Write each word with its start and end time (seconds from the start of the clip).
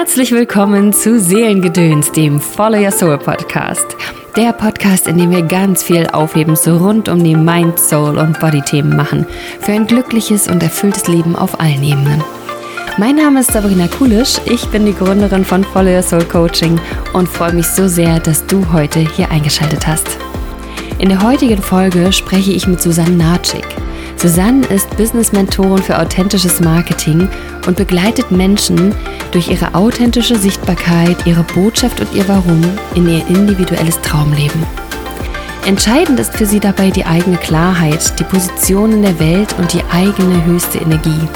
Herzlich 0.00 0.32
willkommen 0.32 0.94
zu 0.94 1.20
Seelengedöns, 1.20 2.10
dem 2.10 2.40
Follow 2.40 2.82
Your 2.82 2.90
Soul 2.90 3.18
Podcast. 3.18 3.84
Der 4.34 4.54
Podcast, 4.54 5.06
in 5.06 5.18
dem 5.18 5.30
wir 5.30 5.42
ganz 5.42 5.82
viel 5.82 6.06
Aufhebens 6.06 6.66
rund 6.66 7.10
um 7.10 7.22
die 7.22 7.36
Mind, 7.36 7.78
Soul 7.78 8.16
und 8.16 8.40
Body-Themen 8.40 8.96
machen. 8.96 9.26
Für 9.60 9.72
ein 9.72 9.86
glückliches 9.86 10.48
und 10.48 10.62
erfülltes 10.62 11.06
Leben 11.06 11.36
auf 11.36 11.60
allen 11.60 11.82
Ebenen. 11.82 12.24
Mein 12.96 13.16
Name 13.16 13.40
ist 13.40 13.52
Sabrina 13.52 13.88
Kulisch, 13.88 14.40
ich 14.46 14.64
bin 14.68 14.86
die 14.86 14.94
Gründerin 14.94 15.44
von 15.44 15.62
Follow 15.64 15.94
Your 15.94 16.02
Soul 16.02 16.24
Coaching 16.24 16.80
und 17.12 17.28
freue 17.28 17.52
mich 17.52 17.66
so 17.66 17.86
sehr, 17.86 18.20
dass 18.20 18.46
du 18.46 18.72
heute 18.72 19.00
hier 19.00 19.30
eingeschaltet 19.30 19.86
hast. 19.86 20.16
In 20.98 21.10
der 21.10 21.22
heutigen 21.22 21.60
Folge 21.60 22.10
spreche 22.10 22.52
ich 22.52 22.66
mit 22.66 22.80
Susanne 22.80 23.16
Natschik. 23.16 23.66
Susanne 24.20 24.66
ist 24.66 24.94
Business-Mentorin 24.98 25.82
für 25.82 25.98
authentisches 25.98 26.60
Marketing 26.60 27.26
und 27.66 27.78
begleitet 27.78 28.30
Menschen 28.30 28.94
durch 29.30 29.48
ihre 29.48 29.74
authentische 29.74 30.36
Sichtbarkeit, 30.36 31.26
ihre 31.26 31.42
Botschaft 31.42 32.02
und 32.02 32.12
ihr 32.12 32.28
Warum 32.28 32.60
in 32.94 33.08
ihr 33.08 33.26
individuelles 33.28 33.98
Traumleben. 34.02 34.62
Entscheidend 35.64 36.20
ist 36.20 36.36
für 36.36 36.44
sie 36.44 36.60
dabei 36.60 36.90
die 36.90 37.06
eigene 37.06 37.38
Klarheit, 37.38 38.18
die 38.18 38.24
Position 38.24 38.92
in 38.92 39.02
der 39.02 39.18
Welt 39.18 39.54
und 39.58 39.72
die 39.72 39.84
eigene 39.90 40.44
höchste 40.44 40.80
Energie. 40.80 41.28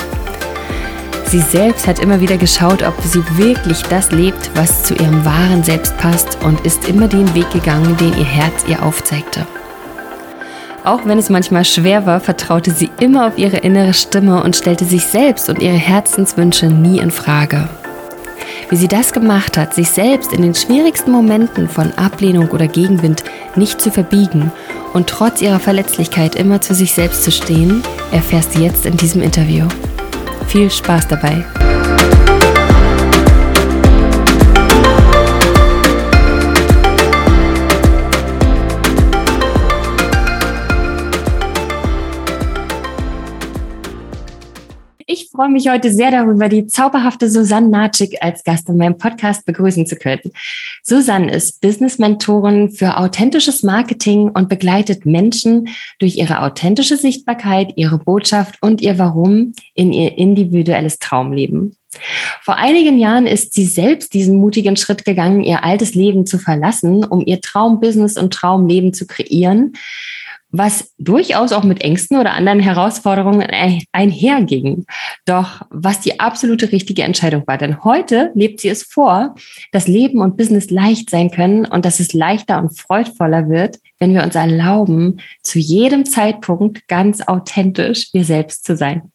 Sie 1.26 1.40
selbst 1.40 1.86
hat 1.86 2.00
immer 2.00 2.20
wieder 2.20 2.36
geschaut, 2.36 2.82
ob 2.82 2.94
sie 3.02 3.24
wirklich 3.38 3.80
das 3.84 4.10
lebt, 4.10 4.50
was 4.56 4.82
zu 4.82 4.94
ihrem 4.94 5.24
wahren 5.24 5.64
Selbst 5.64 5.96
passt 5.96 6.36
und 6.44 6.60
ist 6.66 6.86
immer 6.86 7.08
den 7.08 7.34
Weg 7.34 7.50
gegangen, 7.50 7.96
den 7.96 8.14
ihr 8.18 8.26
Herz 8.26 8.66
ihr 8.68 8.82
aufzeigte. 8.82 9.46
Auch 10.84 11.06
wenn 11.06 11.18
es 11.18 11.30
manchmal 11.30 11.64
schwer 11.64 12.04
war, 12.04 12.20
vertraute 12.20 12.70
sie 12.70 12.90
immer 13.00 13.26
auf 13.26 13.38
ihre 13.38 13.56
innere 13.56 13.94
Stimme 13.94 14.42
und 14.42 14.54
stellte 14.54 14.84
sich 14.84 15.04
selbst 15.06 15.48
und 15.48 15.62
ihre 15.62 15.74
Herzenswünsche 15.76 16.66
nie 16.66 16.98
in 16.98 17.10
Frage. 17.10 17.68
Wie 18.68 18.76
sie 18.76 18.88
das 18.88 19.12
gemacht 19.12 19.56
hat, 19.56 19.74
sich 19.74 19.88
selbst 19.88 20.34
in 20.34 20.42
den 20.42 20.54
schwierigsten 20.54 21.10
Momenten 21.10 21.70
von 21.70 21.92
Ablehnung 21.92 22.50
oder 22.50 22.68
Gegenwind 22.68 23.24
nicht 23.56 23.80
zu 23.80 23.90
verbiegen 23.90 24.52
und 24.92 25.06
trotz 25.06 25.40
ihrer 25.40 25.60
Verletzlichkeit 25.60 26.34
immer 26.34 26.60
zu 26.60 26.74
sich 26.74 26.92
selbst 26.92 27.24
zu 27.24 27.32
stehen, 27.32 27.82
erfährst 28.12 28.54
du 28.54 28.60
jetzt 28.60 28.84
in 28.84 28.96
diesem 28.96 29.22
Interview. 29.22 29.66
Viel 30.48 30.70
Spaß 30.70 31.08
dabei! 31.08 31.44
Freue 45.34 45.48
mich 45.48 45.68
heute 45.68 45.92
sehr 45.92 46.12
darüber, 46.12 46.48
die 46.48 46.68
zauberhafte 46.68 47.28
Susanne 47.28 47.68
Natschik 47.68 48.18
als 48.20 48.44
Gast 48.44 48.68
in 48.68 48.76
meinem 48.76 48.98
Podcast 48.98 49.44
begrüßen 49.44 49.84
zu 49.84 49.96
können. 49.96 50.30
Susanne 50.84 51.32
ist 51.32 51.60
Business-Mentorin 51.60 52.70
für 52.70 52.98
authentisches 52.98 53.64
Marketing 53.64 54.28
und 54.28 54.48
begleitet 54.48 55.06
Menschen 55.06 55.68
durch 55.98 56.16
ihre 56.18 56.42
authentische 56.42 56.96
Sichtbarkeit, 56.96 57.72
ihre 57.74 57.98
Botschaft 57.98 58.62
und 58.62 58.80
ihr 58.80 58.96
Warum 58.98 59.54
in 59.74 59.92
ihr 59.92 60.16
individuelles 60.16 61.00
Traumleben. 61.00 61.74
Vor 62.42 62.56
einigen 62.56 62.98
Jahren 62.98 63.26
ist 63.26 63.54
sie 63.54 63.66
selbst 63.66 64.14
diesen 64.14 64.36
mutigen 64.36 64.76
Schritt 64.76 65.04
gegangen, 65.04 65.42
ihr 65.42 65.64
altes 65.64 65.94
Leben 65.94 66.26
zu 66.26 66.38
verlassen, 66.38 67.04
um 67.04 67.24
ihr 67.24 67.40
Traumbusiness 67.40 68.16
und 68.16 68.32
Traumleben 68.32 68.94
zu 68.94 69.06
kreieren 69.06 69.72
was 70.56 70.94
durchaus 70.98 71.52
auch 71.52 71.64
mit 71.64 71.82
Ängsten 71.82 72.16
oder 72.16 72.32
anderen 72.32 72.60
Herausforderungen 72.60 73.44
einherging. 73.92 74.86
Doch 75.26 75.62
was 75.70 76.00
die 76.00 76.20
absolute 76.20 76.70
richtige 76.70 77.02
Entscheidung 77.02 77.42
war. 77.46 77.58
Denn 77.58 77.82
heute 77.82 78.30
lebt 78.34 78.60
sie 78.60 78.68
es 78.68 78.84
vor, 78.84 79.34
dass 79.72 79.88
Leben 79.88 80.20
und 80.20 80.36
Business 80.36 80.70
leicht 80.70 81.10
sein 81.10 81.32
können 81.32 81.66
und 81.66 81.84
dass 81.84 81.98
es 81.98 82.12
leichter 82.12 82.60
und 82.60 82.78
freudvoller 82.78 83.48
wird, 83.48 83.78
wenn 83.98 84.14
wir 84.14 84.22
uns 84.22 84.34
erlauben, 84.34 85.20
zu 85.42 85.58
jedem 85.58 86.04
Zeitpunkt 86.04 86.88
ganz 86.88 87.20
authentisch 87.22 88.12
wir 88.12 88.24
selbst 88.24 88.64
zu 88.64 88.76
sein. 88.76 89.12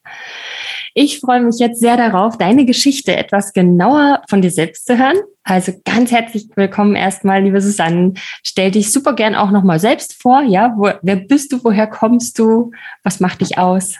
Ich 0.93 1.19
freue 1.19 1.41
mich 1.41 1.59
jetzt 1.59 1.79
sehr 1.79 1.97
darauf, 1.97 2.37
deine 2.37 2.65
Geschichte 2.65 3.15
etwas 3.15 3.53
genauer 3.53 4.21
von 4.29 4.41
dir 4.41 4.51
selbst 4.51 4.87
zu 4.87 4.97
hören. 4.97 5.17
Also 5.43 5.73
ganz 5.85 6.11
herzlich 6.11 6.47
willkommen 6.55 6.95
erstmal, 6.95 7.43
liebe 7.43 7.61
Susanne. 7.61 8.13
Stell 8.43 8.71
dich 8.71 8.91
super 8.91 9.13
gern 9.13 9.35
auch 9.35 9.51
nochmal 9.51 9.79
selbst 9.79 10.21
vor. 10.21 10.41
Ja, 10.41 10.73
Wo, 10.77 10.89
wer 11.01 11.15
bist 11.15 11.51
du? 11.51 11.63
Woher 11.63 11.87
kommst 11.87 12.39
du? 12.39 12.71
Was 13.03 13.19
macht 13.19 13.41
dich 13.41 13.57
aus? 13.57 13.95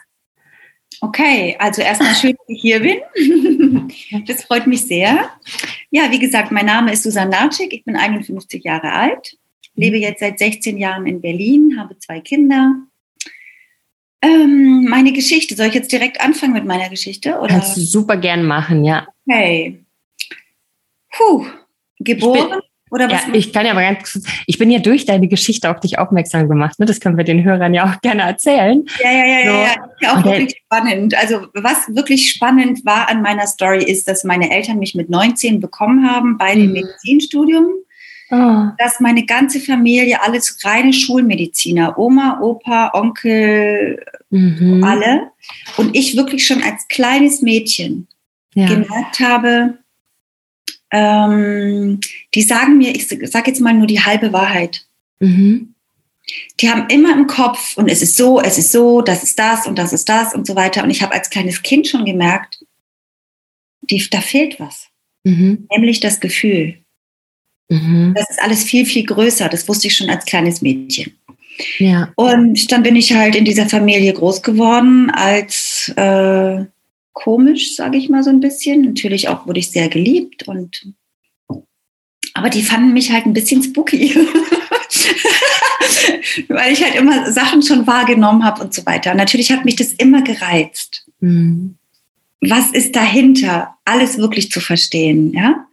Okay, 1.02 1.56
also 1.60 1.82
erstmal 1.82 2.14
schön, 2.16 2.36
dass 2.38 2.50
ich 2.50 2.62
hier 2.62 2.80
bin. 2.82 2.98
Das 4.28 4.44
freut 4.44 4.68
mich 4.68 4.86
sehr. 4.86 5.30
Ja, 5.90 6.12
wie 6.12 6.20
gesagt, 6.20 6.52
mein 6.52 6.66
Name 6.66 6.92
ist 6.92 7.04
Susanne 7.04 7.32
Natschik. 7.32 7.74
Ich 7.74 7.86
bin 7.86 7.96
51 7.96 8.64
Jahre 8.64 8.92
alt, 8.92 9.38
lebe 9.80 9.98
mhm. 9.98 10.04
jetzt 10.04 10.20
seit 10.20 10.40
16 10.40 10.78
Jahren 10.78 11.08
in 11.08 11.22
Berlin, 11.22 11.76
habe 11.78 11.98
zwei 11.98 12.20
Kinder 12.20 12.76
ähm, 14.22 14.86
meine 14.90 15.14
Geschichte. 15.14 15.56
Soll 15.56 15.68
ich 15.68 15.74
jetzt 15.74 15.92
direkt 15.92 16.20
anfangen 16.22 16.54
mit 16.54 16.66
meiner 16.66 16.90
Geschichte? 16.90 17.40
Oder? 17.40 17.48
Kannst 17.48 17.78
du 17.78 17.82
super 17.82 18.18
gern 18.18 18.44
machen, 18.44 18.84
ja. 18.84 19.08
Okay. 19.28 19.84
Puh. 21.12 21.46
Geboren? 22.00 22.38
Ich 22.38 22.50
bin, 22.50 22.60
oder 22.92 23.12
was? 23.12 23.28
Ja, 23.28 23.34
ich 23.34 23.54
kann 23.54 23.66
ja 23.66 23.72
aber 23.74 23.82
ganz 23.82 24.12
kurz, 24.12 24.26
ich 24.48 24.58
bin 24.58 24.72
ja 24.72 24.80
durch 24.80 25.06
deine 25.06 25.28
Geschichte 25.28 25.70
auf 25.70 25.80
dich 25.80 26.00
aufmerksam 26.00 26.50
gemacht. 26.50 26.80
Ne? 26.80 26.86
Das 26.86 27.00
können 27.00 27.18
wir 27.18 27.24
den 27.24 27.44
Hörern 27.44 27.74
ja 27.74 27.86
auch 27.86 28.02
gerne 28.02 28.24
erzählen. 28.24 28.84
Ja, 29.02 29.12
ja, 29.12 29.26
ja, 29.26 29.42
so. 29.42 29.48
ja, 29.48 29.64
ja. 29.64 29.76
ja 30.02 30.14
auch 30.14 30.24
wirklich 30.24 30.62
spannend. 30.66 31.16
Also 31.16 31.48
was 31.54 31.94
wirklich 31.94 32.32
spannend 32.32 32.86
war 32.86 33.10
an 33.10 33.22
meiner 33.22 33.48
Story 33.48 33.84
ist, 33.84 34.08
dass 34.08 34.24
meine 34.24 34.52
Eltern 34.52 34.80
mich 34.80 34.96
mit 34.96 35.10
19 35.10 35.60
bekommen 35.60 36.10
haben 36.10 36.38
bei 36.38 36.56
dem 36.56 36.68
mhm. 36.68 36.74
Medizinstudium 36.74 37.68
oh. 38.32 38.68
dass 38.78 39.00
meine 39.00 39.26
ganze 39.26 39.60
Familie 39.60 40.22
alles 40.22 40.58
reine 40.64 40.94
Schulmediziner, 40.94 41.98
Oma, 41.98 42.40
Opa, 42.42 42.92
Onkel, 42.94 44.04
mhm. 44.30 44.84
alle. 44.84 45.32
Und 45.78 45.96
ich 45.96 46.16
wirklich 46.16 46.46
schon 46.46 46.62
als 46.62 46.88
kleines 46.88 47.42
Mädchen 47.42 48.08
ja. 48.54 48.68
gemerkt 48.68 49.20
habe, 49.20 49.78
ähm, 50.92 52.00
die 52.34 52.42
sagen 52.42 52.78
mir, 52.78 52.96
ich 52.96 53.08
sage 53.08 53.52
jetzt 53.52 53.62
mal 53.62 53.74
nur 53.74 53.88
die 53.88 54.02
halbe 54.02 54.34
Wahrheit. 54.34 54.86
Mhm. 55.20 55.76
Die 56.60 56.70
haben 56.70 56.88
immer 56.90 57.14
im 57.14 57.28
Kopf, 57.28 57.76
und 57.78 57.90
es 57.90 58.02
ist 58.02 58.16
so, 58.16 58.40
es 58.40 58.58
ist 58.58 58.72
so, 58.72 59.02
das 59.02 59.24
ist 59.24 59.40
das 59.40 59.66
und 59.66 59.80
das 59.80 59.94
ist 59.94 60.08
das 60.10 60.36
und 60.36 60.46
so 60.46 60.56
weiter. 60.56 60.84
Und 60.84 60.90
ich 60.90 61.02
habe 61.02 61.14
als 61.14 61.30
kleines 61.30 61.64
Kind 61.64 61.88
schon 61.88 62.06
gemerkt, 62.06 62.64
die, 63.82 64.08
da 64.10 64.22
fehlt 64.22 64.60
was. 64.60 64.88
Mhm. 65.24 65.68
Nämlich 65.72 66.00
das 66.00 66.20
Gefühl. 66.20 66.78
Mhm. 67.70 68.14
Das 68.16 68.30
ist 68.30 68.42
alles 68.42 68.64
viel, 68.64 68.86
viel 68.86 69.06
größer. 69.06 69.48
Das 69.48 69.68
wusste 69.68 69.88
ich 69.88 69.96
schon 69.96 70.10
als 70.10 70.26
kleines 70.26 70.62
Mädchen. 70.62 71.14
Ja. 71.78 72.12
Und 72.16 72.72
dann 72.72 72.84
bin 72.84 72.96
ich 72.96 73.14
halt 73.14 73.36
in 73.36 73.46
dieser 73.46 73.70
Familie 73.70 74.14
groß 74.14 74.42
geworden 74.42 75.10
als 75.12 75.92
äh, 75.96 76.66
komisch, 77.14 77.76
sage 77.76 77.98
ich 77.98 78.10
mal 78.10 78.24
so 78.24 78.30
ein 78.30 78.40
bisschen. 78.40 78.82
Natürlich 78.82 79.28
auch 79.28 79.46
wurde 79.46 79.60
ich 79.60 79.72
sehr 79.72 79.90
geliebt 79.90 80.48
und 80.48 80.94
aber 82.34 82.50
die 82.50 82.64
fanden 82.64 82.94
mich 82.94 83.12
halt 83.12 83.26
ein 83.26 83.34
bisschen 83.34 83.62
spooky. 83.62 84.16
Weil 86.48 86.72
ich 86.72 86.82
halt 86.84 86.96
immer 86.96 87.32
Sachen 87.32 87.62
schon 87.62 87.86
wahrgenommen 87.86 88.46
habe 88.46 88.64
und 88.64 88.74
so 88.74 88.86
weiter. 88.86 89.12
Und 89.12 89.18
natürlich 89.18 89.52
hat 89.52 89.66
mich 89.66 89.76
das 89.76 89.92
immer 89.94 90.22
gereizt. 90.22 91.06
Mhm. 91.20 91.76
Was 92.42 92.72
ist 92.72 92.96
dahinter, 92.96 93.76
alles 93.84 94.18
wirklich 94.18 94.50
zu 94.52 94.62
verstehen, 94.62 95.34
ja? 95.34 95.66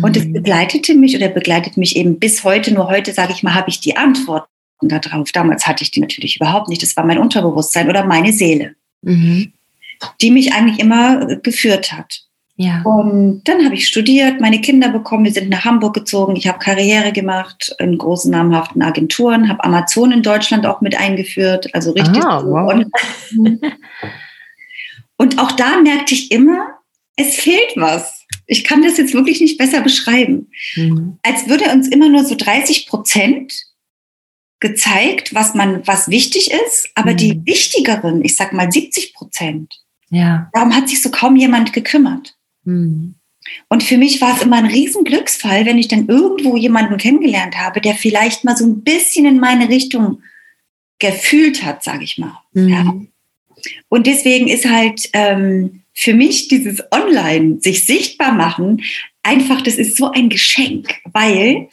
Und 0.00 0.16
es 0.16 0.24
mhm. 0.24 0.32
begleitete 0.32 0.94
mich 0.94 1.16
oder 1.16 1.28
begleitet 1.28 1.76
mich 1.76 1.96
eben 1.96 2.18
bis 2.18 2.44
heute. 2.44 2.72
Nur 2.72 2.88
heute, 2.88 3.12
sage 3.12 3.32
ich 3.32 3.42
mal, 3.42 3.54
habe 3.54 3.68
ich 3.68 3.80
die 3.80 3.96
Antworten 3.96 4.46
darauf. 4.80 5.32
Damals 5.32 5.66
hatte 5.66 5.84
ich 5.84 5.90
die 5.90 6.00
natürlich 6.00 6.36
überhaupt 6.36 6.68
nicht. 6.68 6.82
Das 6.82 6.96
war 6.96 7.04
mein 7.04 7.18
Unterbewusstsein 7.18 7.88
oder 7.88 8.04
meine 8.04 8.32
Seele, 8.32 8.74
mhm. 9.02 9.52
die 10.20 10.30
mich 10.30 10.52
eigentlich 10.52 10.78
immer 10.78 11.26
geführt 11.36 11.92
hat. 11.92 12.22
Ja. 12.56 12.82
Und 12.82 13.42
dann 13.44 13.64
habe 13.64 13.74
ich 13.74 13.88
studiert, 13.88 14.40
meine 14.40 14.60
Kinder 14.60 14.90
bekommen, 14.90 15.24
wir 15.24 15.32
sind 15.32 15.48
nach 15.48 15.64
Hamburg 15.64 15.94
gezogen, 15.94 16.36
ich 16.36 16.46
habe 16.46 16.58
Karriere 16.58 17.10
gemacht 17.10 17.74
in 17.78 17.96
großen 17.96 18.30
namhaften 18.30 18.82
Agenturen, 18.82 19.48
habe 19.48 19.64
Amazon 19.64 20.12
in 20.12 20.22
Deutschland 20.22 20.66
auch 20.66 20.80
mit 20.80 20.96
eingeführt, 20.96 21.74
also 21.74 21.92
richtig. 21.92 22.22
Ah, 22.22 22.42
wow. 22.44 22.84
Und 25.16 25.38
auch 25.38 25.52
da 25.52 25.80
merkte 25.80 26.14
ich 26.14 26.30
immer, 26.30 26.78
es 27.16 27.36
fehlt 27.36 27.72
was 27.76 28.21
ich 28.52 28.64
kann 28.64 28.82
das 28.82 28.98
jetzt 28.98 29.14
wirklich 29.14 29.40
nicht 29.40 29.58
besser 29.58 29.80
beschreiben. 29.80 30.50
Mhm. 30.76 31.18
Als 31.22 31.48
würde 31.48 31.70
uns 31.72 31.88
immer 31.88 32.08
nur 32.08 32.24
so 32.24 32.34
30 32.34 32.86
Prozent 32.86 33.52
gezeigt, 34.60 35.34
was 35.34 35.54
man, 35.54 35.86
was 35.86 36.08
wichtig 36.08 36.52
ist, 36.66 36.90
aber 36.94 37.12
mhm. 37.12 37.16
die 37.16 37.40
wichtigeren, 37.46 38.24
ich 38.24 38.36
sag 38.36 38.52
mal 38.52 38.70
70 38.70 39.12
Prozent, 39.14 39.74
ja. 40.10 40.48
darum 40.52 40.76
hat 40.76 40.88
sich 40.88 41.02
so 41.02 41.10
kaum 41.10 41.36
jemand 41.36 41.72
gekümmert. 41.72 42.36
Mhm. 42.64 43.16
Und 43.68 43.82
für 43.82 43.98
mich 43.98 44.20
war 44.20 44.36
es 44.36 44.42
immer 44.42 44.56
ein 44.56 44.66
Riesenglücksfall, 44.66 45.66
wenn 45.66 45.78
ich 45.78 45.88
dann 45.88 46.06
irgendwo 46.06 46.56
jemanden 46.56 46.96
kennengelernt 46.96 47.58
habe, 47.58 47.80
der 47.80 47.94
vielleicht 47.94 48.44
mal 48.44 48.56
so 48.56 48.64
ein 48.64 48.82
bisschen 48.82 49.26
in 49.26 49.40
meine 49.40 49.68
Richtung 49.68 50.22
gefühlt 51.00 51.64
hat, 51.64 51.82
sage 51.82 52.04
ich 52.04 52.18
mal. 52.18 52.38
Mhm. 52.52 53.08
Und 53.88 54.06
deswegen 54.06 54.48
ist 54.48 54.68
halt 54.68 55.08
ähm, 55.12 55.82
für 55.94 56.14
mich 56.14 56.48
dieses 56.48 56.82
Online, 56.90 57.60
sich 57.60 57.84
sichtbar 57.84 58.32
machen, 58.32 58.82
einfach, 59.22 59.60
das 59.60 59.74
ist 59.74 59.96
so 59.96 60.10
ein 60.10 60.28
Geschenk, 60.28 60.94
weil 61.12 61.68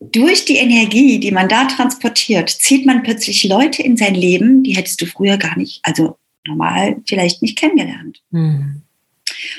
durch 0.00 0.44
die 0.44 0.56
Energie, 0.56 1.18
die 1.18 1.30
man 1.30 1.48
da 1.48 1.64
transportiert, 1.64 2.50
zieht 2.50 2.86
man 2.86 3.02
plötzlich 3.02 3.44
Leute 3.44 3.82
in 3.82 3.96
sein 3.96 4.14
Leben, 4.14 4.62
die 4.62 4.76
hättest 4.76 5.00
du 5.00 5.06
früher 5.06 5.36
gar 5.36 5.56
nicht, 5.56 5.80
also 5.82 6.16
normal 6.46 6.96
vielleicht 7.06 7.42
nicht 7.42 7.56
kennengelernt. 7.56 8.22
Mhm. 8.30 8.82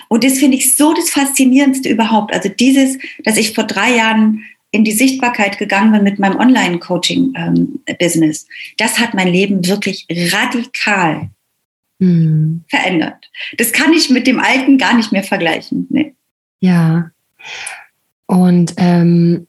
Und 0.07 0.23
das 0.23 0.37
finde 0.37 0.57
ich 0.57 0.77
so 0.77 0.93
das 0.93 1.09
Faszinierendste 1.09 1.89
überhaupt. 1.89 2.33
Also 2.33 2.49
dieses, 2.49 2.97
dass 3.23 3.37
ich 3.37 3.53
vor 3.53 3.63
drei 3.63 3.95
Jahren 3.95 4.43
in 4.71 4.83
die 4.83 4.91
Sichtbarkeit 4.91 5.57
gegangen 5.57 5.91
bin 5.91 6.03
mit 6.03 6.19
meinem 6.19 6.37
Online-Coaching-Business, 6.37 8.43
ähm, 8.43 8.49
das 8.77 8.99
hat 8.99 9.13
mein 9.13 9.29
Leben 9.29 9.65
wirklich 9.67 10.05
radikal 10.09 11.29
mhm. 11.99 12.63
verändert. 12.69 13.29
Das 13.57 13.71
kann 13.71 13.93
ich 13.93 14.09
mit 14.09 14.27
dem 14.27 14.39
Alten 14.39 14.77
gar 14.77 14.95
nicht 14.95 15.11
mehr 15.11 15.23
vergleichen. 15.23 15.87
Nee. 15.89 16.15
Ja. 16.59 17.11
Und 18.27 18.73
ähm, 18.77 19.47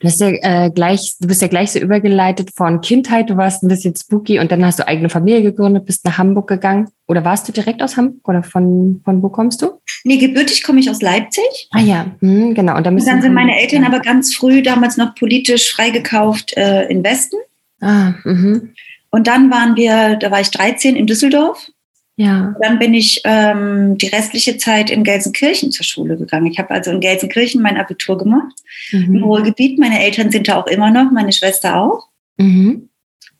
Du, 0.00 0.08
ja, 0.08 0.64
äh, 0.66 0.70
gleich, 0.70 1.16
du 1.20 1.28
bist 1.28 1.42
ja 1.42 1.48
gleich 1.48 1.72
so 1.72 1.78
übergeleitet 1.78 2.50
von 2.54 2.80
Kindheit, 2.80 3.30
du 3.30 3.36
warst 3.36 3.62
ein 3.62 3.68
bisschen 3.68 3.94
spooky 3.96 4.38
und 4.38 4.50
dann 4.50 4.64
hast 4.64 4.78
du 4.78 4.86
eigene 4.86 5.08
Familie 5.08 5.42
gegründet, 5.42 5.86
bist 5.86 6.04
nach 6.04 6.18
Hamburg 6.18 6.48
gegangen. 6.48 6.88
Oder 7.06 7.24
warst 7.24 7.48
du 7.48 7.52
direkt 7.52 7.82
aus 7.82 7.96
Hamburg 7.96 8.26
oder 8.28 8.42
von, 8.42 9.00
von 9.04 9.22
wo 9.22 9.28
kommst 9.28 9.62
du? 9.62 9.80
Nee, 10.04 10.18
gebürtig 10.18 10.62
komme 10.62 10.80
ich 10.80 10.90
aus 10.90 11.02
Leipzig. 11.02 11.68
Ah 11.70 11.80
ja, 11.80 12.06
hm, 12.20 12.54
genau. 12.54 12.76
Und 12.76 12.84
dann, 12.84 12.94
und 12.94 13.06
dann 13.06 13.22
sind 13.22 13.34
meine 13.34 13.58
Eltern 13.58 13.84
aber 13.84 14.00
ganz 14.00 14.34
früh, 14.34 14.62
damals 14.62 14.96
noch 14.96 15.14
politisch 15.14 15.72
freigekauft 15.72 16.56
äh, 16.56 16.86
in 16.88 17.04
Westen. 17.04 17.36
Ah, 17.80 18.14
mhm. 18.24 18.72
Und 19.16 19.28
dann 19.28 19.50
waren 19.50 19.76
wir, 19.76 20.16
da 20.16 20.30
war 20.30 20.42
ich 20.42 20.50
13 20.50 20.94
in 20.94 21.06
Düsseldorf. 21.06 21.70
Ja. 22.16 22.54
Dann 22.60 22.78
bin 22.78 22.92
ich 22.92 23.22
ähm, 23.24 23.96
die 23.96 24.08
restliche 24.08 24.58
Zeit 24.58 24.90
in 24.90 25.04
Gelsenkirchen 25.04 25.72
zur 25.72 25.86
Schule 25.86 26.18
gegangen. 26.18 26.44
Ich 26.52 26.58
habe 26.58 26.72
also 26.72 26.90
in 26.90 27.00
Gelsenkirchen 27.00 27.62
mein 27.62 27.78
Abitur 27.78 28.18
gemacht, 28.18 28.54
mhm. 28.92 29.16
im 29.16 29.24
Ruhrgebiet. 29.24 29.78
Meine 29.78 30.04
Eltern 30.04 30.30
sind 30.30 30.48
da 30.48 30.56
auch 30.60 30.66
immer 30.66 30.90
noch, 30.90 31.10
meine 31.10 31.32
Schwester 31.32 31.80
auch. 31.80 32.08
Mhm. 32.36 32.90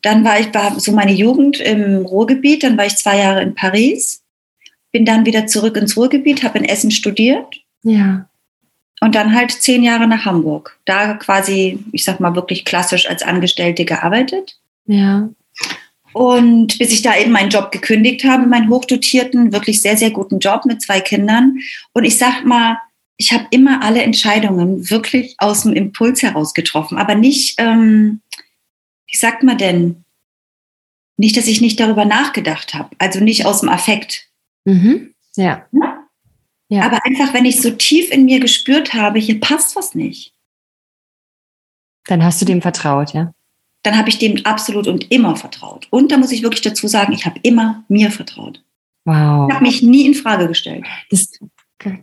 Dann 0.01 0.23
war 0.23 0.39
ich 0.39 0.47
so 0.81 0.91
meine 0.93 1.13
Jugend 1.13 1.59
im 1.59 1.97
Ruhrgebiet, 2.07 2.63
dann 2.63 2.75
war 2.75 2.87
ich 2.87 2.95
zwei 2.95 3.19
Jahre 3.19 3.43
in 3.43 3.53
Paris, 3.53 4.23
bin 4.91 5.05
dann 5.05 5.27
wieder 5.27 5.45
zurück 5.45 5.77
ins 5.77 5.95
Ruhrgebiet, 5.95 6.41
habe 6.41 6.57
in 6.57 6.65
Essen 6.65 6.89
studiert. 6.89 7.61
Ja. 7.83 8.27
Und 8.99 9.13
dann 9.13 9.35
halt 9.35 9.51
zehn 9.51 9.83
Jahre 9.83 10.07
nach 10.07 10.25
Hamburg. 10.25 10.79
Da 10.85 11.13
quasi, 11.13 11.77
ich 11.91 12.03
sag 12.03 12.19
mal, 12.19 12.33
wirklich 12.33 12.65
klassisch 12.65 13.07
als 13.07 13.21
Angestellte 13.21 13.85
gearbeitet. 13.85 14.57
Ja. 14.87 15.29
Und 16.13 16.79
bis 16.79 16.91
ich 16.91 17.03
da 17.03 17.15
eben 17.15 17.31
meinen 17.31 17.49
Job 17.49 17.71
gekündigt 17.71 18.23
habe, 18.23 18.47
meinen 18.47 18.69
hochdotierten, 18.69 19.51
wirklich 19.53 19.81
sehr, 19.81 19.97
sehr 19.97 20.09
guten 20.11 20.39
Job 20.39 20.65
mit 20.65 20.81
zwei 20.81 20.99
Kindern. 20.99 21.59
Und 21.93 22.05
ich 22.05 22.17
sag 22.17 22.43
mal, 22.43 22.77
ich 23.17 23.33
habe 23.33 23.47
immer 23.51 23.83
alle 23.83 24.01
Entscheidungen 24.03 24.89
wirklich 24.89 25.35
aus 25.39 25.63
dem 25.63 25.73
Impuls 25.73 26.21
heraus 26.21 26.53
getroffen, 26.53 26.97
aber 26.97 27.15
nicht, 27.15 27.55
ähm, 27.59 28.21
wie 29.07 29.17
sagt 29.17 29.43
man 29.43 29.57
denn, 29.57 30.05
nicht, 31.17 31.35
dass 31.35 31.47
ich 31.47 31.61
nicht 31.61 31.79
darüber 31.79 32.05
nachgedacht 32.05 32.75
habe, 32.75 32.95
also 32.99 33.19
nicht 33.19 33.45
aus 33.45 33.61
dem 33.61 33.69
Affekt. 33.69 34.29
Mhm. 34.65 35.15
Ja. 35.35 35.67
ja. 36.69 36.83
Aber 36.83 37.03
einfach, 37.05 37.33
wenn 37.33 37.45
ich 37.45 37.59
so 37.61 37.71
tief 37.71 38.11
in 38.11 38.25
mir 38.25 38.39
gespürt 38.39 38.93
habe, 38.93 39.17
hier 39.17 39.39
passt 39.39 39.75
was 39.75 39.95
nicht. 39.95 40.33
Dann 42.05 42.23
hast 42.23 42.39
du 42.41 42.45
dem 42.45 42.61
vertraut, 42.61 43.13
ja? 43.13 43.33
Dann 43.87 43.97
habe 43.97 44.09
ich 44.09 44.17
dem 44.17 44.45
absolut 44.45 44.85
und 44.85 45.09
immer 45.11 45.37
vertraut. 45.37 45.87
Und 45.91 46.11
da 46.11 46.17
muss 46.17 46.33
ich 46.33 46.43
wirklich 46.43 46.61
dazu 46.61 46.89
sagen, 46.89 47.13
ich 47.13 47.25
habe 47.25 47.39
immer 47.43 47.85
mir 47.87 48.11
vertraut. 48.11 48.61
Wow. 49.05 49.47
Ich 49.47 49.55
habe 49.55 49.63
mich 49.63 49.81
nie 49.81 50.05
in 50.05 50.13
Frage 50.13 50.49
gestellt. 50.49 50.85
Das 51.09 51.39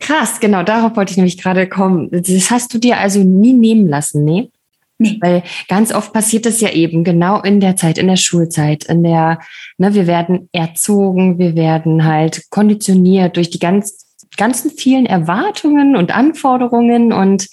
krass, 0.01 0.41
genau, 0.41 0.63
darauf 0.63 0.97
wollte 0.97 1.11
ich 1.11 1.19
nämlich 1.19 1.37
gerade 1.37 1.69
kommen. 1.69 2.09
Das 2.11 2.51
hast 2.51 2.73
du 2.73 2.79
dir 2.79 2.97
also 2.97 3.21
nie 3.21 3.53
nehmen 3.53 3.87
lassen, 3.87 4.25
ne? 4.25 4.49
Nee. 4.97 5.19
Weil 5.21 5.43
ganz 5.69 5.93
oft 5.93 6.15
passiert 6.15 6.47
es 6.47 6.63
ja 6.63 6.71
eben 6.71 7.05
genau 7.05 7.43
in 7.43 7.61
der 7.61 7.77
Zeit, 7.77 7.99
in 7.99 8.07
der 8.07 8.17
Schulzeit, 8.17 8.85
in 8.85 9.03
der, 9.03 9.41
ne, 9.77 9.93
wir 9.93 10.07
werden 10.07 10.49
erzogen, 10.53 11.39
wir 11.39 11.55
werden 11.55 12.05
halt 12.05 12.49
konditioniert 12.49 13.37
durch 13.37 13.51
die 13.51 13.59
ganz, 13.59 14.07
ganzen 14.39 14.71
vielen 14.71 15.05
Erwartungen 15.05 15.97
und 15.97 16.17
Anforderungen 16.17 17.13
und 17.13 17.49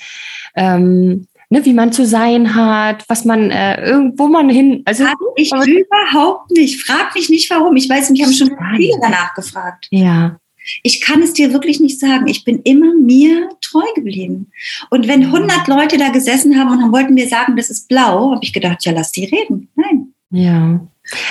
ähm, 0.56 1.28
ne, 1.51 1.63
wie 1.65 1.74
man 1.74 1.92
zu 1.92 2.06
sein 2.06 2.56
hat, 2.56 3.03
was 3.07 3.25
man 3.25 3.51
äh, 3.51 3.86
irgendwo 3.86 4.27
man 4.27 4.50
hin. 4.50 4.81
Also 4.86 5.06
Hab 5.06 5.18
ich 5.36 5.51
überhaupt 5.51 6.50
nicht. 6.51 6.81
Frag 6.81 7.13
mich 7.13 7.30
nicht, 7.30 7.50
warum. 7.51 7.75
Ich 7.75 7.89
weiß, 7.89 8.09
mich 8.09 8.24
haben 8.24 8.33
schon 8.33 8.51
viele 8.75 8.98
danach 9.01 9.36
gefragt. 9.36 9.88
Ja. 9.92 10.39
Ich 10.81 11.01
kann 11.01 11.21
es 11.21 11.33
dir 11.33 11.51
wirklich 11.51 11.80
nicht 11.80 12.00
sagen. 12.00 12.27
Ich 12.27 12.45
bin 12.45 12.62
immer 12.63 12.94
mir 12.94 13.50
treu 13.62 13.86
geblieben. 13.95 14.51
Und 14.89 15.07
wenn 15.07 15.25
100 15.25 15.68
Leute 15.68 15.98
da 15.98 16.09
gesessen 16.09 16.57
haben 16.57 16.83
und 16.83 16.92
wollten 16.92 17.15
mir 17.15 17.27
sagen, 17.27 17.57
das 17.57 17.69
ist 17.69 17.89
blau, 17.89 18.31
habe 18.31 18.44
ich 18.44 18.54
gedacht, 18.54 18.86
ja, 18.86 18.94
lass 18.94 19.12
die 19.12 19.25
reden. 19.25 19.69
Nein. 19.75 20.13
Ja. 20.30 20.80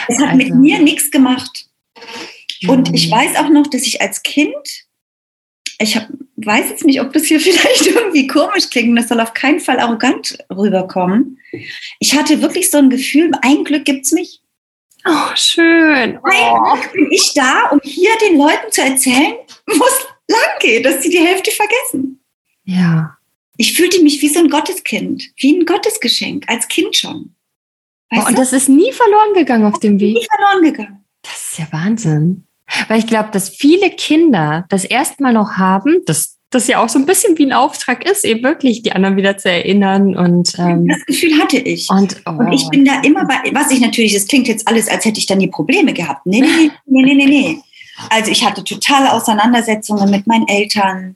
Es 0.06 0.19
hat 0.19 0.31
also. 0.31 0.37
mit 0.37 0.55
mir 0.55 0.81
nichts 0.81 1.11
gemacht. 1.11 1.66
Und 2.69 2.93
ich 2.93 3.11
weiß 3.11 3.37
auch 3.37 3.49
noch, 3.49 3.69
dass 3.69 3.82
ich 3.82 4.02
als 4.02 4.23
Kind 4.23 4.52
ich 5.80 5.96
hab, 5.96 6.08
weiß 6.36 6.68
jetzt 6.68 6.84
nicht, 6.84 7.00
ob 7.00 7.12
das 7.12 7.24
hier 7.24 7.40
vielleicht 7.40 7.86
irgendwie 7.86 8.26
komisch 8.26 8.70
klingt. 8.70 8.96
Das 8.98 9.08
soll 9.08 9.20
auf 9.20 9.34
keinen 9.34 9.60
Fall 9.60 9.80
arrogant 9.80 10.38
rüberkommen. 10.50 11.38
Ich 11.98 12.16
hatte 12.16 12.42
wirklich 12.42 12.70
so 12.70 12.78
ein 12.78 12.90
Gefühl, 12.90 13.32
ein 13.42 13.64
Glück 13.64 13.84
gibt 13.84 14.06
es 14.06 14.12
mich. 14.12 14.42
Oh, 15.06 15.34
schön. 15.34 16.18
Oh. 16.22 16.28
Ein 16.28 16.80
Glück 16.80 16.92
bin 16.92 17.08
ich 17.10 17.32
da, 17.34 17.68
um 17.70 17.80
hier 17.82 18.10
den 18.22 18.36
Leuten 18.36 18.70
zu 18.70 18.82
erzählen, 18.82 19.34
wo 19.66 19.84
es 19.84 20.06
lang 20.28 20.58
geht, 20.60 20.84
dass 20.84 21.02
sie 21.02 21.10
die 21.10 21.18
Hälfte 21.18 21.50
vergessen. 21.50 22.22
Ja. 22.64 23.16
Ich 23.56 23.74
fühlte 23.74 24.02
mich 24.02 24.22
wie 24.22 24.28
so 24.28 24.40
ein 24.40 24.48
Gotteskind, 24.48 25.24
wie 25.36 25.58
ein 25.58 25.66
Gottesgeschenk, 25.66 26.44
als 26.48 26.68
Kind 26.68 26.96
schon. 26.96 27.34
Oh, 28.12 28.26
und 28.26 28.38
das 28.38 28.52
ist 28.52 28.68
nie 28.68 28.92
verloren 28.92 29.34
gegangen 29.34 29.64
auf 29.64 29.78
dem 29.80 30.00
Weg. 30.00 30.14
Nie 30.14 30.26
verloren 30.34 30.62
gegangen. 30.62 31.04
Das 31.22 31.50
ist 31.50 31.58
ja 31.58 31.66
Wahnsinn. 31.70 32.46
Weil 32.88 32.99
ich 32.99 33.06
glaube, 33.06 33.31
dass 33.32 33.49
viele 33.49 33.90
Kinder 33.90 34.64
das 34.69 34.84
erstmal 34.84 35.32
noch 35.32 35.52
haben, 35.52 36.02
dass 36.06 36.40
das 36.50 36.67
ja 36.67 36.82
auch 36.82 36.88
so 36.88 36.99
ein 36.99 37.06
bisschen 37.06 37.38
wie 37.38 37.46
ein 37.46 37.52
Auftrag 37.52 38.05
ist, 38.05 38.25
eben 38.25 38.43
wirklich 38.43 38.82
die 38.82 38.93
anderen 38.93 39.17
wieder 39.17 39.38
zu 39.38 39.49
erinnern. 39.49 40.17
Und, 40.17 40.52
ähm, 40.58 40.88
das 40.88 41.06
Gefühl 41.06 41.38
hatte 41.40 41.58
ich. 41.58 41.88
Und, 41.88 42.17
oh. 42.26 42.31
und 42.31 42.52
ich 42.52 42.69
bin 42.69 42.84
da 42.84 43.00
immer 43.02 43.25
bei, 43.25 43.37
was 43.52 43.70
ich 43.70 43.81
natürlich, 43.81 44.14
das 44.14 44.26
klingt 44.26 44.49
jetzt 44.49 44.67
alles, 44.67 44.88
als 44.88 45.05
hätte 45.05 45.19
ich 45.19 45.26
dann 45.26 45.38
die 45.38 45.46
Probleme 45.46 45.93
gehabt. 45.93 46.26
Nee, 46.26 46.40
nee, 46.40 46.70
nee, 46.87 47.02
nee, 47.02 47.14
nee, 47.14 47.26
nee. 47.26 47.59
Also 48.11 48.33
ich 48.33 48.44
hatte 48.44 48.64
totale 48.64 49.12
Auseinandersetzungen 49.12 50.11
mit 50.11 50.26
meinen 50.26 50.49
Eltern. 50.49 51.14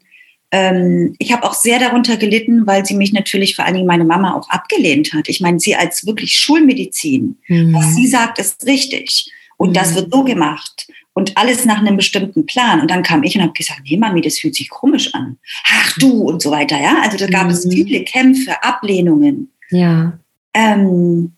Ähm, 0.52 1.16
ich 1.18 1.32
habe 1.32 1.42
auch 1.44 1.54
sehr 1.54 1.80
darunter 1.80 2.16
gelitten, 2.16 2.66
weil 2.66 2.86
sie 2.86 2.94
mich 2.94 3.12
natürlich 3.12 3.56
vor 3.56 3.64
allen 3.64 3.74
Dingen 3.74 3.86
meine 3.86 4.04
Mama 4.04 4.34
auch 4.34 4.48
abgelehnt 4.50 5.12
hat. 5.14 5.28
Ich 5.28 5.40
meine, 5.40 5.58
sie 5.58 5.74
als 5.74 6.06
wirklich 6.06 6.36
Schulmedizin, 6.36 7.38
mhm. 7.48 7.74
was 7.74 7.96
sie 7.96 8.06
sagt, 8.06 8.38
ist 8.38 8.64
richtig. 8.66 9.32
Und 9.56 9.70
mhm. 9.70 9.74
das 9.74 9.96
wird 9.96 10.12
so 10.12 10.22
gemacht 10.22 10.86
und 11.14 11.36
alles 11.36 11.64
nach 11.64 11.78
einem 11.78 11.96
bestimmten 11.96 12.44
Plan. 12.44 12.80
Und 12.80 12.90
dann 12.90 13.02
kam 13.02 13.22
ich 13.22 13.36
und 13.36 13.42
habe 13.42 13.52
gesagt, 13.52 13.82
nee, 13.84 13.96
Mami, 13.96 14.20
das 14.20 14.38
fühlt 14.38 14.54
sich 14.54 14.68
komisch 14.68 15.14
an. 15.14 15.38
Ach 15.66 15.96
du 15.98 16.22
und 16.22 16.42
so 16.42 16.50
weiter, 16.50 16.78
ja. 16.80 17.00
Also 17.02 17.16
da 17.16 17.26
gab 17.26 17.44
mhm. 17.44 17.50
es 17.50 17.66
viele 17.68 18.04
Kämpfe, 18.04 18.62
Ablehnungen. 18.62 19.52
Ja. 19.70 20.18
Ähm, 20.52 21.32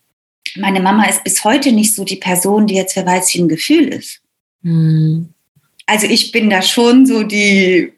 meine 0.55 0.81
Mama 0.81 1.05
ist 1.05 1.23
bis 1.23 1.43
heute 1.43 1.71
nicht 1.71 1.93
so 1.95 2.03
die 2.03 2.15
Person, 2.15 2.67
die 2.67 2.75
jetzt 2.75 2.95
wer 2.95 3.05
weiß, 3.05 3.33
wie 3.33 3.39
ein 3.39 3.47
Gefühl 3.47 3.87
ist. 3.87 4.21
Mhm. 4.63 5.29
Also 5.85 6.07
ich 6.07 6.31
bin 6.31 6.49
da 6.49 6.61
schon 6.61 7.05
so 7.05 7.23
die, 7.23 7.93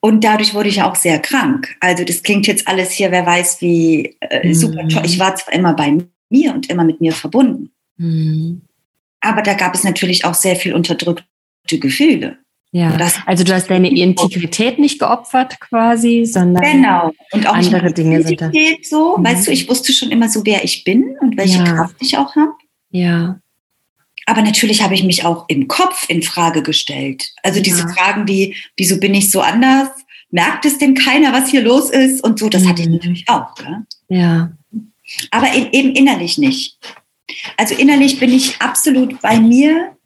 und 0.00 0.24
dadurch 0.24 0.54
wurde 0.54 0.70
ich 0.70 0.82
auch 0.82 0.96
sehr 0.96 1.18
krank. 1.18 1.76
Also 1.80 2.04
das 2.04 2.22
klingt 2.22 2.46
jetzt 2.46 2.66
alles 2.66 2.90
hier, 2.90 3.10
wer 3.10 3.26
weiß, 3.26 3.60
wie 3.60 4.16
äh, 4.20 4.48
mhm. 4.48 4.54
super 4.54 4.88
toll. 4.88 5.02
Ich 5.04 5.18
war 5.18 5.36
zwar 5.36 5.52
immer 5.54 5.74
bei 5.74 5.98
mir 6.30 6.54
und 6.54 6.70
immer 6.70 6.84
mit 6.84 7.00
mir 7.00 7.12
verbunden. 7.12 7.70
Mhm. 7.98 8.62
Aber 9.22 9.40
da 9.42 9.54
gab 9.54 9.74
es 9.74 9.84
natürlich 9.84 10.24
auch 10.24 10.34
sehr 10.34 10.56
viel 10.56 10.74
unterdrückte 10.74 11.24
Gefühle. 11.78 12.38
Ja, 12.74 12.96
also 13.26 13.44
du 13.44 13.54
hast 13.54 13.68
deine 13.68 13.90
Integrität 13.90 14.78
nicht 14.78 14.98
geopfert 14.98 15.60
quasi, 15.60 16.24
sondern 16.24 16.62
genau. 16.62 17.12
und 17.32 17.46
auch 17.46 17.52
andere 17.52 17.92
Dinge 17.92 18.22
sind 18.22 18.40
da. 18.40 18.50
So, 18.82 19.18
mhm. 19.18 19.24
weißt 19.24 19.46
du, 19.46 19.52
ich 19.52 19.68
wusste 19.68 19.92
schon 19.92 20.10
immer 20.10 20.30
so, 20.30 20.40
wer 20.46 20.64
ich 20.64 20.82
bin 20.82 21.16
und 21.20 21.36
welche 21.36 21.58
ja. 21.58 21.64
Kraft 21.64 21.96
ich 22.00 22.16
auch 22.16 22.34
habe. 22.34 22.52
Ja. 22.90 23.38
Aber 24.24 24.40
natürlich 24.40 24.82
habe 24.82 24.94
ich 24.94 25.04
mich 25.04 25.26
auch 25.26 25.44
im 25.48 25.68
Kopf 25.68 26.08
in 26.08 26.22
Frage 26.22 26.62
gestellt. 26.62 27.30
Also 27.42 27.60
diese 27.60 27.82
ja. 27.82 27.88
Fragen 27.88 28.26
wie, 28.26 28.56
wieso 28.78 28.98
bin 28.98 29.14
ich 29.14 29.30
so 29.30 29.42
anders? 29.42 29.90
Merkt 30.30 30.64
es 30.64 30.78
denn 30.78 30.94
keiner, 30.94 31.34
was 31.34 31.50
hier 31.50 31.60
los 31.60 31.90
ist? 31.90 32.24
Und 32.24 32.38
so, 32.38 32.48
das 32.48 32.62
mhm. 32.62 32.68
hatte 32.68 32.82
ich 32.82 32.88
mhm. 32.88 32.94
natürlich 32.94 33.28
auch. 33.28 33.54
Gell? 33.54 33.82
Ja. 34.08 34.52
Aber 35.30 35.48
eben 35.54 35.94
innerlich 35.94 36.38
nicht. 36.38 36.78
Also 37.56 37.74
innerlich 37.74 38.18
bin 38.20 38.30
ich 38.30 38.60
absolut 38.60 39.20
bei 39.20 39.38
mir 39.40 39.96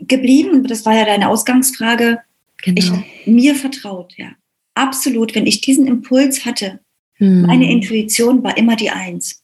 geblieben. 0.00 0.64
Das 0.64 0.84
war 0.84 0.94
ja 0.94 1.04
deine 1.04 1.28
Ausgangsfrage. 1.28 2.20
Genau. 2.62 2.78
Ich 2.78 3.26
mir 3.26 3.54
vertraut, 3.54 4.14
ja. 4.16 4.30
Absolut. 4.74 5.34
Wenn 5.34 5.46
ich 5.46 5.60
diesen 5.60 5.86
Impuls 5.86 6.44
hatte, 6.44 6.80
hm. 7.14 7.42
meine 7.42 7.70
Intuition 7.70 8.42
war 8.42 8.56
immer 8.56 8.76
die 8.76 8.90
Eins. 8.90 9.42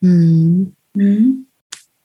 Hm. 0.00 0.74
Hm. 0.96 1.46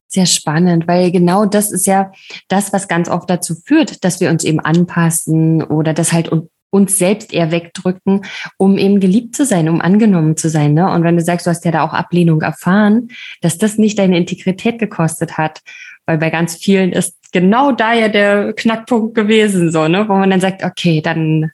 Sehr 0.07 0.25
spannend, 0.25 0.87
weil 0.87 1.11
genau 1.11 1.45
das 1.45 1.71
ist 1.71 1.85
ja 1.85 2.11
das, 2.47 2.71
was 2.71 2.87
ganz 2.87 3.09
oft 3.09 3.29
dazu 3.29 3.55
führt, 3.55 4.03
dass 4.03 4.21
wir 4.21 4.29
uns 4.29 4.43
eben 4.43 4.59
anpassen 4.59 5.61
oder 5.61 5.93
dass 5.93 6.13
halt 6.13 6.31
uns 6.69 6.97
selbst 6.97 7.33
eher 7.33 7.51
wegdrücken, 7.51 8.25
um 8.57 8.77
eben 8.77 8.99
geliebt 8.99 9.35
zu 9.35 9.45
sein, 9.45 9.69
um 9.69 9.81
angenommen 9.81 10.37
zu 10.37 10.49
sein. 10.49 10.73
Ne? 10.73 10.89
Und 10.91 11.03
wenn 11.03 11.15
du 11.15 11.23
sagst, 11.23 11.45
du 11.45 11.49
hast 11.49 11.65
ja 11.65 11.71
da 11.71 11.83
auch 11.83 11.93
Ablehnung 11.93 12.41
erfahren, 12.41 13.09
dass 13.41 13.57
das 13.57 13.77
nicht 13.77 13.97
deine 13.99 14.17
Integrität 14.17 14.79
gekostet 14.79 15.37
hat, 15.37 15.61
weil 16.05 16.17
bei 16.17 16.29
ganz 16.29 16.55
vielen 16.55 16.91
ist 16.91 17.15
genau 17.31 17.71
da 17.71 17.93
ja 17.93 18.09
der 18.09 18.53
Knackpunkt 18.53 19.15
gewesen, 19.15 19.71
so, 19.71 19.87
ne? 19.87 20.07
wo 20.07 20.13
man 20.13 20.29
dann 20.29 20.41
sagt, 20.41 20.63
okay, 20.63 21.01
dann 21.01 21.51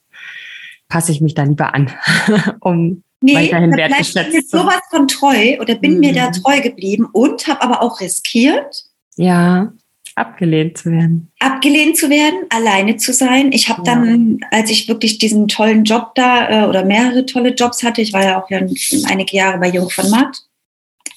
passe 0.90 1.12
ich 1.12 1.22
mich 1.22 1.34
da 1.34 1.44
lieber 1.44 1.74
an, 1.74 1.92
um 2.60 3.04
nee, 3.22 3.36
weiterhin 3.36 3.76
wertgeschätzt 3.76 4.32
zu 4.32 4.42
sein. 4.48 4.62
sowas 4.62 4.82
von 4.92 5.08
treu 5.08 5.58
oder 5.60 5.76
bin 5.76 5.96
mhm. 5.96 6.00
mir 6.00 6.14
da 6.14 6.28
mhm. 6.28 6.34
treu 6.34 6.62
geblieben 6.62 7.08
und 7.12 7.48
habe 7.48 7.62
aber 7.62 7.82
auch 7.82 8.00
riskiert. 8.02 8.84
Ja 9.16 9.72
abgelehnt 10.16 10.78
zu 10.78 10.92
werden. 10.92 11.32
Abgelehnt 11.40 11.98
zu 11.98 12.10
werden, 12.10 12.46
alleine 12.50 12.98
zu 12.98 13.14
sein. 13.14 13.52
Ich 13.52 13.70
habe 13.70 13.84
ja. 13.86 13.96
dann, 13.96 14.40
als 14.52 14.70
ich 14.70 14.88
wirklich 14.88 15.18
diesen 15.18 15.48
tollen 15.48 15.84
Job 15.84 16.14
da 16.16 16.66
äh, 16.66 16.68
oder 16.68 16.86
mehrere 16.86 17.26
tolle 17.26 17.54
Jobs 17.54 17.84
hatte, 17.84 18.02
ich 18.02 18.14
war 18.14 18.24
ja 18.24 18.42
auch 18.42 18.50
ja 18.50 18.60
einige 19.08 19.36
Jahre 19.36 19.60
bei 19.60 19.70
Jung 19.70 19.90
von 19.90 20.10
Matt. 20.10 20.44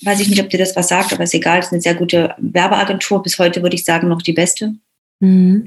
Weiß 0.03 0.21
ich 0.21 0.29
nicht, 0.29 0.43
ob 0.43 0.51
dir 0.51 0.59
das 0.59 0.77
was 0.77 0.89
sagt, 0.89 1.13
aber 1.13 1.25
ist 1.25 1.35
egal. 1.35 1.59
Es 1.59 1.67
ist 1.67 1.73
eine 1.73 1.81
sehr 1.81 1.95
gute 1.95 2.35
Werbeagentur. 2.39 3.23
Bis 3.23 3.39
heute 3.39 3.63
würde 3.63 3.77
ich 3.77 3.85
sagen, 3.85 4.09
noch 4.09 4.23
die 4.23 4.33
beste. 4.33 4.75
Mhm. 5.21 5.67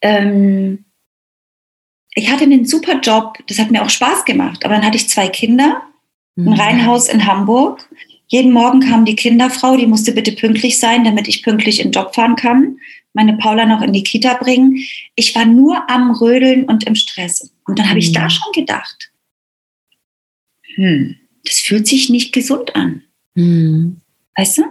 Ähm, 0.00 0.84
ich 2.14 2.30
hatte 2.30 2.44
einen 2.44 2.66
super 2.66 2.98
Job. 3.00 3.38
Das 3.46 3.58
hat 3.58 3.70
mir 3.70 3.82
auch 3.82 3.90
Spaß 3.90 4.24
gemacht. 4.24 4.64
Aber 4.64 4.74
dann 4.74 4.84
hatte 4.84 4.96
ich 4.96 5.08
zwei 5.08 5.28
Kinder, 5.28 5.82
ein 6.36 6.44
mhm. 6.44 6.52
Reihenhaus 6.52 7.08
in 7.08 7.26
Hamburg. 7.26 7.88
Jeden 8.28 8.52
Morgen 8.52 8.80
kam 8.80 9.04
die 9.04 9.16
Kinderfrau, 9.16 9.76
die 9.76 9.86
musste 9.86 10.12
bitte 10.12 10.32
pünktlich 10.32 10.78
sein, 10.78 11.04
damit 11.04 11.28
ich 11.28 11.42
pünktlich 11.42 11.80
in 11.80 11.88
den 11.88 11.92
Job 11.92 12.14
fahren 12.14 12.36
kann. 12.36 12.78
Meine 13.14 13.36
Paula 13.38 13.64
noch 13.64 13.82
in 13.82 13.92
die 13.92 14.02
Kita 14.02 14.34
bringen. 14.34 14.78
Ich 15.16 15.34
war 15.34 15.46
nur 15.46 15.90
am 15.90 16.10
Rödeln 16.10 16.64
und 16.64 16.84
im 16.84 16.94
Stress. 16.94 17.50
Und 17.66 17.78
dann 17.78 17.88
habe 17.88 17.98
ich 17.98 18.12
da 18.12 18.24
mhm. 18.24 18.30
schon 18.30 18.52
gedacht, 18.52 19.10
hm, 20.74 21.16
das 21.44 21.58
fühlt 21.58 21.88
sich 21.88 22.10
nicht 22.10 22.32
gesund 22.32 22.76
an. 22.76 23.02
Mhm. 23.34 24.00
Weißt 24.36 24.58
du? 24.58 24.64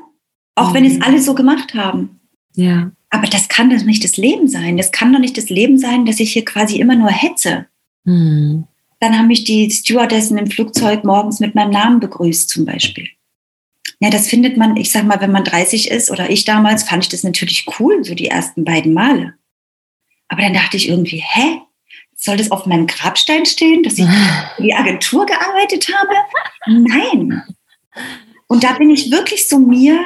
Auch 0.55 0.73
wenn 0.73 0.85
es 0.85 1.01
alle 1.01 1.19
so 1.19 1.35
gemacht 1.35 1.73
haben. 1.73 2.19
Ja. 2.55 2.91
Aber 3.09 3.27
das 3.27 3.47
kann 3.47 3.69
doch 3.69 3.83
nicht 3.83 4.03
das 4.03 4.17
Leben 4.17 4.47
sein. 4.47 4.77
Das 4.77 4.91
kann 4.91 5.13
doch 5.13 5.19
nicht 5.19 5.37
das 5.37 5.49
Leben 5.49 5.77
sein, 5.77 6.05
dass 6.05 6.19
ich 6.19 6.33
hier 6.33 6.45
quasi 6.45 6.79
immer 6.79 6.95
nur 6.95 7.09
hetze. 7.09 7.67
Mhm. 8.03 8.65
Dann 8.99 9.17
haben 9.17 9.27
mich 9.27 9.43
die 9.43 9.69
Stewardessen 9.69 10.37
im 10.37 10.47
Flugzeug 10.47 11.03
morgens 11.03 11.39
mit 11.39 11.53
meinem 11.55 11.71
Namen 11.71 11.99
begrüßt, 11.99 12.49
zum 12.49 12.65
Beispiel. 12.65 13.07
Ja, 13.99 14.09
das 14.09 14.27
findet 14.27 14.57
man, 14.57 14.77
ich 14.77 14.91
sag 14.91 15.05
mal, 15.05 15.21
wenn 15.21 15.31
man 15.31 15.43
30 15.43 15.89
ist 15.89 16.11
oder 16.11 16.29
ich 16.29 16.45
damals, 16.45 16.83
fand 16.83 17.03
ich 17.03 17.09
das 17.09 17.23
natürlich 17.23 17.65
cool, 17.79 18.03
so 18.03 18.13
die 18.13 18.27
ersten 18.27 18.63
beiden 18.63 18.93
Male. 18.93 19.33
Aber 20.27 20.41
dann 20.41 20.53
dachte 20.53 20.77
ich 20.77 20.89
irgendwie, 20.89 21.23
hä? 21.25 21.61
Soll 22.19 22.37
das 22.37 22.51
auf 22.51 22.65
meinem 22.65 22.87
Grabstein 22.87 23.45
stehen, 23.45 23.83
dass 23.83 23.97
ich 23.97 24.05
für 24.55 24.63
die 24.63 24.73
Agentur 24.73 25.25
gearbeitet 25.25 25.87
habe? 25.93 26.13
Nein. 26.67 27.43
Und 28.47 28.63
da 28.63 28.73
bin 28.73 28.89
ich 28.89 29.11
wirklich 29.11 29.47
so 29.47 29.59
mir, 29.59 29.99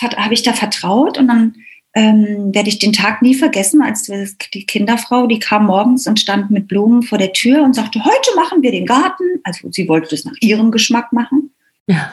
habe 0.00 0.34
ich 0.34 0.42
da 0.42 0.52
vertraut 0.52 1.18
und 1.18 1.28
dann 1.28 1.54
ähm, 1.94 2.54
werde 2.54 2.68
ich 2.68 2.78
den 2.78 2.92
Tag 2.92 3.22
nie 3.22 3.34
vergessen, 3.34 3.80
als 3.80 4.10
die 4.52 4.66
Kinderfrau, 4.66 5.26
die 5.26 5.38
kam 5.38 5.66
morgens 5.66 6.06
und 6.06 6.18
stand 6.18 6.50
mit 6.50 6.66
Blumen 6.66 7.02
vor 7.02 7.18
der 7.18 7.32
Tür 7.32 7.62
und 7.62 7.74
sagte, 7.74 8.04
heute 8.04 8.34
machen 8.34 8.62
wir 8.62 8.72
den 8.72 8.86
Garten. 8.86 9.24
Also 9.44 9.70
sie 9.70 9.88
wollte 9.88 10.10
das 10.10 10.24
nach 10.24 10.34
ihrem 10.40 10.72
Geschmack 10.72 11.12
machen. 11.12 11.54
Ja. 11.86 12.12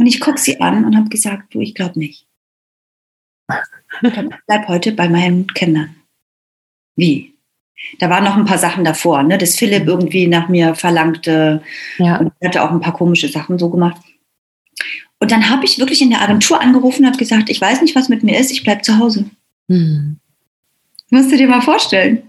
Und 0.00 0.06
ich 0.06 0.18
gucke 0.18 0.40
sie 0.40 0.58
an 0.62 0.86
und 0.86 0.96
habe 0.96 1.10
gesagt, 1.10 1.52
du, 1.52 1.60
ich 1.60 1.74
glaube 1.74 1.98
nicht. 1.98 2.26
Ich 4.02 4.12
bleib 4.46 4.66
heute 4.66 4.92
bei 4.92 5.10
meinen 5.10 5.46
Kindern. 5.48 5.94
Wie? 6.96 7.34
Da 7.98 8.08
waren 8.08 8.24
noch 8.24 8.34
ein 8.34 8.46
paar 8.46 8.56
Sachen 8.56 8.82
davor, 8.82 9.22
ne? 9.22 9.36
dass 9.36 9.56
Philipp 9.56 9.86
irgendwie 9.86 10.26
nach 10.26 10.48
mir 10.48 10.74
verlangte 10.74 11.62
ja. 11.98 12.16
und 12.16 12.32
hatte 12.42 12.62
auch 12.62 12.70
ein 12.70 12.80
paar 12.80 12.94
komische 12.94 13.28
Sachen 13.28 13.58
so 13.58 13.68
gemacht. 13.68 14.00
Und 15.18 15.30
dann 15.30 15.50
habe 15.50 15.66
ich 15.66 15.78
wirklich 15.78 16.00
in 16.00 16.08
der 16.08 16.22
Agentur 16.22 16.62
angerufen 16.62 17.02
und 17.02 17.08
habe 17.08 17.18
gesagt, 17.18 17.50
ich 17.50 17.60
weiß 17.60 17.82
nicht, 17.82 17.94
was 17.94 18.08
mit 18.08 18.22
mir 18.22 18.40
ist, 18.40 18.50
ich 18.50 18.62
bleibe 18.62 18.80
zu 18.80 18.96
Hause. 18.96 19.28
Hm. 19.68 20.18
Musst 21.10 21.30
du 21.30 21.36
dir 21.36 21.46
mal 21.46 21.60
vorstellen. 21.60 22.22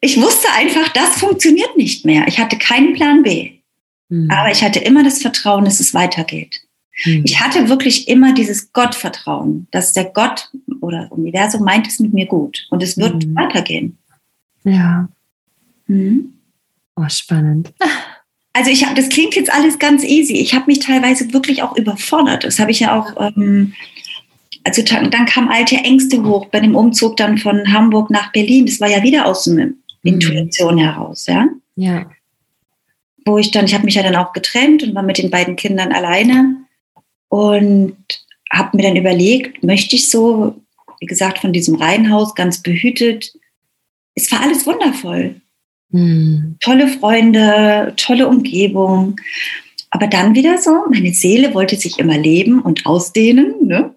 Ich 0.00 0.16
wusste 0.16 0.48
einfach, 0.52 0.88
das 0.94 1.18
funktioniert 1.18 1.76
nicht 1.76 2.06
mehr. 2.06 2.26
Ich 2.26 2.38
hatte 2.38 2.56
keinen 2.56 2.94
Plan 2.94 3.22
B. 3.22 3.56
Mhm. 4.08 4.30
Aber 4.30 4.50
ich 4.50 4.62
hatte 4.62 4.80
immer 4.80 5.02
das 5.02 5.22
Vertrauen, 5.22 5.64
dass 5.64 5.80
es 5.80 5.94
weitergeht. 5.94 6.60
Mhm. 7.04 7.22
Ich 7.24 7.40
hatte 7.40 7.68
wirklich 7.68 8.08
immer 8.08 8.34
dieses 8.34 8.72
Gottvertrauen, 8.72 9.66
dass 9.70 9.92
der 9.92 10.04
Gott 10.04 10.50
oder 10.80 11.08
Universum 11.10 11.64
meint 11.64 11.86
es 11.86 12.00
mit 12.00 12.14
mir 12.14 12.26
gut 12.26 12.66
und 12.70 12.82
es 12.82 12.96
wird 12.96 13.26
mhm. 13.26 13.36
weitergehen. 13.36 13.98
Ja. 14.64 15.08
Mhm. 15.86 16.34
Oh, 16.96 17.08
spannend. 17.08 17.72
Also 18.52 18.70
ich 18.70 18.84
habe, 18.84 18.94
das 18.94 19.10
klingt 19.10 19.34
jetzt 19.34 19.52
alles 19.52 19.78
ganz 19.78 20.02
easy. 20.02 20.34
Ich 20.34 20.54
habe 20.54 20.66
mich 20.66 20.78
teilweise 20.78 21.32
wirklich 21.34 21.62
auch 21.62 21.76
überfordert. 21.76 22.44
Das 22.44 22.58
habe 22.58 22.70
ich 22.70 22.80
ja 22.80 22.98
auch. 22.98 23.14
Ähm, 23.20 23.74
also 24.64 24.82
dann 24.82 25.26
kamen 25.26 25.48
alte 25.48 25.76
Ängste 25.76 26.24
hoch 26.24 26.46
bei 26.46 26.58
dem 26.58 26.74
Umzug 26.74 27.16
dann 27.18 27.38
von 27.38 27.72
Hamburg 27.72 28.10
nach 28.10 28.32
Berlin. 28.32 28.66
Das 28.66 28.80
war 28.80 28.88
ja 28.88 29.02
wieder 29.02 29.26
aus 29.26 29.44
der 29.44 29.66
mhm. 29.66 29.74
Intuition 30.02 30.78
heraus, 30.78 31.26
ja. 31.26 31.46
Ja 31.76 32.06
wo 33.26 33.38
ich 33.38 33.50
dann, 33.50 33.66
ich 33.66 33.74
habe 33.74 33.84
mich 33.84 33.96
ja 33.96 34.02
dann 34.02 34.16
auch 34.16 34.32
getrennt 34.32 34.82
und 34.84 34.94
war 34.94 35.02
mit 35.02 35.18
den 35.18 35.30
beiden 35.30 35.56
Kindern 35.56 35.92
alleine 35.92 36.56
und 37.28 37.96
habe 38.50 38.76
mir 38.76 38.84
dann 38.84 38.96
überlegt, 38.96 39.62
möchte 39.64 39.96
ich 39.96 40.08
so, 40.08 40.54
wie 41.00 41.06
gesagt, 41.06 41.40
von 41.40 41.52
diesem 41.52 41.74
Reihenhaus 41.74 42.34
ganz 42.36 42.62
behütet. 42.62 43.34
Es 44.14 44.30
war 44.30 44.40
alles 44.40 44.64
wundervoll. 44.64 45.40
Hm. 45.90 46.56
Tolle 46.60 46.86
Freunde, 46.86 47.92
tolle 47.96 48.28
Umgebung. 48.28 49.20
Aber 49.90 50.06
dann 50.06 50.34
wieder 50.34 50.58
so, 50.58 50.84
meine 50.90 51.12
Seele 51.12 51.52
wollte 51.52 51.76
sich 51.76 51.98
immer 51.98 52.16
leben 52.16 52.60
und 52.60 52.86
ausdehnen, 52.86 53.54
ne? 53.66 53.94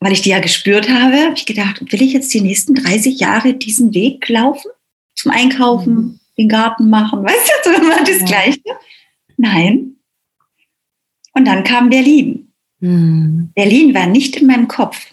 weil 0.00 0.12
ich 0.12 0.22
die 0.22 0.30
ja 0.30 0.40
gespürt 0.40 0.88
habe, 0.88 1.16
habe 1.16 1.34
ich 1.36 1.46
gedacht, 1.46 1.80
will 1.90 2.02
ich 2.02 2.12
jetzt 2.12 2.32
die 2.32 2.40
nächsten 2.40 2.74
30 2.74 3.18
Jahre 3.18 3.54
diesen 3.54 3.94
Weg 3.94 4.28
laufen? 4.28 4.70
Zum 5.14 5.32
Einkaufen, 5.32 5.96
hm 5.96 6.20
den 6.38 6.48
Garten 6.48 6.88
machen, 6.88 7.22
weißt 7.24 7.52
du, 7.64 7.70
so 7.70 7.82
immer 7.82 8.04
das. 8.04 8.24
Gleiche. 8.24 8.60
Nein. 9.36 9.96
Und 11.32 11.44
dann 11.46 11.64
kam 11.64 11.90
Berlin. 11.90 12.52
Hm. 12.80 13.50
Berlin 13.54 13.94
war 13.94 14.06
nicht 14.06 14.36
in 14.36 14.46
meinem 14.46 14.68
Kopf. 14.68 15.06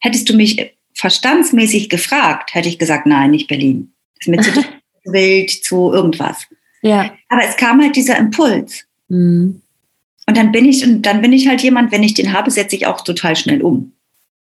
Hättest 0.00 0.28
du 0.28 0.34
mich 0.34 0.74
verstandsmäßig 0.94 1.90
gefragt, 1.90 2.54
hätte 2.54 2.68
ich 2.68 2.78
gesagt, 2.78 3.06
nein, 3.06 3.30
nicht 3.30 3.48
Berlin. 3.48 3.92
Das 4.14 4.26
ist 4.26 4.28
mir 4.28 4.40
zu 4.40 4.64
wild, 5.12 5.50
zu 5.50 5.92
irgendwas. 5.92 6.46
Ja. 6.82 7.12
Aber 7.28 7.44
es 7.44 7.56
kam 7.56 7.82
halt 7.82 7.96
dieser 7.96 8.16
Impuls. 8.16 8.86
Hm. 9.08 9.60
Und 10.28 10.36
dann 10.36 10.50
bin 10.52 10.64
ich, 10.64 10.84
und 10.84 11.02
dann 11.02 11.22
bin 11.22 11.32
ich 11.32 11.46
halt 11.46 11.62
jemand, 11.62 11.92
wenn 11.92 12.02
ich 12.02 12.14
den 12.14 12.32
habe, 12.32 12.50
setze 12.50 12.76
ich 12.76 12.86
auch 12.86 13.02
total 13.02 13.36
schnell 13.36 13.62
um. 13.62 13.92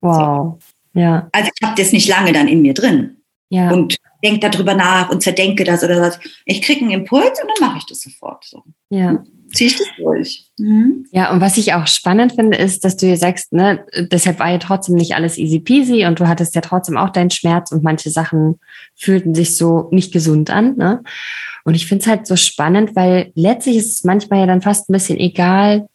Wow. 0.00 0.58
So. 0.94 1.00
Ja. 1.00 1.28
Also 1.32 1.50
ich 1.54 1.66
habe 1.66 1.80
das 1.80 1.92
nicht 1.92 2.08
lange 2.08 2.32
dann 2.32 2.48
in 2.48 2.62
mir 2.62 2.74
drin. 2.74 3.16
Ja. 3.48 3.70
Und 3.70 3.96
denke 4.22 4.50
darüber 4.50 4.74
nach 4.74 5.10
und 5.10 5.22
zerdenke 5.22 5.64
das 5.64 5.82
oder 5.82 6.00
was. 6.00 6.18
Ich 6.44 6.62
kriege 6.62 6.82
einen 6.82 6.90
Impuls 6.90 7.40
und 7.42 7.48
dann 7.48 7.68
mache 7.68 7.78
ich 7.78 7.86
das 7.86 8.00
sofort. 8.00 8.44
So. 8.44 8.62
Ja. 8.90 9.22
Ziehe 9.52 9.68
ich 9.68 9.76
das 9.76 9.88
durch. 9.98 10.46
Mhm. 10.58 11.06
Ja, 11.10 11.32
und 11.32 11.40
was 11.40 11.56
ich 11.56 11.74
auch 11.74 11.86
spannend 11.86 12.32
finde, 12.34 12.56
ist, 12.56 12.84
dass 12.84 12.96
du 12.96 13.06
hier 13.06 13.16
sagst, 13.16 13.52
ne, 13.52 13.84
deshalb 14.12 14.38
war 14.38 14.50
ja 14.50 14.58
trotzdem 14.58 14.94
nicht 14.94 15.14
alles 15.14 15.38
easy 15.38 15.58
peasy 15.58 16.06
und 16.06 16.20
du 16.20 16.28
hattest 16.28 16.54
ja 16.54 16.60
trotzdem 16.60 16.96
auch 16.96 17.10
deinen 17.10 17.30
Schmerz 17.30 17.72
und 17.72 17.82
manche 17.82 18.10
Sachen 18.10 18.60
fühlten 18.94 19.34
sich 19.34 19.56
so 19.56 19.88
nicht 19.90 20.12
gesund 20.12 20.50
an. 20.50 20.76
Ne? 20.76 21.02
Und 21.64 21.74
ich 21.74 21.86
finde 21.86 22.02
es 22.02 22.08
halt 22.08 22.26
so 22.26 22.36
spannend, 22.36 22.94
weil 22.94 23.32
letztlich 23.34 23.76
ist 23.76 23.90
es 23.90 24.04
manchmal 24.04 24.40
ja 24.40 24.46
dann 24.46 24.62
fast 24.62 24.88
ein 24.88 24.92
bisschen 24.92 25.18
egal, 25.18 25.88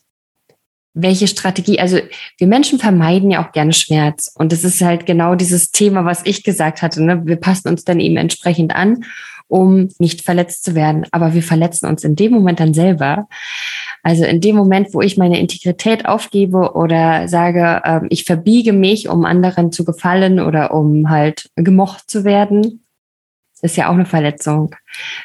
welche 0.95 1.27
Strategie, 1.27 1.79
also 1.79 1.99
wir 2.37 2.47
Menschen 2.47 2.79
vermeiden 2.79 3.29
ja 3.29 3.45
auch 3.45 3.51
gerne 3.51 3.73
Schmerz. 3.73 4.31
Und 4.33 4.51
das 4.51 4.63
ist 4.63 4.81
halt 4.81 5.05
genau 5.05 5.35
dieses 5.35 5.71
Thema, 5.71 6.05
was 6.05 6.25
ich 6.25 6.43
gesagt 6.43 6.81
hatte. 6.81 7.03
Ne? 7.03 7.21
Wir 7.25 7.35
passen 7.35 7.67
uns 7.67 7.83
dann 7.83 7.99
eben 7.99 8.15
entsprechend 8.15 8.73
an, 8.73 9.03
um 9.47 9.89
nicht 9.99 10.23
verletzt 10.23 10.63
zu 10.63 10.73
werden. 10.73 11.05
Aber 11.11 11.33
wir 11.33 11.43
verletzen 11.43 11.85
uns 11.85 12.05
in 12.05 12.15
dem 12.15 12.31
Moment 12.31 12.61
dann 12.61 12.73
selber. 12.73 13.27
Also 14.03 14.23
in 14.23 14.39
dem 14.39 14.55
Moment, 14.55 14.93
wo 14.93 15.01
ich 15.01 15.17
meine 15.17 15.39
Integrität 15.39 16.05
aufgebe 16.05 16.73
oder 16.73 17.27
sage, 17.27 17.81
äh, 17.83 18.01
ich 18.09 18.23
verbiege 18.23 18.71
mich, 18.71 19.09
um 19.09 19.25
anderen 19.25 19.73
zu 19.73 19.83
gefallen 19.83 20.39
oder 20.39 20.73
um 20.73 21.09
halt 21.09 21.49
gemocht 21.55 22.09
zu 22.09 22.23
werden, 22.23 22.85
ist 23.61 23.75
ja 23.75 23.89
auch 23.89 23.95
eine 23.95 24.05
Verletzung. 24.05 24.75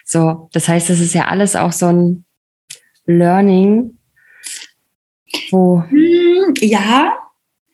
So, 0.05 0.49
das 0.53 0.67
heißt, 0.67 0.91
es 0.91 1.01
ist 1.01 1.15
ja 1.15 1.27
alles 1.27 1.55
auch 1.55 1.73
so 1.73 1.87
ein 1.87 2.25
Learning, 3.07 3.99
wo? 5.51 5.83
Hm, 5.89 6.55
ja, 6.61 7.17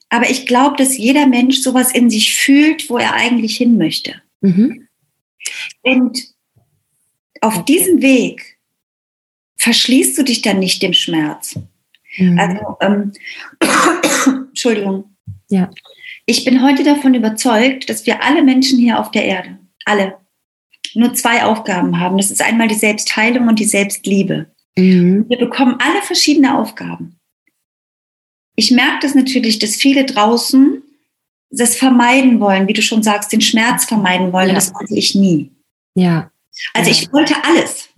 aber 0.09 0.31
ich 0.31 0.47
glaube, 0.47 0.77
dass 0.77 0.97
jeder 0.97 1.27
Mensch 1.27 1.59
sowas 1.59 1.93
in 1.93 2.11
sich 2.11 2.35
fühlt, 2.35 2.89
wo 2.89 2.99
er 2.99 3.15
eigentlich 3.15 3.57
hin 3.57 3.77
möchte. 3.77 4.15
Mhm. 4.41 4.89
Und 5.83 6.19
auf 7.41 7.65
diesem 7.65 8.03
Weg 8.03 8.59
verschließt 9.57 10.17
du 10.19 10.23
dich 10.23 10.43
dann 10.43 10.59
nicht 10.59 10.83
dem 10.83 10.93
Schmerz. 10.93 11.59
Mhm. 12.19 12.39
Also, 12.39 12.77
ähm, 12.81 13.13
Entschuldigung. 14.49 15.17
Ja. 15.49 15.71
Ich 16.25 16.45
bin 16.45 16.63
heute 16.63 16.83
davon 16.83 17.15
überzeugt, 17.15 17.89
dass 17.89 18.07
wir 18.07 18.23
alle 18.23 18.43
Menschen 18.43 18.79
hier 18.79 18.99
auf 18.99 19.11
der 19.11 19.25
Erde, 19.25 19.59
alle, 19.85 20.17
nur 20.95 21.15
zwei 21.15 21.45
Aufgaben 21.45 22.01
haben. 22.01 22.17
Das 22.17 22.31
ist 22.31 22.43
einmal 22.43 22.69
die 22.69 22.75
Selbstheilung 22.75 23.49
und 23.49 23.59
die 23.59 23.65
Selbstliebe. 23.65 24.51
Mhm. 24.77 25.27
Wir 25.29 25.39
bekommen 25.39 25.77
alle 25.79 26.03
verschiedene 26.03 26.59
Aufgaben. 26.59 27.16
Ich 28.57 28.71
merke 28.71 28.99
das 29.03 29.15
natürlich, 29.15 29.59
dass 29.59 29.77
viele 29.77 30.05
draußen 30.05 30.83
das 31.51 31.77
vermeiden 31.77 32.41
wollen, 32.41 32.67
wie 32.69 32.73
du 32.73 32.83
schon 32.83 33.03
sagst, 33.03 33.33
den 33.33 33.41
Schmerz 33.41 33.85
vermeiden 33.85 34.33
wollen. 34.33 34.49
Ja. 34.49 34.55
Das 34.55 34.75
wollte 34.75 34.95
ich 34.97 35.15
nie. 35.15 35.53
Ja. 35.95 36.31
Also 36.75 36.91
ja. 36.91 36.97
ich 36.97 37.13
wollte 37.13 37.35
alles. 37.45 37.89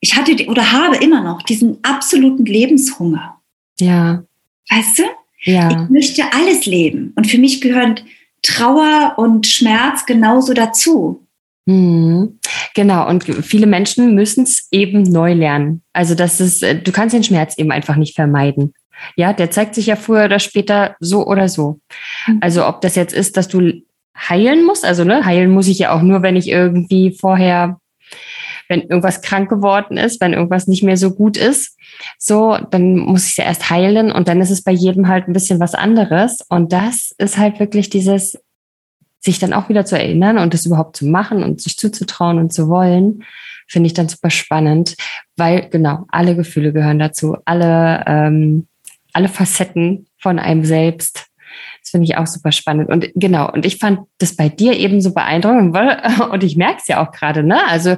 Ich 0.00 0.16
hatte 0.16 0.46
oder 0.46 0.72
habe 0.72 0.96
immer 0.96 1.22
noch 1.22 1.42
diesen 1.42 1.78
absoluten 1.82 2.46
Lebenshunger. 2.46 3.40
Ja. 3.80 4.22
Weißt 4.70 5.00
du? 5.00 5.02
Ja. 5.42 5.70
Ich 5.70 5.90
möchte 5.90 6.32
alles 6.32 6.66
leben. 6.66 7.12
Und 7.16 7.26
für 7.26 7.38
mich 7.38 7.60
gehören 7.60 8.00
Trauer 8.42 9.14
und 9.16 9.46
Schmerz 9.46 10.06
genauso 10.06 10.54
dazu. 10.54 11.26
Mhm. 11.66 12.38
Genau, 12.74 13.08
und 13.08 13.24
viele 13.24 13.66
Menschen 13.66 14.14
müssen 14.14 14.44
es 14.44 14.68
eben 14.70 15.02
neu 15.02 15.34
lernen. 15.34 15.82
Also 15.92 16.14
das 16.14 16.40
ist, 16.40 16.62
äh, 16.62 16.80
du 16.80 16.92
kannst 16.92 17.14
den 17.14 17.24
Schmerz 17.24 17.58
eben 17.58 17.70
einfach 17.72 17.96
nicht 17.96 18.14
vermeiden. 18.14 18.72
Ja, 19.16 19.32
der 19.32 19.50
zeigt 19.50 19.74
sich 19.74 19.86
ja 19.86 19.96
früher 19.96 20.24
oder 20.24 20.38
später 20.38 20.96
so 21.00 21.26
oder 21.26 21.48
so. 21.48 21.80
Mhm. 22.26 22.38
Also 22.40 22.66
ob 22.66 22.80
das 22.80 22.94
jetzt 22.94 23.14
ist, 23.14 23.36
dass 23.36 23.48
du 23.48 23.82
heilen 24.16 24.64
musst, 24.64 24.84
also 24.84 25.04
ne, 25.04 25.24
heilen 25.24 25.50
muss 25.50 25.68
ich 25.68 25.78
ja 25.78 25.92
auch 25.92 26.02
nur, 26.02 26.22
wenn 26.22 26.36
ich 26.36 26.48
irgendwie 26.48 27.12
vorher, 27.12 27.78
wenn 28.68 28.82
irgendwas 28.82 29.22
krank 29.22 29.48
geworden 29.48 29.96
ist, 29.96 30.20
wenn 30.20 30.32
irgendwas 30.32 30.66
nicht 30.66 30.82
mehr 30.82 30.96
so 30.96 31.12
gut 31.12 31.36
ist, 31.36 31.78
so, 32.18 32.58
dann 32.70 32.96
muss 32.96 33.24
ich 33.24 33.30
es 33.30 33.36
ja 33.38 33.44
erst 33.44 33.70
heilen 33.70 34.10
und 34.12 34.28
dann 34.28 34.40
ist 34.40 34.50
es 34.50 34.62
bei 34.62 34.72
jedem 34.72 35.08
halt 35.08 35.28
ein 35.28 35.32
bisschen 35.32 35.60
was 35.60 35.74
anderes. 35.74 36.44
Und 36.48 36.72
das 36.72 37.14
ist 37.18 37.38
halt 37.38 37.60
wirklich 37.60 37.90
dieses, 37.90 38.38
sich 39.20 39.38
dann 39.38 39.52
auch 39.52 39.68
wieder 39.68 39.84
zu 39.84 39.98
erinnern 39.98 40.38
und 40.38 40.54
das 40.54 40.66
überhaupt 40.66 40.96
zu 40.96 41.06
machen 41.06 41.42
und 41.42 41.60
sich 41.60 41.76
zuzutrauen 41.76 42.38
und 42.38 42.52
zu 42.52 42.68
wollen, 42.68 43.24
finde 43.66 43.88
ich 43.88 43.94
dann 43.94 44.08
super 44.08 44.30
spannend, 44.30 44.96
weil 45.36 45.68
genau, 45.68 46.06
alle 46.08 46.36
Gefühle 46.36 46.72
gehören 46.72 46.98
dazu, 46.98 47.36
alle, 47.44 48.04
ähm, 48.06 48.66
alle 49.18 49.28
Facetten 49.28 50.06
von 50.16 50.38
einem 50.38 50.64
selbst. 50.64 51.26
Das 51.80 51.90
finde 51.90 52.04
ich 52.04 52.16
auch 52.16 52.26
super 52.28 52.52
spannend. 52.52 52.88
Und 52.88 53.10
genau, 53.16 53.50
und 53.50 53.66
ich 53.66 53.78
fand 53.78 54.00
das 54.18 54.36
bei 54.36 54.48
dir 54.48 54.78
eben 54.78 55.00
so 55.00 55.12
beeindruckend, 55.12 55.74
weil, 55.74 56.00
und 56.30 56.44
ich 56.44 56.56
merke 56.56 56.78
es 56.80 56.86
ja 56.86 57.04
auch 57.04 57.10
gerade, 57.10 57.42
ne? 57.42 57.66
Also 57.66 57.96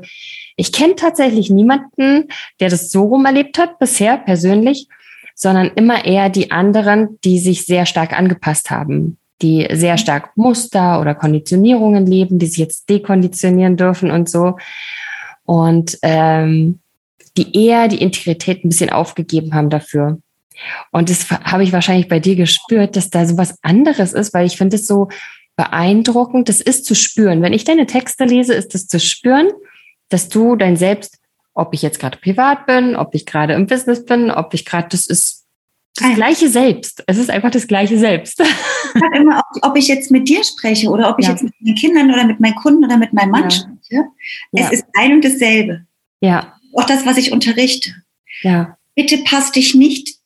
ich 0.57 0.73
kenne 0.73 0.97
tatsächlich 0.97 1.51
niemanden, 1.51 2.29
der 2.59 2.71
das 2.71 2.91
so 2.91 3.03
rum 3.03 3.27
erlebt 3.27 3.59
hat, 3.59 3.79
bisher 3.79 4.17
persönlich, 4.17 4.89
sondern 5.35 5.71
immer 5.75 6.07
eher 6.07 6.31
die 6.31 6.51
anderen, 6.51 7.19
die 7.23 7.39
sich 7.39 7.67
sehr 7.67 7.85
stark 7.85 8.19
angepasst 8.19 8.71
haben, 8.71 9.19
die 9.43 9.69
sehr 9.73 9.99
stark 9.99 10.37
Muster 10.37 11.03
oder 11.03 11.15
Konditionierungen 11.15 12.07
leben, 12.07 12.39
die 12.39 12.47
sich 12.47 12.59
jetzt 12.59 12.89
dekonditionieren 12.89 13.77
dürfen 13.77 14.11
und 14.11 14.31
so. 14.31 14.57
Und 15.45 15.99
ähm, 16.03 16.81
die 17.37 17.67
eher 17.67 17.89
die 17.89 18.01
Integrität 18.01 18.65
ein 18.65 18.71
bisschen 18.71 18.91
aufgegeben 18.91 19.55
haben 19.55 19.71
dafür. 19.71 20.19
Und 20.91 21.11
das 21.11 21.31
habe 21.31 21.63
ich 21.63 21.73
wahrscheinlich 21.73 22.09
bei 22.09 22.21
dir 22.21 22.37
gespürt, 22.37 22.97
dass 22.97 23.11
da 23.11 23.27
so 23.27 23.39
was 23.39 23.57
anderes 23.63 24.13
ist, 24.13 24.35
weil 24.35 24.47
ich 24.47 24.57
finde 24.57 24.77
es 24.77 24.87
so 24.87 25.09
beeindruckend. 25.57 26.49
Das 26.49 26.61
ist 26.61 26.85
zu 26.85 26.95
spüren. 26.95 27.43
Wenn 27.43 27.53
ich 27.53 27.65
deine 27.65 27.87
Texte 27.87 28.25
lese, 28.25 28.55
ist 28.55 28.75
das 28.75 28.87
zu 28.87 29.01
spüren 29.01 29.49
dass 30.11 30.29
du 30.29 30.57
dein 30.57 30.77
Selbst, 30.77 31.19
ob 31.55 31.73
ich 31.73 31.81
jetzt 31.81 31.99
gerade 31.99 32.19
privat 32.19 32.67
bin, 32.67 32.95
ob 32.95 33.15
ich 33.15 33.25
gerade 33.25 33.55
im 33.55 33.67
Business 33.67 34.05
bin, 34.05 34.31
ob 34.31 34.53
ich 34.53 34.67
gerade, 34.67 34.89
das 34.91 35.07
ist 35.07 35.47
das 35.97 36.09
ah 36.09 36.15
gleiche 36.15 36.49
Selbst. 36.49 37.03
Es 37.07 37.19
ist 37.19 37.31
einfach 37.31 37.51
das 37.51 37.67
gleiche 37.67 37.99
Selbst. 37.99 38.41
Ich 38.41 39.01
sage 39.01 39.19
immer, 39.19 39.39
ob, 39.39 39.71
ob, 39.71 39.77
ich 39.77 39.89
jetzt 39.89 40.11
mit 40.11 40.29
dir 40.29 40.43
spreche 40.45 40.89
oder 40.89 41.11
ob 41.11 41.19
ich 41.19 41.27
ja. 41.27 41.33
jetzt 41.33 41.43
mit 41.43 41.53
meinen 41.61 41.77
Kindern 41.77 42.11
oder 42.13 42.25
mit 42.25 42.41
meinen 42.41 42.55
Kunden 42.55 42.85
oder 42.85 42.97
mit 42.97 43.13
meinem 43.13 43.31
Mann 43.31 43.45
ja. 43.45 43.51
spreche. 43.51 44.05
Es 44.53 44.61
ja. 44.63 44.69
ist 44.71 44.85
ein 44.95 45.13
und 45.15 45.25
dasselbe. 45.25 45.85
Ja. 46.21 46.55
Auch 46.75 46.87
das, 46.87 47.07
was 47.07 47.17
ich 47.17 47.33
unterrichte. 47.33 47.95
Ja. 48.43 48.77
Bitte 48.95 49.19
passt 49.19 49.57
dich 49.57 49.75
nicht 49.75 50.17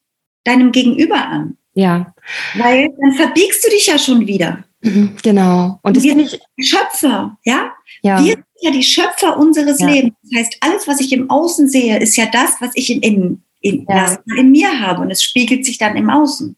deinem 0.45 0.73
Gegenüber 0.73 1.27
an. 1.27 1.57
Ja. 1.75 2.15
Weil 2.57 2.95
dann 3.01 3.15
verbiegst 3.15 3.65
du 3.65 3.71
dich 3.71 3.87
ja 3.87 3.99
schon 3.99 4.27
wieder. 4.27 4.65
Mhm, 4.83 5.17
genau. 5.23 5.81
Und 5.83 6.03
wir 6.03 6.15
sind 6.15 6.41
Schöpfer, 6.59 7.39
ja? 7.45 7.73
ja? 8.03 8.23
Wir 8.23 8.35
sind 8.35 8.45
ja 8.61 8.71
die 8.71 8.83
Schöpfer 8.83 9.39
unseres 9.39 9.81
ja. 9.81 9.89
Lebens. 9.89 10.15
Das 10.23 10.41
heißt, 10.41 10.57
alles, 10.61 10.87
was 10.87 11.01
ich 11.01 11.13
im 11.13 11.31
Außen 11.31 11.69
sehe, 11.69 11.99
ist 11.99 12.17
ja 12.17 12.27
das, 12.27 12.61
was 12.61 12.71
ich 12.75 12.91
in, 12.91 13.01
in, 13.01 13.43
in, 13.61 13.87
ja. 13.89 14.19
in 14.37 14.51
mir 14.51 14.81
habe. 14.81 15.03
Und 15.03 15.11
es 15.11 15.23
spiegelt 15.23 15.65
sich 15.65 15.79
dann 15.79 15.97
im 15.97 16.11
Außen. 16.11 16.55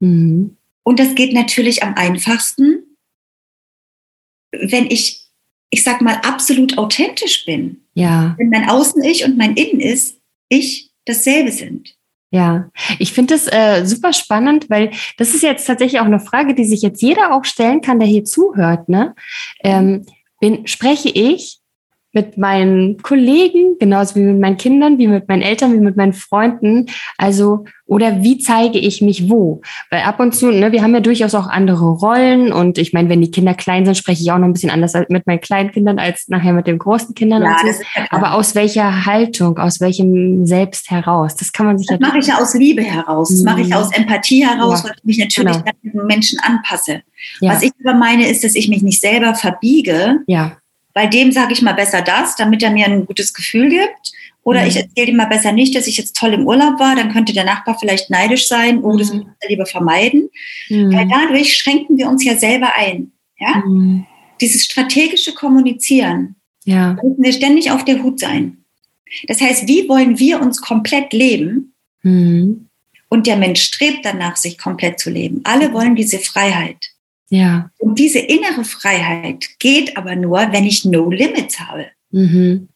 Mhm. 0.00 0.56
Und 0.84 1.00
das 1.00 1.14
geht 1.14 1.34
natürlich 1.34 1.82
am 1.82 1.94
einfachsten, 1.94 2.84
wenn 4.52 4.86
ich, 4.86 5.26
ich 5.70 5.82
sag 5.82 6.00
mal, 6.00 6.14
absolut 6.22 6.78
authentisch 6.78 7.44
bin. 7.44 7.82
Ja. 7.94 8.34
Wenn 8.38 8.48
mein 8.50 8.68
Außen-Ich 8.68 9.24
und 9.24 9.36
mein 9.36 9.54
Innen-Ich 9.56 10.14
ich 10.48 10.90
dasselbe 11.04 11.52
sind. 11.52 11.97
Ja, 12.30 12.68
ich 12.98 13.14
finde 13.14 13.34
das 13.34 13.46
äh, 13.50 13.86
super 13.86 14.12
spannend, 14.12 14.68
weil 14.68 14.90
das 15.16 15.34
ist 15.34 15.42
jetzt 15.42 15.66
tatsächlich 15.66 16.00
auch 16.00 16.06
eine 16.06 16.20
Frage, 16.20 16.54
die 16.54 16.64
sich 16.64 16.82
jetzt 16.82 17.00
jeder 17.00 17.34
auch 17.34 17.44
stellen 17.44 17.80
kann, 17.80 17.98
der 17.98 18.08
hier 18.08 18.24
zuhört. 18.24 18.88
Ne? 18.88 19.14
Ähm, 19.64 20.04
bin, 20.40 20.66
spreche 20.66 21.08
ich 21.08 21.57
mit 22.12 22.38
meinen 22.38 23.02
Kollegen, 23.02 23.76
genauso 23.78 24.14
wie 24.14 24.22
mit 24.22 24.40
meinen 24.40 24.56
Kindern, 24.56 24.96
wie 24.98 25.06
mit 25.06 25.28
meinen 25.28 25.42
Eltern, 25.42 25.74
wie 25.74 25.80
mit 25.80 25.96
meinen 25.96 26.14
Freunden. 26.14 26.86
Also, 27.18 27.66
oder 27.84 28.22
wie 28.22 28.38
zeige 28.38 28.78
ich 28.78 29.02
mich 29.02 29.28
wo? 29.28 29.60
Weil 29.90 30.02
ab 30.02 30.18
und 30.18 30.34
zu, 30.34 30.50
ne, 30.50 30.72
wir 30.72 30.82
haben 30.82 30.94
ja 30.94 31.00
durchaus 31.00 31.34
auch 31.34 31.48
andere 31.48 31.84
Rollen 31.84 32.50
und 32.50 32.78
ich 32.78 32.94
meine, 32.94 33.10
wenn 33.10 33.20
die 33.20 33.30
Kinder 33.30 33.52
klein 33.52 33.84
sind, 33.84 33.96
spreche 33.96 34.22
ich 34.22 34.32
auch 34.32 34.38
noch 34.38 34.46
ein 34.46 34.54
bisschen 34.54 34.70
anders 34.70 34.94
mit 35.08 35.26
meinen 35.26 35.40
kleinen 35.40 35.70
Kindern 35.70 35.98
als 35.98 36.28
nachher 36.28 36.54
mit 36.54 36.66
den 36.66 36.78
großen 36.78 37.14
Kindern. 37.14 37.42
Ja, 37.42 37.56
so. 37.60 37.68
ja 37.94 38.06
Aber 38.10 38.34
aus 38.34 38.54
welcher 38.54 39.04
Haltung, 39.04 39.58
aus 39.58 39.80
welchem 39.80 40.46
Selbst 40.46 40.90
heraus? 40.90 41.36
Das 41.36 41.52
kann 41.52 41.66
man 41.66 41.78
sich 41.78 41.88
das 41.88 41.98
ja. 42.00 42.06
mache 42.06 42.18
ich 42.18 42.26
ja 42.26 42.38
aus 42.38 42.54
Liebe 42.54 42.82
heraus. 42.82 43.28
Das 43.28 43.42
mache 43.42 43.60
ich 43.60 43.68
mhm. 43.68 43.74
aus 43.74 43.92
Empathie 43.92 44.46
heraus, 44.46 44.82
ja. 44.82 44.88
weil 44.88 44.96
ich 44.96 45.04
mich 45.04 45.18
natürlich 45.18 45.56
genau. 45.82 46.04
Menschen 46.06 46.38
anpasse. 46.40 47.02
Ja. 47.40 47.52
Was 47.52 47.62
ich 47.62 47.72
aber 47.84 47.98
meine, 47.98 48.28
ist, 48.28 48.44
dass 48.44 48.54
ich 48.54 48.68
mich 48.68 48.82
nicht 48.82 49.00
selber 49.00 49.34
verbiege. 49.34 50.20
Ja 50.26 50.56
bei 50.94 51.06
dem 51.06 51.32
sage 51.32 51.52
ich 51.52 51.62
mal 51.62 51.74
besser 51.74 52.02
das, 52.02 52.36
damit 52.36 52.62
er 52.62 52.70
mir 52.70 52.86
ein 52.86 53.06
gutes 53.06 53.32
Gefühl 53.32 53.68
gibt. 53.68 54.12
Oder 54.42 54.62
mhm. 54.62 54.68
ich 54.68 54.76
erzähle 54.76 55.08
ihm 55.08 55.16
mal 55.16 55.26
besser 55.26 55.52
nicht, 55.52 55.74
dass 55.74 55.86
ich 55.86 55.96
jetzt 55.96 56.16
toll 56.16 56.32
im 56.32 56.46
Urlaub 56.46 56.80
war, 56.80 56.96
dann 56.96 57.12
könnte 57.12 57.32
der 57.32 57.44
Nachbar 57.44 57.76
vielleicht 57.78 58.10
neidisch 58.10 58.48
sein, 58.48 58.82
das 58.82 59.12
mhm. 59.12 59.18
muss 59.18 59.26
er 59.40 59.48
lieber 59.48 59.66
vermeiden. 59.66 60.30
Mhm. 60.68 60.92
Weil 60.92 61.08
dadurch 61.08 61.56
schränken 61.56 61.98
wir 61.98 62.08
uns 62.08 62.24
ja 62.24 62.36
selber 62.36 62.74
ein. 62.74 63.12
Ja? 63.38 63.62
Mhm. 63.66 64.06
Dieses 64.40 64.64
strategische 64.64 65.34
Kommunizieren. 65.34 66.36
Ja. 66.64 66.94
Da 66.94 67.02
müssen 67.02 67.22
wir 67.22 67.32
ständig 67.32 67.70
auf 67.70 67.84
der 67.84 68.02
Hut 68.02 68.20
sein. 68.20 68.64
Das 69.26 69.40
heißt, 69.40 69.68
wie 69.68 69.88
wollen 69.88 70.18
wir 70.18 70.40
uns 70.40 70.60
komplett 70.60 71.12
leben? 71.12 71.74
Mhm. 72.02 72.68
Und 73.08 73.26
der 73.26 73.36
Mensch 73.36 73.62
strebt 73.62 74.04
danach, 74.04 74.36
sich 74.36 74.58
komplett 74.58 74.98
zu 74.98 75.10
leben. 75.10 75.40
Alle 75.44 75.72
wollen 75.72 75.96
diese 75.96 76.18
Freiheit. 76.18 76.87
Ja. 77.30 77.70
Und 77.78 77.98
diese 77.98 78.20
innere 78.20 78.64
Freiheit 78.64 79.48
geht 79.58 79.96
aber 79.96 80.16
nur, 80.16 80.38
wenn 80.50 80.64
ich 80.64 80.84
No 80.84 81.10
Limits 81.10 81.60
habe. 81.60 81.86
Mhm. 82.10 82.68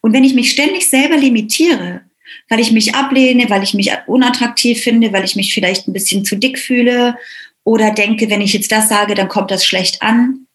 Und 0.00 0.12
wenn 0.12 0.24
ich 0.24 0.34
mich 0.34 0.50
ständig 0.50 0.88
selber 0.88 1.16
limitiere, 1.16 2.02
weil 2.48 2.60
ich 2.60 2.72
mich 2.72 2.94
ablehne, 2.94 3.50
weil 3.50 3.62
ich 3.62 3.74
mich 3.74 3.90
unattraktiv 4.06 4.80
finde, 4.80 5.12
weil 5.12 5.24
ich 5.24 5.36
mich 5.36 5.52
vielleicht 5.52 5.88
ein 5.88 5.92
bisschen 5.92 6.24
zu 6.24 6.36
dick 6.36 6.58
fühle 6.58 7.16
oder 7.64 7.90
denke, 7.90 8.30
wenn 8.30 8.40
ich 8.40 8.52
jetzt 8.52 8.72
das 8.72 8.88
sage, 8.88 9.14
dann 9.14 9.28
kommt 9.28 9.50
das 9.50 9.64
schlecht 9.64 10.00
an. 10.02 10.46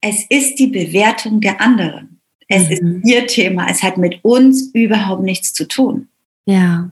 Es 0.00 0.24
ist 0.28 0.58
die 0.58 0.68
Bewertung 0.68 1.40
der 1.40 1.60
anderen. 1.60 2.20
Es 2.48 2.68
mhm. 2.68 3.02
ist 3.02 3.08
ihr 3.10 3.26
Thema. 3.26 3.68
Es 3.68 3.82
hat 3.82 3.98
mit 3.98 4.24
uns 4.24 4.70
überhaupt 4.72 5.22
nichts 5.22 5.52
zu 5.52 5.66
tun. 5.66 6.08
Ja. 6.46 6.90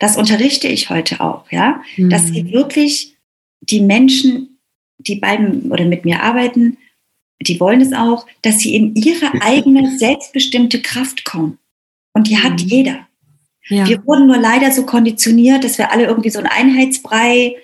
Das 0.00 0.16
unterrichte 0.16 0.66
ich 0.68 0.90
heute 0.90 1.20
auch, 1.20 1.50
ja, 1.50 1.82
mhm. 1.96 2.10
dass 2.10 2.26
sie 2.26 2.52
wirklich 2.52 3.13
die 3.70 3.80
Menschen, 3.80 4.58
die 4.98 5.16
beiden 5.16 5.70
oder 5.70 5.84
mit 5.84 6.04
mir 6.04 6.22
arbeiten, 6.22 6.78
die 7.40 7.60
wollen 7.60 7.80
es 7.80 7.92
auch, 7.92 8.26
dass 8.42 8.60
sie 8.60 8.74
in 8.74 8.94
ihre 8.94 9.32
eigene 9.40 9.98
selbstbestimmte 9.98 10.80
Kraft 10.82 11.24
kommen. 11.24 11.58
Und 12.12 12.28
die 12.28 12.38
hat 12.38 12.62
mhm. 12.62 12.68
jeder. 12.68 13.08
Ja. 13.68 13.88
Wir 13.88 14.06
wurden 14.06 14.26
nur 14.26 14.36
leider 14.36 14.70
so 14.70 14.84
konditioniert, 14.86 15.64
dass 15.64 15.78
wir 15.78 15.90
alle 15.90 16.04
irgendwie 16.04 16.30
so 16.30 16.38
ein 16.38 16.46
Einheitsbrei, 16.46 17.56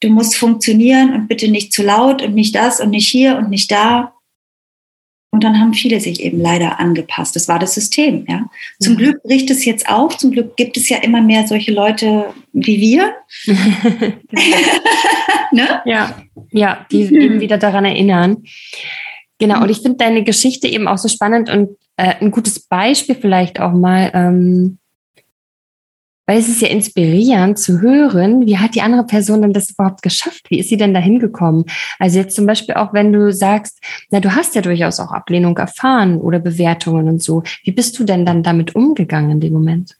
du 0.00 0.08
musst 0.08 0.36
funktionieren 0.36 1.14
und 1.14 1.28
bitte 1.28 1.48
nicht 1.48 1.72
zu 1.72 1.82
laut 1.82 2.22
und 2.22 2.34
nicht 2.34 2.54
das 2.54 2.80
und 2.80 2.90
nicht 2.90 3.08
hier 3.08 3.36
und 3.36 3.50
nicht 3.50 3.70
da. 3.70 4.14
Und 5.32 5.44
dann 5.44 5.60
haben 5.60 5.74
viele 5.74 6.00
sich 6.00 6.20
eben 6.22 6.40
leider 6.40 6.80
angepasst. 6.80 7.36
Das 7.36 7.46
war 7.46 7.60
das 7.60 7.74
System. 7.74 8.24
Ja. 8.28 8.50
Zum 8.80 8.96
Glück 8.96 9.22
bricht 9.22 9.48
es 9.50 9.64
jetzt 9.64 9.88
auf. 9.88 10.18
Zum 10.18 10.32
Glück 10.32 10.56
gibt 10.56 10.76
es 10.76 10.88
ja 10.88 10.98
immer 10.98 11.22
mehr 11.22 11.46
solche 11.46 11.72
Leute 11.72 12.34
wie 12.52 12.80
wir. 12.80 13.14
ne? 15.52 15.82
Ja, 15.84 16.16
ja, 16.50 16.84
die 16.90 17.02
eben 17.02 17.40
wieder 17.40 17.58
daran 17.58 17.84
erinnern. 17.84 18.38
Genau. 19.38 19.62
Und 19.62 19.70
ich 19.70 19.82
finde 19.82 19.98
deine 19.98 20.24
Geschichte 20.24 20.66
eben 20.66 20.88
auch 20.88 20.98
so 20.98 21.08
spannend 21.08 21.48
und 21.48 21.76
äh, 21.96 22.14
ein 22.20 22.32
gutes 22.32 22.60
Beispiel 22.60 23.14
vielleicht 23.14 23.60
auch 23.60 23.72
mal. 23.72 24.10
Ähm, 24.12 24.79
Weil 26.30 26.38
es 26.38 26.48
ist 26.48 26.62
ja 26.62 26.68
inspirierend 26.68 27.58
zu 27.58 27.80
hören, 27.80 28.46
wie 28.46 28.56
hat 28.56 28.76
die 28.76 28.82
andere 28.82 29.04
Person 29.04 29.42
denn 29.42 29.52
das 29.52 29.72
überhaupt 29.72 30.00
geschafft? 30.00 30.48
Wie 30.48 30.60
ist 30.60 30.68
sie 30.68 30.76
denn 30.76 30.94
da 30.94 31.00
hingekommen? 31.00 31.64
Also 31.98 32.20
jetzt 32.20 32.36
zum 32.36 32.46
Beispiel 32.46 32.76
auch, 32.76 32.92
wenn 32.92 33.12
du 33.12 33.32
sagst, 33.32 33.80
na, 34.10 34.20
du 34.20 34.32
hast 34.32 34.54
ja 34.54 34.62
durchaus 34.62 35.00
auch 35.00 35.10
Ablehnung 35.10 35.58
erfahren 35.58 36.18
oder 36.18 36.38
Bewertungen 36.38 37.08
und 37.08 37.20
so. 37.20 37.42
Wie 37.64 37.72
bist 37.72 37.98
du 37.98 38.04
denn 38.04 38.24
dann 38.24 38.44
damit 38.44 38.76
umgegangen 38.76 39.32
in 39.32 39.40
dem 39.40 39.54
Moment? 39.54 39.96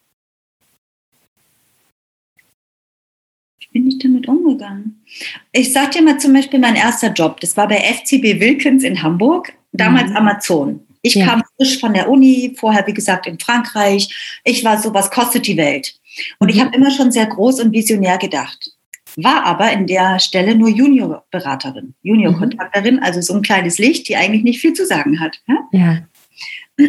bin 3.72 3.88
ich 3.88 3.98
damit 3.98 4.28
umgegangen? 4.28 5.02
Ich 5.50 5.72
sag 5.72 5.90
dir 5.90 6.02
mal 6.02 6.18
zum 6.18 6.32
Beispiel 6.32 6.60
mein 6.60 6.76
erster 6.76 7.12
Job. 7.12 7.40
Das 7.40 7.56
war 7.56 7.66
bei 7.66 7.78
FCB 7.78 8.38
Wilkins 8.38 8.84
in 8.84 9.02
Hamburg, 9.02 9.52
damals 9.72 10.10
mhm. 10.10 10.16
Amazon. 10.16 10.86
Ich 11.02 11.14
ja. 11.14 11.26
kam 11.26 11.42
frisch 11.56 11.80
von 11.80 11.94
der 11.94 12.08
Uni, 12.08 12.54
vorher 12.56 12.86
wie 12.86 12.94
gesagt 12.94 13.26
in 13.26 13.38
Frankreich. 13.38 14.40
Ich 14.44 14.64
war 14.64 14.80
so, 14.80 14.92
was 14.92 15.10
kostet 15.10 15.46
die 15.46 15.56
Welt? 15.56 15.99
Und 16.38 16.48
ich 16.48 16.60
habe 16.60 16.74
immer 16.74 16.90
schon 16.90 17.12
sehr 17.12 17.26
groß 17.26 17.60
und 17.60 17.72
visionär 17.72 18.18
gedacht. 18.18 18.72
War 19.16 19.44
aber 19.44 19.72
in 19.72 19.86
der 19.86 20.18
Stelle 20.18 20.54
nur 20.54 20.68
Juniorberaterin, 20.68 21.94
Juniorkontakterin, 22.02 22.96
mhm. 22.96 23.02
also 23.02 23.20
so 23.20 23.34
ein 23.34 23.42
kleines 23.42 23.78
Licht, 23.78 24.08
die 24.08 24.16
eigentlich 24.16 24.44
nicht 24.44 24.60
viel 24.60 24.72
zu 24.72 24.86
sagen 24.86 25.20
hat. 25.20 25.40
Ja. 25.72 26.02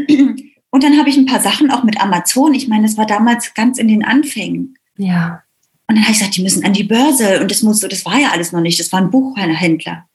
Und 0.74 0.84
dann 0.84 0.98
habe 0.98 1.10
ich 1.10 1.18
ein 1.18 1.26
paar 1.26 1.42
Sachen 1.42 1.70
auch 1.70 1.84
mit 1.84 2.00
Amazon. 2.00 2.54
Ich 2.54 2.68
meine, 2.68 2.84
das 2.88 2.98
war 2.98 3.06
damals 3.06 3.54
ganz 3.54 3.78
in 3.78 3.90
den 3.90 4.06
Anfängen. 4.06 4.78
Ja. 4.98 5.44
Und 5.88 5.96
dann 5.96 6.04
habe 6.04 6.14
ich 6.14 6.20
gesagt, 6.20 6.38
die 6.38 6.44
müssen 6.44 6.64
an 6.64 6.72
die 6.72 6.86
Börse 6.86 7.42
und 7.42 7.52
das 7.52 7.62
muss 7.64 7.82
so, 7.82 7.88
das 7.90 8.06
war 8.06 8.18
ja 8.18 8.30
alles 8.30 8.54
noch 8.54 8.62
nicht, 8.62 8.80
das 8.80 8.94
war 8.94 9.02
ein 9.02 9.12
Buchhändler. 9.12 10.08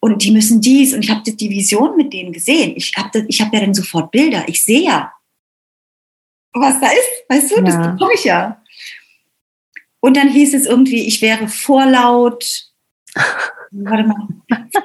Und 0.00 0.22
die 0.24 0.30
müssen 0.30 0.62
dies 0.62 0.94
und 0.94 1.04
ich 1.04 1.10
habe 1.10 1.30
die 1.30 1.50
Vision 1.50 1.96
mit 1.96 2.14
denen 2.14 2.32
gesehen. 2.32 2.72
Ich 2.76 2.94
habe 2.96 3.26
ich 3.28 3.40
hab 3.42 3.52
ja 3.52 3.60
dann 3.60 3.74
sofort 3.74 4.10
Bilder. 4.10 4.44
Ich 4.46 4.62
sehe 4.62 4.84
ja, 4.84 5.12
was 6.60 6.80
da 6.80 6.88
ist, 6.88 7.24
weißt 7.28 7.50
du, 7.50 7.56
ja. 7.56 7.62
das 7.62 7.92
bekomme 7.92 8.14
ich 8.14 8.24
ja. 8.24 8.62
Und 10.00 10.16
dann 10.16 10.28
hieß 10.28 10.54
es 10.54 10.66
irgendwie, 10.66 11.06
ich 11.06 11.22
wäre 11.22 11.48
vorlaut, 11.48 12.66
warte 13.70 14.04
mal, 14.04 14.28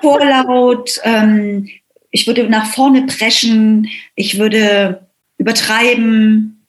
vorlaut, 0.02 1.00
ähm, 1.04 1.70
ich 2.10 2.28
würde 2.28 2.50
nach 2.50 2.74
vorne 2.74 3.06
preschen, 3.06 3.90
ich 4.16 4.38
würde 4.40 5.08
übertreiben, 5.38 6.62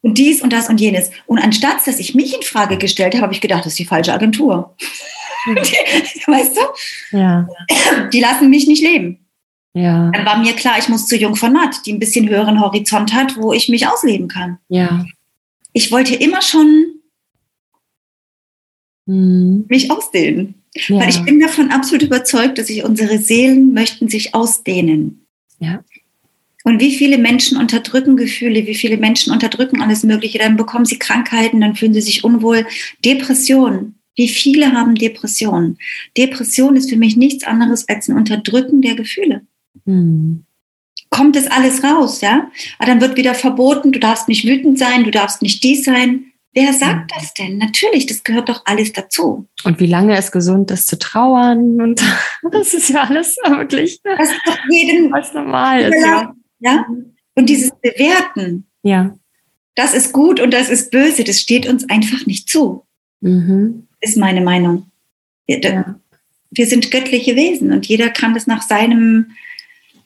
und 0.00 0.16
dies 0.16 0.42
und 0.42 0.52
das 0.52 0.68
und 0.68 0.80
jenes. 0.80 1.10
Und 1.26 1.38
anstatt, 1.38 1.86
dass 1.86 1.98
ich 1.98 2.14
mich 2.14 2.34
in 2.34 2.42
Frage 2.42 2.78
gestellt 2.78 3.14
habe, 3.14 3.24
habe 3.24 3.32
ich 3.32 3.40
gedacht, 3.40 3.60
das 3.60 3.72
ist 3.72 3.78
die 3.78 3.84
falsche 3.84 4.12
Agentur. 4.12 4.74
Die, 5.46 5.52
weißt 6.26 6.56
du? 6.56 7.16
Ja. 7.16 7.48
Die 8.12 8.20
lassen 8.20 8.50
mich 8.50 8.66
nicht 8.66 8.82
leben. 8.82 9.27
Ja. 9.74 10.10
Dann 10.10 10.26
war 10.26 10.38
mir 10.38 10.54
klar, 10.54 10.76
ich 10.78 10.88
muss 10.88 11.06
zu 11.06 11.16
Jung 11.16 11.36
von 11.36 11.52
Matt, 11.52 11.86
die 11.86 11.92
ein 11.92 11.98
bisschen 11.98 12.28
höheren 12.28 12.60
Horizont 12.60 13.12
hat, 13.12 13.36
wo 13.36 13.52
ich 13.52 13.68
mich 13.68 13.86
ausleben 13.86 14.28
kann. 14.28 14.58
Ja. 14.68 15.04
Ich 15.72 15.92
wollte 15.92 16.14
immer 16.14 16.42
schon 16.42 16.86
mhm. 19.06 19.66
mich 19.68 19.90
ausdehnen. 19.90 20.54
Ja. 20.74 21.00
Weil 21.00 21.08
ich 21.08 21.22
bin 21.24 21.40
davon 21.40 21.70
absolut 21.70 22.02
überzeugt, 22.02 22.58
dass 22.58 22.66
sich 22.66 22.84
unsere 22.84 23.18
Seelen 23.18 23.72
möchten 23.72 24.08
sich 24.08 24.34
ausdehnen. 24.34 25.26
Ja. 25.60 25.82
Und 26.64 26.80
wie 26.80 26.94
viele 26.94 27.18
Menschen 27.18 27.56
unterdrücken 27.56 28.16
Gefühle, 28.16 28.66
wie 28.66 28.74
viele 28.74 28.98
Menschen 28.98 29.32
unterdrücken 29.32 29.80
alles 29.80 30.02
Mögliche, 30.02 30.38
dann 30.38 30.56
bekommen 30.56 30.84
sie 30.84 30.98
Krankheiten, 30.98 31.60
dann 31.60 31.76
fühlen 31.76 31.94
sie 31.94 32.00
sich 32.00 32.24
unwohl. 32.24 32.66
Depression. 33.04 33.94
Wie 34.16 34.28
viele 34.28 34.72
haben 34.72 34.94
Depressionen? 34.94 35.78
Depression 36.16 36.76
ist 36.76 36.90
für 36.90 36.96
mich 36.96 37.16
nichts 37.16 37.44
anderes 37.44 37.88
als 37.88 38.08
ein 38.08 38.16
Unterdrücken 38.16 38.82
der 38.82 38.96
Gefühle. 38.96 39.42
Hm. 39.86 40.44
Kommt 41.10 41.36
das 41.36 41.46
alles 41.46 41.82
raus, 41.82 42.20
ja? 42.20 42.50
Aber 42.78 42.86
dann 42.86 43.00
wird 43.00 43.16
wieder 43.16 43.34
verboten, 43.34 43.92
du 43.92 43.98
darfst 43.98 44.28
nicht 44.28 44.46
wütend 44.46 44.78
sein, 44.78 45.04
du 45.04 45.10
darfst 45.10 45.42
nicht 45.42 45.64
dies 45.64 45.84
sein. 45.84 46.32
Wer 46.52 46.72
sagt 46.72 47.12
das 47.14 47.34
denn? 47.34 47.58
Natürlich, 47.58 48.06
das 48.06 48.24
gehört 48.24 48.48
doch 48.48 48.62
alles 48.64 48.92
dazu. 48.92 49.46
Und 49.64 49.80
wie 49.80 49.86
lange 49.86 50.16
es 50.16 50.32
gesund 50.32 50.70
ist 50.70 50.88
zu 50.88 50.98
trauern 50.98 51.80
und 51.80 52.02
das 52.52 52.74
ist 52.74 52.88
ja 52.90 53.04
alles 53.04 53.36
wirklich 53.48 54.00
das 54.02 54.30
ist 54.30 54.40
doch 54.44 54.58
jedem 54.70 55.12
was 55.12 55.32
normal 55.32 55.82
ist. 55.82 56.04
Ja. 56.04 56.34
Ja? 56.60 56.86
Und 57.34 57.48
dieses 57.48 57.70
Bewerten, 57.80 58.66
ja. 58.82 59.16
das 59.76 59.94
ist 59.94 60.12
gut 60.12 60.40
und 60.40 60.52
das 60.52 60.68
ist 60.68 60.90
böse, 60.90 61.22
das 61.24 61.40
steht 61.40 61.68
uns 61.68 61.88
einfach 61.88 62.26
nicht 62.26 62.48
zu. 62.48 62.84
Mhm. 63.20 63.86
Ist 64.00 64.16
meine 64.16 64.40
Meinung. 64.40 64.90
Wir, 65.46 65.60
ja. 65.60 66.00
wir 66.50 66.66
sind 66.66 66.90
göttliche 66.90 67.36
Wesen 67.36 67.72
und 67.72 67.86
jeder 67.86 68.10
kann 68.10 68.34
das 68.34 68.46
nach 68.46 68.62
seinem 68.62 69.32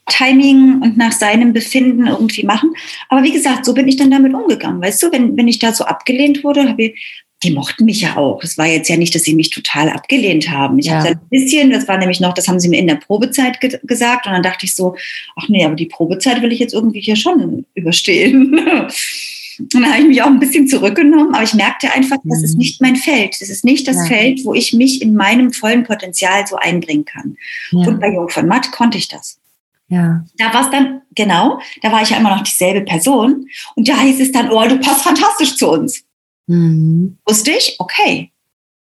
Timing 0.06 0.82
und 0.82 0.96
nach 0.96 1.12
seinem 1.12 1.52
Befinden 1.52 2.06
irgendwie 2.06 2.44
machen. 2.44 2.74
Aber 3.08 3.22
wie 3.22 3.32
gesagt, 3.32 3.64
so 3.64 3.74
bin 3.74 3.88
ich 3.88 3.96
dann 3.96 4.10
damit 4.10 4.34
umgegangen. 4.34 4.82
Weißt 4.82 5.02
du, 5.02 5.12
wenn, 5.12 5.36
wenn 5.36 5.48
ich 5.48 5.58
da 5.58 5.72
so 5.72 5.84
abgelehnt 5.84 6.42
wurde, 6.42 6.68
habe 6.68 6.82
ich, 6.84 7.22
die 7.42 7.52
mochten 7.52 7.84
mich 7.84 8.00
ja 8.00 8.16
auch. 8.16 8.42
Es 8.42 8.56
war 8.56 8.66
jetzt 8.66 8.88
ja 8.88 8.96
nicht, 8.96 9.14
dass 9.14 9.22
sie 9.22 9.34
mich 9.34 9.50
total 9.50 9.88
abgelehnt 9.90 10.50
haben. 10.50 10.78
Ich 10.78 10.86
ja. 10.86 10.98
habe 10.98 11.08
ein 11.10 11.20
bisschen, 11.28 11.70
das 11.70 11.88
war 11.88 11.98
nämlich 11.98 12.20
noch, 12.20 12.34
das 12.34 12.48
haben 12.48 12.60
sie 12.60 12.68
mir 12.68 12.78
in 12.78 12.86
der 12.86 12.96
Probezeit 12.96 13.60
ge 13.60 13.78
gesagt 13.82 14.26
und 14.26 14.32
dann 14.32 14.42
dachte 14.42 14.66
ich 14.66 14.74
so, 14.74 14.94
ach 15.36 15.48
nee, 15.48 15.64
aber 15.64 15.74
die 15.74 15.86
Probezeit 15.86 16.42
will 16.42 16.52
ich 16.52 16.60
jetzt 16.60 16.74
irgendwie 16.74 17.00
hier 17.00 17.16
schon 17.16 17.64
überstehen. 17.74 18.58
und 19.58 19.74
dann 19.74 19.92
habe 19.92 20.02
ich 20.02 20.08
mich 20.08 20.22
auch 20.22 20.28
ein 20.28 20.40
bisschen 20.40 20.68
zurückgenommen, 20.68 21.34
aber 21.34 21.44
ich 21.44 21.54
merkte 21.54 21.92
einfach, 21.92 22.18
das 22.24 22.38
mhm. 22.38 22.44
ist 22.44 22.58
nicht 22.58 22.80
mein 22.80 22.96
Feld. 22.96 23.40
Das 23.40 23.48
ist 23.48 23.64
nicht 23.64 23.88
das 23.88 23.96
ja. 23.96 24.04
Feld, 24.06 24.44
wo 24.44 24.54
ich 24.54 24.72
mich 24.72 25.02
in 25.02 25.14
meinem 25.14 25.52
vollen 25.52 25.84
Potenzial 25.84 26.46
so 26.46 26.56
einbringen 26.56 27.04
kann. 27.04 27.36
Ja. 27.72 27.88
Und 27.88 28.00
bei 28.00 28.12
Jung 28.12 28.28
von 28.28 28.46
Matt 28.46 28.70
konnte 28.70 28.98
ich 28.98 29.08
das. 29.08 29.38
Ja. 29.92 30.24
Da 30.38 30.54
war 30.54 30.62
es 30.62 30.70
dann, 30.70 31.02
genau, 31.14 31.60
da 31.82 31.92
war 31.92 32.00
ich 32.00 32.08
ja 32.08 32.16
immer 32.16 32.34
noch 32.34 32.42
dieselbe 32.42 32.80
Person. 32.80 33.46
Und 33.76 33.86
da 33.86 34.00
hieß 34.00 34.20
es 34.20 34.32
dann, 34.32 34.50
oh, 34.50 34.66
du 34.66 34.78
passt 34.78 35.02
fantastisch 35.02 35.56
zu 35.56 35.70
uns. 35.70 36.02
Mhm. 36.46 37.18
Wusste 37.26 37.50
ich, 37.50 37.76
okay. 37.78 38.32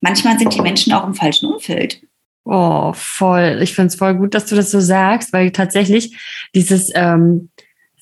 Manchmal 0.00 0.38
sind 0.38 0.54
die 0.54 0.62
Menschen 0.62 0.94
auch 0.94 1.06
im 1.06 1.12
falschen 1.12 1.52
Umfeld. 1.52 2.00
Oh, 2.46 2.92
voll. 2.94 3.58
Ich 3.62 3.74
finde 3.74 3.88
es 3.88 3.96
voll 3.96 4.14
gut, 4.14 4.34
dass 4.34 4.46
du 4.46 4.56
das 4.56 4.70
so 4.70 4.80
sagst, 4.80 5.34
weil 5.34 5.50
tatsächlich 5.50 6.16
dieses 6.54 6.90
ähm, 6.94 7.50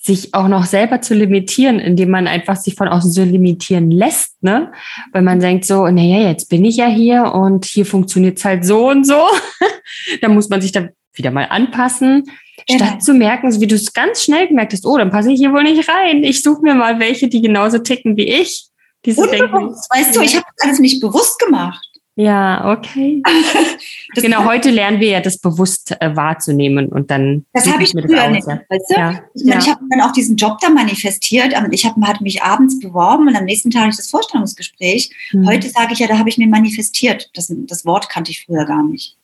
sich 0.01 0.33
auch 0.33 0.47
noch 0.47 0.65
selber 0.65 1.01
zu 1.01 1.15
limitieren, 1.15 1.81
indem 1.81 2.11
man 2.11 2.29
einfach 2.29 2.57
sich 2.57 2.77
von 2.77 2.87
außen 2.87 3.11
so 3.11 3.25
limitieren 3.25 3.91
lässt, 3.91 4.41
ne? 4.45 4.71
Weil 5.11 5.23
man 5.23 5.41
denkt 5.41 5.65
so, 5.65 5.89
naja, 5.89 6.29
jetzt 6.29 6.49
bin 6.49 6.65
ich 6.65 6.77
ja 6.77 6.87
hier 6.87 7.35
und 7.35 7.65
hier 7.65 7.87
funktioniert 7.87 8.39
es 8.39 8.45
halt 8.45 8.65
so 8.65 8.91
und 8.91 9.05
so. 9.05 9.27
da 10.21 10.29
muss 10.29 10.49
man 10.49 10.61
sich 10.61 10.71
da 10.71 10.89
wieder 11.15 11.33
mal 11.33 11.47
anpassen. 11.47 12.25
Genau. 12.73 12.85
Statt 12.85 13.03
zu 13.03 13.15
merken, 13.15 13.61
wie 13.61 13.67
du 13.67 13.75
es 13.75 13.93
ganz 13.93 14.23
schnell 14.23 14.49
gemerkt 14.49 14.73
hast, 14.73 14.87
oh, 14.87 14.97
dann 14.97 15.11
passe 15.11 15.33
ich 15.33 15.39
hier 15.39 15.53
wohl 15.53 15.63
nicht 15.63 15.89
rein. 15.89 16.25
Ich 16.25 16.43
suche 16.43 16.63
mir 16.63 16.75
mal 16.75 16.99
welche, 16.99 17.29
die 17.29 17.41
genauso 17.41 17.79
ticken 17.79 18.17
wie 18.17 18.29
ich. 18.29 18.67
Diese 19.05 19.21
Unbewusst, 19.21 19.91
weißt 19.91 20.15
du, 20.15 20.21
ich 20.21 20.37
habe 20.37 20.47
das 20.57 20.67
alles 20.67 20.79
nicht 20.79 21.01
bewusst 21.01 21.39
gemacht. 21.39 21.85
Ja, 22.15 22.71
okay. 22.71 23.23
genau, 24.15 24.45
heute 24.45 24.71
lernen 24.71 25.01
wir 25.01 25.09
ja, 25.09 25.21
das 25.21 25.39
bewusst 25.39 25.97
äh, 25.99 26.15
wahrzunehmen 26.15 26.89
und 26.89 27.11
dann. 27.11 27.47
Das 27.55 27.67
habe 27.73 27.83
ich 27.83 27.91
früher 27.91 28.29
nicht, 28.29 28.47
weißt 28.47 28.91
du? 28.91 28.95
Ja. 28.95 29.23
Ich, 29.35 29.43
ja. 29.45 29.59
ich 29.59 29.69
habe 29.69 29.81
dann 29.89 30.03
auch 30.03 30.13
diesen 30.13 30.37
Job 30.37 30.59
da 30.61 30.69
manifestiert. 30.69 31.55
Ich 31.71 31.87
hab, 31.87 31.97
hatte 32.03 32.23
mich 32.23 32.43
abends 32.43 32.79
beworben 32.81 33.29
und 33.29 33.35
am 33.35 33.47
nächsten 33.47 33.71
Tag 33.71 33.83
hatte 33.83 33.91
ich 33.93 33.97
das 33.97 34.11
Vorstellungsgespräch. 34.11 35.11
Hm. 35.31 35.47
Heute 35.47 35.71
sage 35.71 35.95
ich 35.95 36.01
ja, 36.01 36.07
da 36.07 36.19
habe 36.19 36.29
ich 36.29 36.37
mir 36.37 36.49
manifestiert. 36.49 37.31
Das, 37.35 37.51
das 37.51 37.87
Wort 37.87 38.11
kannte 38.11 38.31
ich 38.31 38.45
früher 38.45 38.67
gar 38.67 38.83
nicht. 38.83 39.17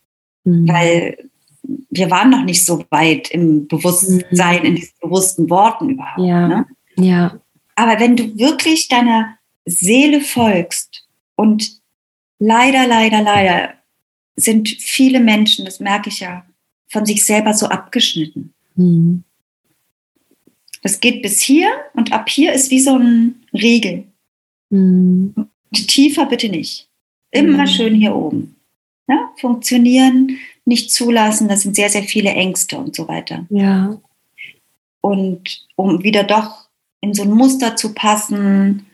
Hm. 0.46 0.66
Weil 0.66 1.28
wir 1.90 2.10
waren 2.10 2.30
noch 2.30 2.44
nicht 2.44 2.64
so 2.64 2.84
weit 2.90 3.30
im 3.30 3.66
Bewusstsein, 3.66 4.58
hm. 4.58 4.64
in 4.64 4.74
diesen 4.76 4.94
bewussten 5.00 5.50
Worten 5.50 5.90
überhaupt. 5.90 6.26
Ja. 6.26 6.48
Ne? 6.48 6.66
ja. 6.96 7.40
Aber 7.74 8.00
wenn 8.00 8.16
du 8.16 8.36
wirklich 8.38 8.88
deiner 8.88 9.36
Seele 9.64 10.20
folgst 10.20 11.06
und 11.36 11.80
leider, 12.38 12.86
leider, 12.86 13.22
leider 13.22 13.74
sind 14.36 14.68
viele 14.68 15.20
Menschen, 15.20 15.64
das 15.64 15.80
merke 15.80 16.10
ich 16.10 16.20
ja, 16.20 16.44
von 16.88 17.06
sich 17.06 17.24
selber 17.24 17.54
so 17.54 17.66
abgeschnitten. 17.66 18.52
Mhm. 18.74 19.24
Das 20.82 21.00
geht 21.00 21.22
bis 21.22 21.40
hier 21.40 21.68
und 21.94 22.12
ab 22.12 22.28
hier 22.28 22.52
ist 22.52 22.70
wie 22.70 22.80
so 22.80 22.96
ein 22.96 23.44
Riegel. 23.52 24.04
Mhm. 24.70 25.34
Tiefer 25.72 26.26
bitte 26.26 26.48
nicht. 26.48 26.88
Immer 27.30 27.62
mhm. 27.62 27.66
schön 27.66 27.94
hier 27.94 28.14
oben. 28.14 28.56
Ja? 29.08 29.32
Funktionieren, 29.36 30.38
nicht 30.68 30.92
zulassen, 30.92 31.48
das 31.48 31.62
sind 31.62 31.74
sehr, 31.74 31.88
sehr 31.88 32.04
viele 32.04 32.30
Ängste 32.30 32.78
und 32.78 32.94
so 32.94 33.08
weiter. 33.08 33.46
Ja. 33.50 33.98
Und 35.00 35.66
um 35.74 36.04
wieder 36.04 36.22
doch 36.22 36.68
in 37.00 37.14
so 37.14 37.22
ein 37.22 37.30
Muster 37.30 37.74
zu 37.74 37.94
passen, 37.94 38.86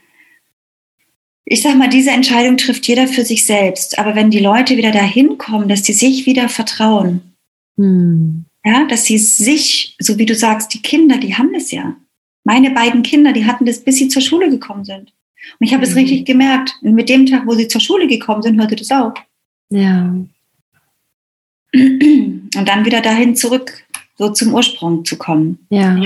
ich 1.45 1.61
sag 1.61 1.77
mal, 1.77 1.89
diese 1.89 2.11
Entscheidung 2.11 2.57
trifft 2.57 2.87
jeder 2.87 3.07
für 3.07 3.25
sich 3.25 3.45
selbst. 3.45 3.99
Aber 3.99 4.15
wenn 4.15 4.31
die 4.31 4.39
Leute 4.39 4.77
wieder 4.77 4.93
dahin 4.93 5.37
kommen, 5.37 5.69
dass 5.69 5.85
sie 5.85 5.93
sich 5.93 6.25
wieder 6.25 6.49
vertrauen, 6.49 7.35
hm. 7.77 8.47
ja, 8.65 8.87
dass 8.87 9.05
sie 9.05 9.19
sich, 9.19 9.97
so 9.99 10.17
wie 10.17 10.27
du 10.27 10.35
sagst, 10.35 10.73
die 10.73 10.81
Kinder, 10.81 11.19
die 11.19 11.35
haben 11.35 11.53
das 11.53 11.71
ja. 11.71 11.97
Meine 12.45 12.71
beiden 12.71 13.03
Kinder, 13.03 13.33
die 13.33 13.47
hatten 13.47 13.67
das, 13.67 13.81
bis 13.81 13.97
sie 13.97 14.09
zur 14.09 14.23
Schule 14.23 14.49
gekommen 14.49 14.85
sind. 14.85 15.13
Und 15.59 15.67
ich 15.67 15.75
habe 15.75 15.83
es 15.83 15.91
hm. 15.91 15.99
richtig 15.99 16.25
gemerkt. 16.25 16.75
Und 16.83 16.95
mit 16.95 17.09
dem 17.09 17.27
Tag, 17.27 17.47
wo 17.47 17.55
sie 17.55 17.69
zur 17.69 17.81
Schule 17.81 18.07
gekommen 18.07 18.43
sind, 18.43 18.59
hörte 18.59 18.77
das 18.77 18.91
auf. 18.91 19.15
Ja. 19.71 20.15
Und 21.75 22.69
dann 22.69 22.85
wieder 22.85 23.01
dahin 23.01 23.37
zurück, 23.37 23.85
so 24.17 24.31
zum 24.31 24.55
Ursprung 24.55 25.05
zu 25.05 25.17
kommen. 25.17 25.67
Ja. 25.71 25.97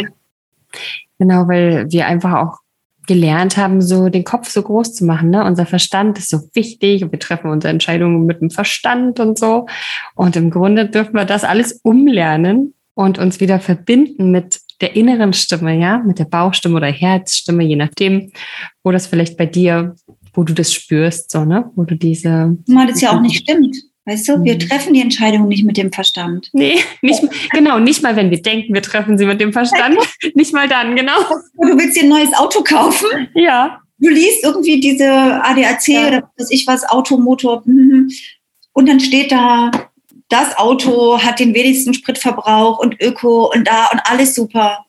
Genau, 1.18 1.48
weil 1.48 1.90
wir 1.90 2.06
einfach 2.06 2.34
auch 2.34 2.58
gelernt 3.06 3.56
haben, 3.56 3.80
so 3.82 4.08
den 4.08 4.22
Kopf 4.22 4.48
so 4.50 4.62
groß 4.62 4.94
zu 4.94 5.04
machen. 5.04 5.30
Ne? 5.30 5.44
Unser 5.44 5.66
Verstand 5.66 6.18
ist 6.18 6.28
so 6.28 6.40
wichtig 6.52 7.02
und 7.02 7.10
wir 7.10 7.18
treffen 7.18 7.50
unsere 7.50 7.72
Entscheidungen 7.72 8.26
mit 8.26 8.40
dem 8.40 8.50
Verstand 8.50 9.18
und 9.18 9.38
so. 9.38 9.66
Und 10.14 10.36
im 10.36 10.50
Grunde 10.50 10.88
dürfen 10.88 11.14
wir 11.14 11.24
das 11.24 11.42
alles 11.42 11.80
umlernen 11.82 12.74
und 12.94 13.18
uns 13.18 13.40
wieder 13.40 13.60
verbinden 13.60 14.30
mit 14.30 14.60
der 14.80 14.94
inneren 14.94 15.32
Stimme, 15.32 15.76
ja, 15.76 15.98
mit 15.98 16.18
der 16.18 16.26
Bauchstimme 16.26 16.76
oder 16.76 16.86
Herzstimme, 16.86 17.64
je 17.64 17.76
nachdem, 17.76 18.30
wo 18.84 18.92
das 18.92 19.06
vielleicht 19.06 19.36
bei 19.36 19.46
dir, 19.46 19.96
wo 20.34 20.44
du 20.44 20.52
das 20.52 20.72
spürst, 20.72 21.30
so, 21.30 21.44
ne, 21.44 21.70
wo 21.74 21.84
du 21.84 21.96
diese. 21.96 22.56
Mal 22.66 22.86
das 22.86 23.00
ja 23.00 23.16
auch 23.16 23.20
nicht 23.20 23.38
stimmt. 23.38 23.76
Weißt 24.08 24.26
du, 24.26 24.42
wir 24.42 24.54
mhm. 24.54 24.60
treffen 24.60 24.94
die 24.94 25.02
Entscheidung 25.02 25.48
nicht 25.48 25.64
mit 25.64 25.76
dem 25.76 25.92
Verstand. 25.92 26.48
Nee, 26.54 26.78
nicht, 27.02 27.22
genau, 27.50 27.78
nicht 27.78 28.02
mal, 28.02 28.16
wenn 28.16 28.30
wir 28.30 28.40
denken, 28.40 28.72
wir 28.72 28.80
treffen 28.80 29.18
sie 29.18 29.26
mit 29.26 29.38
dem 29.38 29.52
Verstand. 29.52 29.98
nicht 30.34 30.54
mal 30.54 30.66
dann, 30.66 30.96
genau. 30.96 31.18
Du 31.60 31.76
willst 31.76 31.94
dir 31.94 32.04
ein 32.04 32.08
neues 32.08 32.32
Auto 32.32 32.62
kaufen? 32.62 33.28
Ja. 33.34 33.82
Du 33.98 34.08
liest 34.08 34.44
irgendwie 34.44 34.80
diese 34.80 35.10
ADAC 35.10 35.88
ja. 35.88 36.08
oder 36.08 36.30
was 36.38 36.50
ich 36.50 36.66
was, 36.66 36.88
Automotor. 36.88 37.62
Mhm. 37.66 38.10
Und 38.72 38.88
dann 38.88 38.98
steht 38.98 39.30
da, 39.30 39.70
das 40.30 40.56
Auto 40.56 41.18
hat 41.18 41.38
den 41.38 41.52
wenigsten 41.52 41.92
Spritverbrauch 41.92 42.78
und 42.78 43.02
Öko 43.02 43.52
und 43.52 43.68
da 43.68 43.88
und 43.92 44.00
alles 44.04 44.34
super. 44.34 44.86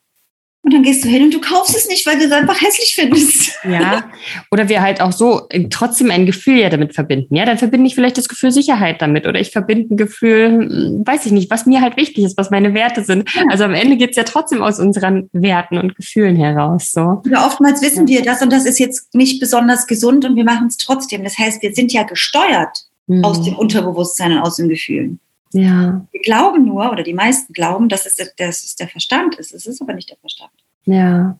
Und 0.61 0.73
dann 0.73 0.83
gehst 0.83 1.05
du 1.05 1.07
hin 1.07 1.23
und 1.23 1.33
du 1.33 1.39
kaufst 1.39 1.75
es 1.75 1.87
nicht, 1.87 2.05
weil 2.05 2.19
du 2.19 2.25
es 2.25 2.31
einfach 2.31 2.61
hässlich 2.61 2.93
findest. 2.93 3.57
Ja, 3.63 4.03
oder 4.51 4.67
wir 4.67 4.81
halt 4.81 4.99
auch 4.99 5.13
so 5.13 5.47
äh, 5.49 5.69
trotzdem 5.69 6.11
ein 6.11 6.25
Gefühl 6.25 6.59
ja 6.59 6.69
damit 6.69 6.93
verbinden. 6.93 7.33
Ja, 7.35 7.45
dann 7.45 7.57
verbinde 7.57 7.87
ich 7.87 7.95
vielleicht 7.95 8.17
das 8.17 8.27
Gefühl 8.27 8.51
Sicherheit 8.51 9.01
damit 9.01 9.25
oder 9.25 9.39
ich 9.39 9.51
verbinde 9.51 9.93
ein 9.93 9.97
Gefühl, 9.97 10.47
hm, 10.47 11.03
weiß 11.05 11.25
ich 11.25 11.31
nicht, 11.31 11.49
was 11.49 11.65
mir 11.65 11.79
halt 11.79 11.95
wichtig 11.95 12.25
ist, 12.25 12.37
was 12.37 12.51
meine 12.51 12.73
Werte 12.73 13.05
sind. 13.05 13.33
Ja. 13.33 13.43
Also 13.49 13.63
am 13.63 13.73
Ende 13.73 13.95
geht 13.95 14.11
es 14.11 14.15
ja 14.17 14.23
trotzdem 14.23 14.61
aus 14.61 14.79
unseren 14.79 15.29
Werten 15.31 15.77
und 15.77 15.95
Gefühlen 15.95 16.35
heraus. 16.35 16.91
So. 16.91 17.21
Ja, 17.29 17.47
oftmals 17.47 17.81
wissen 17.81 18.07
wir 18.07 18.21
das 18.21 18.41
und 18.41 18.51
das 18.51 18.65
ist 18.65 18.79
jetzt 18.79 19.15
nicht 19.15 19.39
besonders 19.39 19.87
gesund 19.87 20.25
und 20.25 20.35
wir 20.35 20.43
machen 20.43 20.67
es 20.67 20.75
trotzdem. 20.75 21.23
Das 21.23 21.37
heißt, 21.37 21.61
wir 21.61 21.73
sind 21.73 21.93
ja 21.93 22.03
gesteuert 22.03 22.85
mhm. 23.07 23.23
aus 23.23 23.41
dem 23.43 23.55
Unterbewusstsein 23.55 24.33
und 24.33 24.39
aus 24.39 24.57
den 24.57 24.67
Gefühlen. 24.67 25.19
Ja. 25.53 26.05
Wir 26.11 26.21
glauben 26.21 26.65
nur, 26.65 26.91
oder 26.91 27.03
die 27.03 27.13
meisten 27.13 27.53
glauben, 27.53 27.89
dass 27.89 28.05
es, 28.05 28.17
dass 28.37 28.63
es 28.63 28.75
der 28.75 28.87
Verstand 28.87 29.35
ist. 29.35 29.53
Es 29.53 29.65
ist 29.65 29.81
aber 29.81 29.93
nicht 29.93 30.09
der 30.09 30.17
Verstand. 30.17 30.51
Ja. 30.85 31.39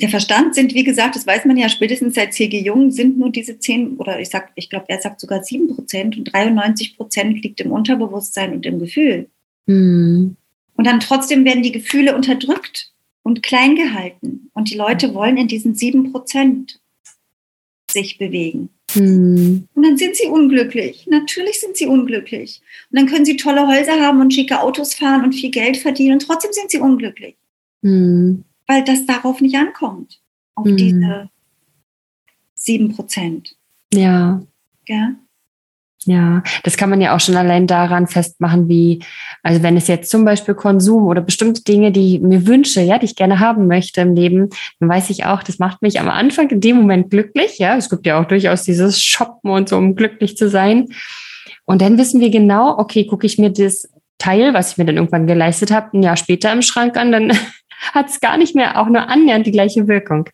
Der 0.00 0.08
Verstand 0.08 0.54
sind, 0.54 0.74
wie 0.74 0.84
gesagt, 0.84 1.16
das 1.16 1.26
weiß 1.26 1.44
man 1.44 1.56
ja 1.56 1.68
spätestens 1.68 2.14
seit 2.14 2.32
C.G. 2.32 2.60
Jung, 2.60 2.90
sind 2.92 3.18
nur 3.18 3.30
diese 3.30 3.58
10 3.58 3.96
oder 3.96 4.20
ich 4.20 4.28
sag, 4.28 4.52
ich 4.54 4.70
glaube, 4.70 4.86
er 4.88 5.00
sagt 5.00 5.20
sogar 5.20 5.42
7 5.42 5.74
Prozent 5.74 6.16
und 6.16 6.32
93 6.32 6.96
Prozent 6.96 7.42
liegt 7.42 7.60
im 7.60 7.72
Unterbewusstsein 7.72 8.52
und 8.52 8.64
im 8.64 8.78
Gefühl. 8.78 9.28
Mhm. 9.66 10.36
Und 10.76 10.86
dann 10.86 11.00
trotzdem 11.00 11.44
werden 11.44 11.64
die 11.64 11.72
Gefühle 11.72 12.14
unterdrückt 12.14 12.92
und 13.24 13.42
klein 13.42 13.74
gehalten. 13.74 14.50
Und 14.54 14.70
die 14.70 14.76
Leute 14.76 15.14
wollen 15.14 15.36
in 15.36 15.48
diesen 15.48 15.74
7 15.74 16.12
Prozent 16.12 16.80
sich 17.90 18.18
bewegen. 18.18 18.70
Hm. 18.92 19.68
Und 19.74 19.82
dann 19.82 19.96
sind 19.96 20.16
sie 20.16 20.26
unglücklich. 20.26 21.06
Natürlich 21.08 21.60
sind 21.60 21.76
sie 21.76 21.86
unglücklich. 21.86 22.62
Und 22.90 22.98
dann 22.98 23.06
können 23.06 23.24
sie 23.24 23.36
tolle 23.36 23.66
Häuser 23.66 24.00
haben 24.00 24.20
und 24.20 24.32
schicke 24.32 24.60
Autos 24.60 24.94
fahren 24.94 25.24
und 25.24 25.34
viel 25.34 25.50
Geld 25.50 25.76
verdienen 25.76 26.14
und 26.14 26.20
trotzdem 26.20 26.52
sind 26.52 26.70
sie 26.70 26.78
unglücklich. 26.78 27.36
Hm. 27.82 28.44
Weil 28.66 28.84
das 28.84 29.06
darauf 29.06 29.40
nicht 29.40 29.56
ankommt. 29.56 30.20
Auf 30.54 30.66
hm. 30.66 30.76
diese 30.76 31.30
sieben 32.54 32.94
Prozent. 32.94 33.56
Ja. 33.92 34.42
Ja. 34.86 35.14
Ja, 36.04 36.44
das 36.62 36.76
kann 36.76 36.90
man 36.90 37.00
ja 37.00 37.14
auch 37.14 37.20
schon 37.20 37.36
allein 37.36 37.66
daran 37.66 38.06
festmachen, 38.06 38.68
wie, 38.68 39.02
also 39.42 39.62
wenn 39.64 39.76
es 39.76 39.88
jetzt 39.88 40.10
zum 40.10 40.24
Beispiel 40.24 40.54
Konsum 40.54 41.06
oder 41.06 41.20
bestimmte 41.20 41.62
Dinge, 41.64 41.90
die 41.90 42.14
ich 42.14 42.20
mir 42.20 42.46
wünsche, 42.46 42.80
ja, 42.80 42.98
die 42.98 43.06
ich 43.06 43.16
gerne 43.16 43.40
haben 43.40 43.66
möchte 43.66 44.02
im 44.02 44.14
Leben, 44.14 44.48
dann 44.78 44.88
weiß 44.88 45.10
ich 45.10 45.24
auch, 45.24 45.42
das 45.42 45.58
macht 45.58 45.82
mich 45.82 45.98
am 45.98 46.08
Anfang 46.08 46.48
in 46.50 46.60
dem 46.60 46.76
Moment 46.76 47.10
glücklich. 47.10 47.58
Ja, 47.58 47.76
es 47.76 47.90
gibt 47.90 48.06
ja 48.06 48.20
auch 48.20 48.26
durchaus 48.26 48.62
dieses 48.62 49.02
Shoppen 49.02 49.50
und 49.50 49.68
so, 49.68 49.76
um 49.76 49.96
glücklich 49.96 50.36
zu 50.36 50.48
sein. 50.48 50.86
Und 51.64 51.82
dann 51.82 51.98
wissen 51.98 52.20
wir 52.20 52.30
genau, 52.30 52.78
okay, 52.78 53.04
gucke 53.04 53.26
ich 53.26 53.36
mir 53.36 53.50
das 53.50 53.88
Teil, 54.18 54.54
was 54.54 54.72
ich 54.72 54.78
mir 54.78 54.84
dann 54.84 54.96
irgendwann 54.96 55.26
geleistet 55.26 55.72
habe, 55.72 55.96
ein 55.96 56.02
Jahr 56.02 56.16
später 56.16 56.52
im 56.52 56.62
Schrank 56.62 56.96
an, 56.96 57.12
dann 57.12 57.32
hat 57.92 58.08
es 58.08 58.20
gar 58.20 58.36
nicht 58.36 58.54
mehr 58.54 58.80
auch 58.80 58.88
nur 58.88 59.08
annähernd 59.08 59.46
die 59.46 59.52
gleiche 59.52 59.88
Wirkung. 59.88 60.28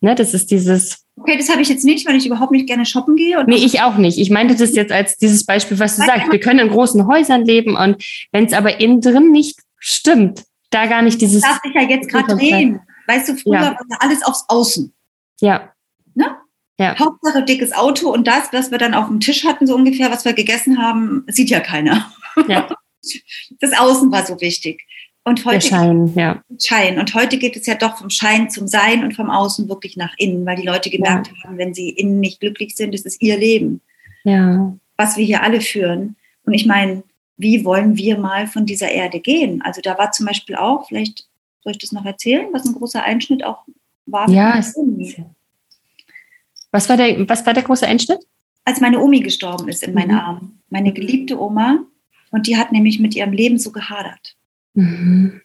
Ne, 0.00 0.14
das 0.14 0.34
ist 0.34 0.50
dieses, 0.50 1.07
Okay, 1.20 1.36
das 1.36 1.48
habe 1.50 1.62
ich 1.62 1.68
jetzt 1.68 1.84
nicht, 1.84 2.06
weil 2.06 2.16
ich 2.16 2.26
überhaupt 2.26 2.52
nicht 2.52 2.66
gerne 2.66 2.86
shoppen 2.86 3.16
gehe. 3.16 3.42
nee, 3.44 3.56
ich 3.56 3.80
auch 3.80 3.96
nicht. 3.96 4.18
Ich 4.18 4.30
meinte 4.30 4.54
das 4.54 4.74
jetzt 4.74 4.92
als 4.92 5.16
dieses 5.16 5.44
Beispiel, 5.44 5.78
was 5.78 5.96
du 5.96 6.02
sagst. 6.02 6.30
Wir 6.30 6.40
können 6.40 6.60
in 6.60 6.68
großen 6.68 7.06
Häusern 7.06 7.44
leben 7.44 7.76
und 7.76 8.02
wenn 8.32 8.44
es 8.44 8.52
aber 8.52 8.80
innen 8.80 9.00
drin 9.00 9.32
nicht 9.32 9.60
stimmt, 9.78 10.44
da 10.70 10.86
gar 10.86 11.02
nicht 11.02 11.20
dieses. 11.20 11.42
Das 11.42 11.50
darf 11.50 11.62
sich 11.62 11.74
ja 11.74 11.82
jetzt 11.82 12.08
gerade 12.08 12.36
drehen. 12.36 12.80
Weißt 13.06 13.28
du, 13.28 13.36
früher 13.36 13.54
ja. 13.54 13.62
war 13.62 13.98
alles 14.00 14.22
aufs 14.22 14.44
Außen. 14.48 14.92
Ja. 15.40 15.72
Ne? 16.14 16.36
Ja. 16.78 16.96
Hauptsache 16.98 17.42
dickes 17.42 17.72
Auto 17.72 18.12
und 18.12 18.26
das, 18.28 18.52
was 18.52 18.70
wir 18.70 18.78
dann 18.78 18.94
auf 18.94 19.08
dem 19.08 19.20
Tisch 19.20 19.44
hatten, 19.44 19.66
so 19.66 19.74
ungefähr, 19.74 20.10
was 20.10 20.24
wir 20.24 20.32
gegessen 20.32 20.80
haben, 20.80 21.24
sieht 21.26 21.50
ja 21.50 21.60
keiner. 21.60 22.10
Ja. 22.48 22.68
Das 23.60 23.72
Außen 23.78 24.10
war 24.10 24.26
so 24.26 24.38
wichtig. 24.40 24.84
Und 25.28 25.44
heute 25.44 25.58
Der 25.58 25.68
Schein, 25.68 26.12
ja. 26.14 26.42
Schein. 26.58 26.98
Und 26.98 27.14
heute 27.14 27.36
geht 27.36 27.54
es 27.54 27.66
ja 27.66 27.74
doch 27.74 27.98
vom 27.98 28.08
Schein 28.08 28.48
zum 28.48 28.66
Sein 28.66 29.04
und 29.04 29.14
vom 29.14 29.28
Außen 29.28 29.68
wirklich 29.68 29.96
nach 29.96 30.14
innen, 30.16 30.46
weil 30.46 30.56
die 30.56 30.66
Leute 30.66 30.88
gemerkt 30.88 31.28
ja. 31.28 31.44
haben, 31.44 31.58
wenn 31.58 31.74
sie 31.74 31.90
innen 31.90 32.18
nicht 32.18 32.40
glücklich 32.40 32.74
sind, 32.74 32.94
ist 32.94 33.04
es 33.04 33.20
ihr 33.20 33.36
Leben. 33.36 33.82
Ja. 34.24 34.74
Was 34.96 35.18
wir 35.18 35.24
hier 35.26 35.42
alle 35.42 35.60
führen. 35.60 36.16
Und 36.44 36.54
ich 36.54 36.64
meine, 36.64 37.02
wie 37.36 37.62
wollen 37.66 37.98
wir 37.98 38.16
mal 38.16 38.46
von 38.46 38.64
dieser 38.64 38.90
Erde 38.90 39.20
gehen? 39.20 39.60
Also 39.60 39.82
da 39.82 39.98
war 39.98 40.12
zum 40.12 40.24
Beispiel 40.24 40.56
auch, 40.56 40.88
vielleicht 40.88 41.28
soll 41.62 41.72
ich 41.72 41.78
das 41.78 41.92
noch 41.92 42.06
erzählen, 42.06 42.46
was 42.52 42.64
ein 42.64 42.72
großer 42.72 43.02
Einschnitt 43.02 43.44
auch 43.44 43.64
war. 44.06 44.30
Ja. 44.30 44.58
Was 46.70 46.88
war, 46.88 46.96
der, 46.96 47.28
was 47.28 47.44
war 47.44 47.52
der 47.52 47.64
große 47.64 47.86
Einschnitt? 47.86 48.20
Als 48.64 48.80
meine 48.80 48.98
Omi 48.98 49.20
gestorben 49.20 49.68
ist 49.68 49.82
in 49.82 49.92
meinen 49.92 50.12
mhm. 50.12 50.18
Armen. 50.18 50.62
Meine 50.70 50.94
geliebte 50.94 51.38
Oma. 51.38 51.80
Und 52.30 52.46
die 52.46 52.56
hat 52.56 52.72
nämlich 52.72 52.98
mit 52.98 53.14
ihrem 53.14 53.32
Leben 53.32 53.58
so 53.58 53.72
gehadert. 53.72 54.34
Mhm. 54.78 55.40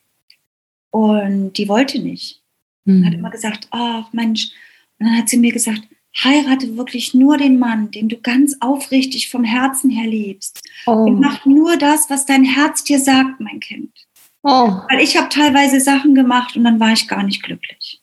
Und 0.91 1.53
die 1.53 1.67
wollte 1.67 1.99
nicht. 1.99 2.41
Mhm. 2.85 3.05
Hat 3.05 3.13
immer 3.13 3.31
gesagt, 3.31 3.67
ach 3.71 4.05
oh, 4.05 4.09
Mensch. 4.11 4.51
Und 4.99 5.07
dann 5.07 5.17
hat 5.17 5.29
sie 5.29 5.37
mir 5.37 5.51
gesagt, 5.51 5.81
heirate 6.15 6.77
wirklich 6.77 7.15
nur 7.15 7.37
den 7.37 7.57
Mann, 7.57 7.89
den 7.89 8.09
du 8.09 8.17
ganz 8.17 8.55
aufrichtig 8.59 9.29
vom 9.29 9.43
Herzen 9.43 9.89
her 9.89 10.07
liebst. 10.07 10.61
Oh. 10.85 10.91
Und 10.91 11.19
mach 11.19 11.45
nur 11.45 11.77
das, 11.77 12.09
was 12.11 12.27
dein 12.27 12.43
Herz 12.43 12.83
dir 12.83 12.99
sagt, 12.99 13.39
mein 13.39 13.59
Kind. 13.59 13.91
Oh. 14.43 14.81
Weil 14.89 15.01
ich 15.01 15.17
habe 15.17 15.29
teilweise 15.29 15.79
Sachen 15.79 16.13
gemacht 16.13 16.55
und 16.55 16.63
dann 16.63 16.79
war 16.79 16.93
ich 16.93 17.07
gar 17.07 17.23
nicht 17.23 17.41
glücklich. 17.41 18.01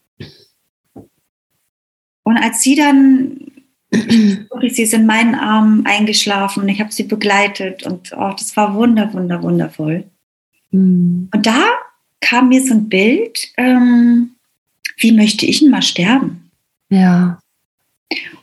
Und 2.24 2.38
als 2.38 2.62
sie 2.62 2.74
dann, 2.74 3.52
wirklich, 3.90 4.74
sie 4.74 4.82
ist 4.82 4.94
in 4.94 5.06
meinen 5.06 5.36
Armen 5.36 5.86
eingeschlafen 5.86 6.64
und 6.64 6.68
ich 6.68 6.80
habe 6.80 6.92
sie 6.92 7.04
begleitet 7.04 7.84
und 7.84 8.12
oh, 8.16 8.32
das 8.36 8.56
war 8.56 8.74
wunder, 8.74 9.12
wunder, 9.12 9.42
wundervoll. 9.42 10.09
Mhm. 10.70 11.28
Und 11.32 11.46
da 11.46 11.64
kam 12.20 12.48
mir 12.48 12.62
so 12.62 12.74
ein 12.74 12.88
Bild, 12.88 13.48
ähm, 13.56 14.32
wie 14.98 15.12
möchte 15.12 15.46
ich 15.46 15.60
denn 15.60 15.70
mal 15.70 15.82
sterben? 15.82 16.50
Ja. 16.90 17.40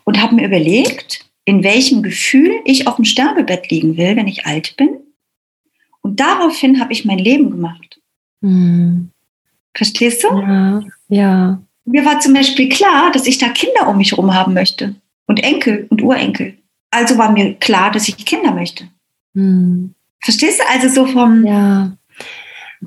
Und 0.03 0.21
habe 0.21 0.35
mir 0.35 0.47
überlegt, 0.47 1.25
in 1.45 1.63
welchem 1.63 2.03
Gefühl 2.03 2.51
ich 2.65 2.87
auf 2.87 2.95
dem 2.95 3.05
Sterbebett 3.05 3.69
liegen 3.69 3.97
will, 3.97 4.15
wenn 4.15 4.27
ich 4.27 4.45
alt 4.45 4.75
bin. 4.77 4.89
Und 6.01 6.19
daraufhin 6.19 6.79
habe 6.79 6.93
ich 6.93 7.05
mein 7.05 7.19
Leben 7.19 7.51
gemacht. 7.51 7.99
Mhm. 8.41 9.11
Verstehst 9.73 10.23
du? 10.23 10.27
Ja, 10.39 10.83
ja. 11.09 11.61
Mir 11.85 12.05
war 12.05 12.19
zum 12.19 12.33
Beispiel 12.33 12.67
klar, 12.69 13.11
dass 13.11 13.27
ich 13.27 13.37
da 13.37 13.49
Kinder 13.49 13.87
um 13.87 13.97
mich 13.97 14.11
herum 14.11 14.33
haben 14.33 14.53
möchte. 14.53 14.95
Und 15.25 15.43
Enkel 15.43 15.87
und 15.89 16.01
Urenkel. 16.01 16.57
Also 16.91 17.17
war 17.17 17.31
mir 17.31 17.53
klar, 17.55 17.91
dass 17.91 18.07
ich 18.07 18.17
Kinder 18.17 18.53
möchte. 18.53 18.87
Mhm. 19.33 19.93
Verstehst 20.21 20.59
du? 20.59 20.63
Also 20.69 20.89
so 20.89 21.05
vom, 21.05 21.45
ja. 21.45 21.96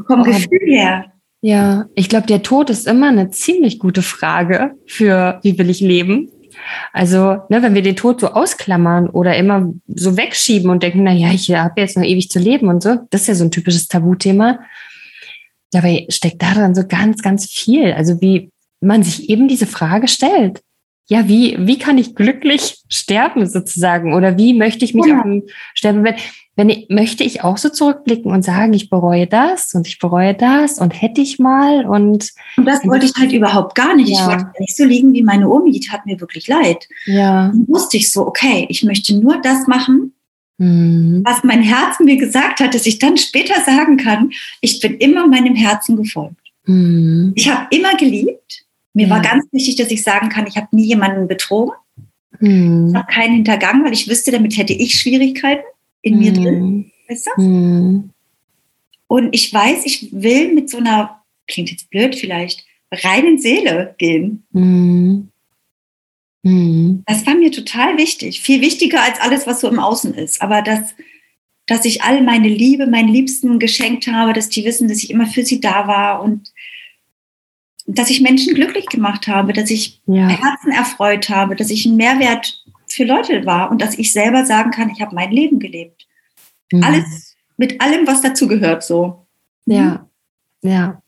Vom 0.07 0.22
Gefühl 0.22 0.61
her. 0.66 1.12
Ja, 1.42 1.87
ich 1.94 2.09
glaube, 2.09 2.26
der 2.26 2.42
Tod 2.42 2.68
ist 2.68 2.87
immer 2.87 3.09
eine 3.09 3.31
ziemlich 3.31 3.79
gute 3.79 4.03
Frage 4.03 4.72
für, 4.87 5.40
wie 5.42 5.59
will 5.59 5.70
ich 5.70 5.81
leben? 5.81 6.31
Also, 6.92 7.38
ne, 7.48 7.62
wenn 7.62 7.74
wir 7.74 7.83
den 7.83 7.96
Tod 7.96 8.20
so 8.20 8.29
ausklammern 8.29 9.09
oder 9.09 9.37
immer 9.37 9.72
so 9.87 10.16
wegschieben 10.16 10.70
und 10.70 10.83
denken, 10.83 11.05
na 11.05 11.12
ja, 11.12 11.33
ich 11.33 11.50
habe 11.50 11.81
jetzt 11.81 11.96
noch 11.96 12.05
ewig 12.05 12.29
zu 12.29 12.38
leben 12.38 12.68
und 12.68 12.83
so, 12.83 12.98
das 13.11 13.22
ist 13.22 13.26
ja 13.29 13.35
so 13.35 13.44
ein 13.44 13.50
typisches 13.50 13.88
Tabuthema. 13.88 14.61
Dabei 15.72 16.07
steckt 16.11 16.42
daran 16.42 16.74
so 16.74 16.87
ganz, 16.87 17.22
ganz 17.22 17.46
viel. 17.46 17.92
Also 17.92 18.20
wie 18.20 18.50
man 18.81 19.03
sich 19.03 19.31
eben 19.31 19.48
diese 19.48 19.66
Frage 19.66 20.09
stellt. 20.09 20.62
Ja, 21.09 21.29
wie, 21.29 21.57
wie 21.59 21.79
kann 21.79 21.98
ich 21.98 22.14
glücklich 22.14 22.79
sterben 22.88 23.46
sozusagen? 23.46 24.14
Oder 24.14 24.38
wie 24.38 24.55
möchte 24.55 24.85
ich 24.85 24.94
mich 24.94 25.07
ja. 25.07 25.18
auf 25.18 25.22
dem 25.22 25.42
Sterbebett? 25.74 26.20
Wenn 26.57 26.69
ich, 26.69 26.89
möchte 26.91 27.25
ich 27.25 27.43
auch 27.43 27.57
so 27.57 27.69
zurückblicken 27.69 28.33
und 28.33 28.45
sagen, 28.45 28.73
ich 28.73 28.91
bereue 28.91 29.27
das 29.27 29.73
und 29.75 29.87
ich 29.87 29.99
bereue 29.99 30.35
das 30.35 30.79
und 30.79 30.91
hätte 31.01 31.21
ich 31.21 31.39
mal 31.39 31.87
und. 31.87 32.33
Und 32.57 32.67
das 32.67 32.85
wollte 32.85 33.07
ich 33.07 33.15
halt 33.17 33.33
überhaupt 33.33 33.75
gar 33.75 33.95
nicht. 33.95 34.11
Ja. 34.11 34.21
Ich 34.21 34.27
wollte 34.27 34.53
nicht 34.59 34.77
so 34.77 34.85
liegen 34.85 35.15
wie 35.15 35.23
meine 35.23 35.49
Omi, 35.49 35.71
die 35.71 35.81
tat 35.81 36.05
mir 36.07 36.21
wirklich 36.21 36.49
leid. 36.49 36.89
Ja. 37.07 37.49
Dann 37.49 37.67
wusste 37.69 37.97
ich 37.97 38.13
so, 38.13 38.27
okay, 38.27 38.67
ich 38.69 38.83
möchte 38.83 39.17
nur 39.17 39.41
das 39.41 39.67
machen, 39.69 40.13
mhm. 40.59 41.23
was 41.25 41.45
mein 41.45 41.63
Herz 41.63 41.99
mir 42.01 42.17
gesagt 42.17 42.61
hat, 42.61 42.75
dass 42.75 42.87
ich 42.87 42.99
dann 42.99 43.17
später 43.17 43.61
sagen 43.65 43.97
kann, 43.97 44.31
ich 44.61 44.81
bin 44.81 44.97
immer 44.97 45.27
meinem 45.27 45.55
Herzen 45.55 45.97
gefolgt. 45.97 46.37
Mhm. 46.67 47.33
Ich 47.37 47.49
habe 47.49 47.67
immer 47.71 47.97
geliebt 47.97 48.65
Mir 48.93 49.07
ja. 49.07 49.15
war 49.15 49.23
ganz 49.23 49.47
wichtig, 49.53 49.77
dass 49.77 49.91
ich 49.91 50.03
sagen 50.03 50.29
kann, 50.29 50.47
ich 50.47 50.57
habe 50.57 50.69
nie 50.73 50.87
jemanden 50.87 51.29
betrogen. 51.29 51.75
Mhm. 52.41 52.89
Ich 52.89 52.95
habe 52.95 53.13
keinen 53.13 53.35
hintergangen, 53.35 53.85
weil 53.85 53.93
ich 53.93 54.09
wüsste, 54.09 54.33
damit 54.33 54.57
hätte 54.57 54.73
ich 54.73 54.99
Schwierigkeiten 54.99 55.65
in 56.03 56.19
mir 56.19 56.33
mhm. 56.33 56.35
drin. 56.35 56.91
Weißt 57.09 57.29
du? 57.37 57.43
Mhm. 57.43 58.11
Und 59.07 59.35
ich 59.35 59.53
weiß, 59.53 59.85
ich 59.87 60.09
will 60.13 60.55
mit 60.55 60.71
so 60.71 60.79
einer, 60.79 61.23
klingt 61.49 61.71
jetzt 61.71 61.91
blöd 61.91 62.15
vielleicht, 62.15 62.65
reinen 62.93 63.39
Seele 63.39 63.95
gehen. 63.99 64.45
Mhm. 64.53 65.29
Mhm. 66.43 67.03
Das 67.07 67.27
war 67.27 67.35
mir 67.35 67.51
total 67.51 67.99
wichtig. 67.99 68.41
Viel 68.41 68.61
wichtiger 68.61 69.03
als 69.03 69.21
alles, 69.21 69.47
was 69.47 69.61
so 69.61 69.69
im 69.69 69.79
Außen 69.79 70.15
ist. 70.15 70.41
Aber 70.43 70.63
dass, 70.63 70.95
dass 71.67 71.85
ich 71.85 72.03
all 72.03 72.23
meine 72.23 72.49
Liebe, 72.49 72.87
meinen 72.87 73.09
Liebsten 73.09 73.59
geschenkt 73.59 74.07
habe, 74.07 74.33
dass 74.33 74.49
die 74.49 74.65
wissen, 74.65 74.89
dass 74.89 75.03
ich 75.03 75.11
immer 75.11 75.27
für 75.27 75.45
sie 75.45 75.61
da 75.61 75.87
war 75.87 76.23
und 76.23 76.53
dass 77.87 78.11
ich 78.11 78.21
Menschen 78.21 78.55
glücklich 78.55 78.87
gemacht 78.87 79.27
habe, 79.27 79.53
dass 79.53 79.71
ich 79.71 80.01
ja. 80.07 80.29
Herzen 80.29 80.71
erfreut 80.71 81.29
habe, 81.29 81.57
dass 81.57 81.71
ich 81.71 81.87
ein 81.87 81.97
Mehrwert 81.97 82.60
für 82.92 83.05
Leute 83.05 83.44
war 83.46 83.70
und 83.70 83.81
dass 83.81 83.98
ich 83.98 84.12
selber 84.12 84.44
sagen 84.44 84.70
kann, 84.70 84.90
ich 84.90 85.00
habe 85.00 85.14
mein 85.14 85.31
Leben 85.31 85.59
gelebt. 85.59 86.07
Mhm. 86.72 86.83
Alles 86.83 87.37
mit 87.57 87.81
allem, 87.81 88.07
was 88.07 88.22
dazu 88.22 88.48
gehört, 88.48 88.83
so. 88.83 89.26
Ja, 89.66 90.07
ja. 90.62 91.03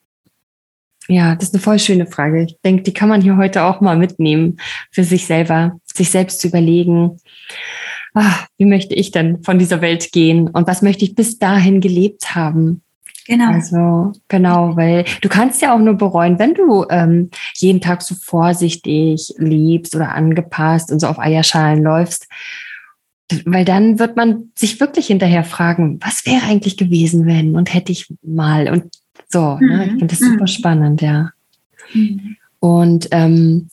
Ja, 1.08 1.34
das 1.34 1.48
ist 1.48 1.54
eine 1.54 1.62
voll 1.62 1.78
schöne 1.78 2.06
Frage. 2.06 2.44
Ich 2.44 2.56
denke, 2.64 2.82
die 2.82 2.94
kann 2.94 3.08
man 3.08 3.20
hier 3.20 3.36
heute 3.36 3.64
auch 3.64 3.80
mal 3.80 3.96
mitnehmen 3.96 4.58
für 4.90 5.02
sich 5.02 5.26
selber, 5.26 5.80
sich 5.84 6.10
selbst 6.10 6.40
zu 6.40 6.48
überlegen, 6.48 7.18
ach, 8.14 8.46
wie 8.56 8.66
möchte 8.66 8.94
ich 8.94 9.10
denn 9.10 9.42
von 9.42 9.58
dieser 9.58 9.80
Welt 9.80 10.12
gehen 10.12 10.48
und 10.48 10.68
was 10.68 10.80
möchte 10.80 11.04
ich 11.04 11.14
bis 11.14 11.38
dahin 11.38 11.80
gelebt 11.80 12.34
haben? 12.34 12.82
Genau. 13.26 13.52
Also 13.52 14.12
genau, 14.28 14.76
weil 14.76 15.04
du 15.20 15.28
kannst 15.28 15.62
ja 15.62 15.74
auch 15.74 15.78
nur 15.78 15.94
bereuen, 15.94 16.38
wenn 16.38 16.54
du 16.54 16.84
ähm, 16.90 17.30
jeden 17.54 17.80
Tag 17.80 18.02
so 18.02 18.14
vorsichtig 18.14 19.32
liebst 19.38 19.94
oder 19.94 20.14
angepasst 20.14 20.90
und 20.90 21.00
so 21.00 21.06
auf 21.06 21.18
Eierschalen 21.18 21.82
läufst. 21.82 22.28
Weil 23.44 23.64
dann 23.64 23.98
wird 23.98 24.16
man 24.16 24.50
sich 24.56 24.80
wirklich 24.80 25.06
hinterher 25.06 25.44
fragen, 25.44 25.98
was 26.02 26.26
wäre 26.26 26.44
eigentlich 26.44 26.76
gewesen, 26.76 27.26
wenn 27.26 27.56
und 27.56 27.72
hätte 27.72 27.92
ich 27.92 28.12
mal 28.22 28.68
und 28.68 28.92
so. 29.28 29.56
Mhm. 29.60 29.68
Ne? 29.68 29.84
Ich 29.84 29.90
finde 29.90 30.06
das 30.06 30.20
mhm. 30.20 30.32
super 30.32 30.46
spannend, 30.46 31.00
ja. 31.00 31.30
Mhm. 31.94 32.36
Und 32.58 33.08
ähm, 33.10 33.68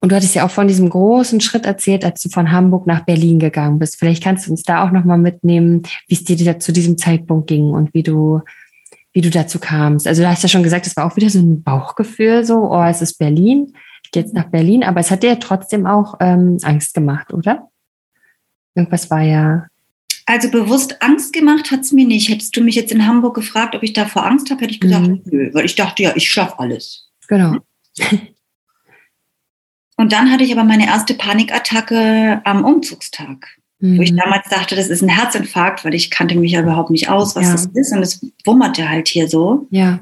und 0.00 0.12
du 0.12 0.16
hattest 0.16 0.34
ja 0.34 0.46
auch 0.46 0.50
von 0.50 0.68
diesem 0.68 0.88
großen 0.88 1.40
Schritt 1.40 1.66
erzählt, 1.66 2.04
als 2.04 2.22
du 2.22 2.28
von 2.28 2.52
Hamburg 2.52 2.86
nach 2.86 3.04
Berlin 3.04 3.40
gegangen 3.40 3.80
bist. 3.80 3.96
Vielleicht 3.96 4.22
kannst 4.22 4.46
du 4.46 4.52
uns 4.52 4.62
da 4.62 4.86
auch 4.86 4.92
nochmal 4.92 5.18
mitnehmen, 5.18 5.82
wie 6.06 6.14
es 6.14 6.22
dir 6.22 6.58
zu 6.60 6.72
diesem 6.72 6.96
Zeitpunkt 6.98 7.48
ging 7.48 7.70
und 7.70 7.92
wie 7.94 8.04
du, 8.04 8.40
wie 9.12 9.22
du 9.22 9.30
dazu 9.30 9.58
kamst. 9.58 10.06
Also 10.06 10.22
du 10.22 10.28
hast 10.28 10.42
ja 10.42 10.48
schon 10.48 10.62
gesagt, 10.62 10.86
es 10.86 10.96
war 10.96 11.04
auch 11.04 11.16
wieder 11.16 11.30
so 11.30 11.40
ein 11.40 11.64
Bauchgefühl, 11.64 12.44
so, 12.44 12.70
oh, 12.70 12.84
es 12.84 13.02
ist 13.02 13.18
Berlin, 13.18 13.72
ich 14.04 14.12
gehe 14.12 14.22
jetzt 14.22 14.34
nach 14.34 14.50
Berlin, 14.50 14.84
aber 14.84 15.00
es 15.00 15.10
hat 15.10 15.24
dir 15.24 15.30
ja 15.30 15.36
trotzdem 15.36 15.86
auch 15.86 16.14
ähm, 16.20 16.58
Angst 16.62 16.94
gemacht, 16.94 17.32
oder? 17.32 17.68
Irgendwas 18.76 19.10
war 19.10 19.22
ja. 19.22 19.66
Also 20.26 20.50
bewusst 20.50 21.02
Angst 21.02 21.32
gemacht 21.32 21.72
hat 21.72 21.80
es 21.80 21.90
mir 21.90 22.06
nicht. 22.06 22.28
Hättest 22.28 22.56
du 22.56 22.60
mich 22.60 22.76
jetzt 22.76 22.92
in 22.92 23.06
Hamburg 23.06 23.34
gefragt, 23.34 23.74
ob 23.74 23.82
ich 23.82 23.94
davor 23.94 24.26
Angst 24.26 24.50
habe, 24.50 24.60
hätte 24.60 24.72
ich 24.72 24.80
gesagt, 24.80 25.08
mhm. 25.08 25.22
nö, 25.24 25.50
weil 25.52 25.64
ich 25.64 25.74
dachte 25.74 26.04
ja, 26.04 26.12
ich 26.14 26.30
schaffe 26.30 26.58
alles. 26.60 27.10
Genau. 27.26 27.56
Und 29.98 30.12
dann 30.12 30.30
hatte 30.30 30.44
ich 30.44 30.52
aber 30.52 30.62
meine 30.62 30.86
erste 30.86 31.12
Panikattacke 31.12 32.40
am 32.44 32.64
Umzugstag, 32.64 33.58
mhm. 33.80 33.98
wo 33.98 34.02
ich 34.02 34.12
mhm. 34.12 34.18
damals 34.18 34.48
dachte, 34.48 34.76
das 34.76 34.88
ist 34.88 35.02
ein 35.02 35.08
Herzinfarkt, 35.08 35.84
weil 35.84 35.92
ich 35.92 36.10
kannte 36.10 36.36
mich 36.36 36.52
ja 36.52 36.62
überhaupt 36.62 36.90
nicht 36.90 37.08
aus, 37.10 37.34
was 37.34 37.46
ja. 37.46 37.52
das 37.52 37.66
ist. 37.66 37.92
Und 37.92 38.02
es 38.02 38.24
wummerte 38.44 38.88
halt 38.88 39.08
hier 39.08 39.28
so. 39.28 39.66
Ja. 39.70 39.98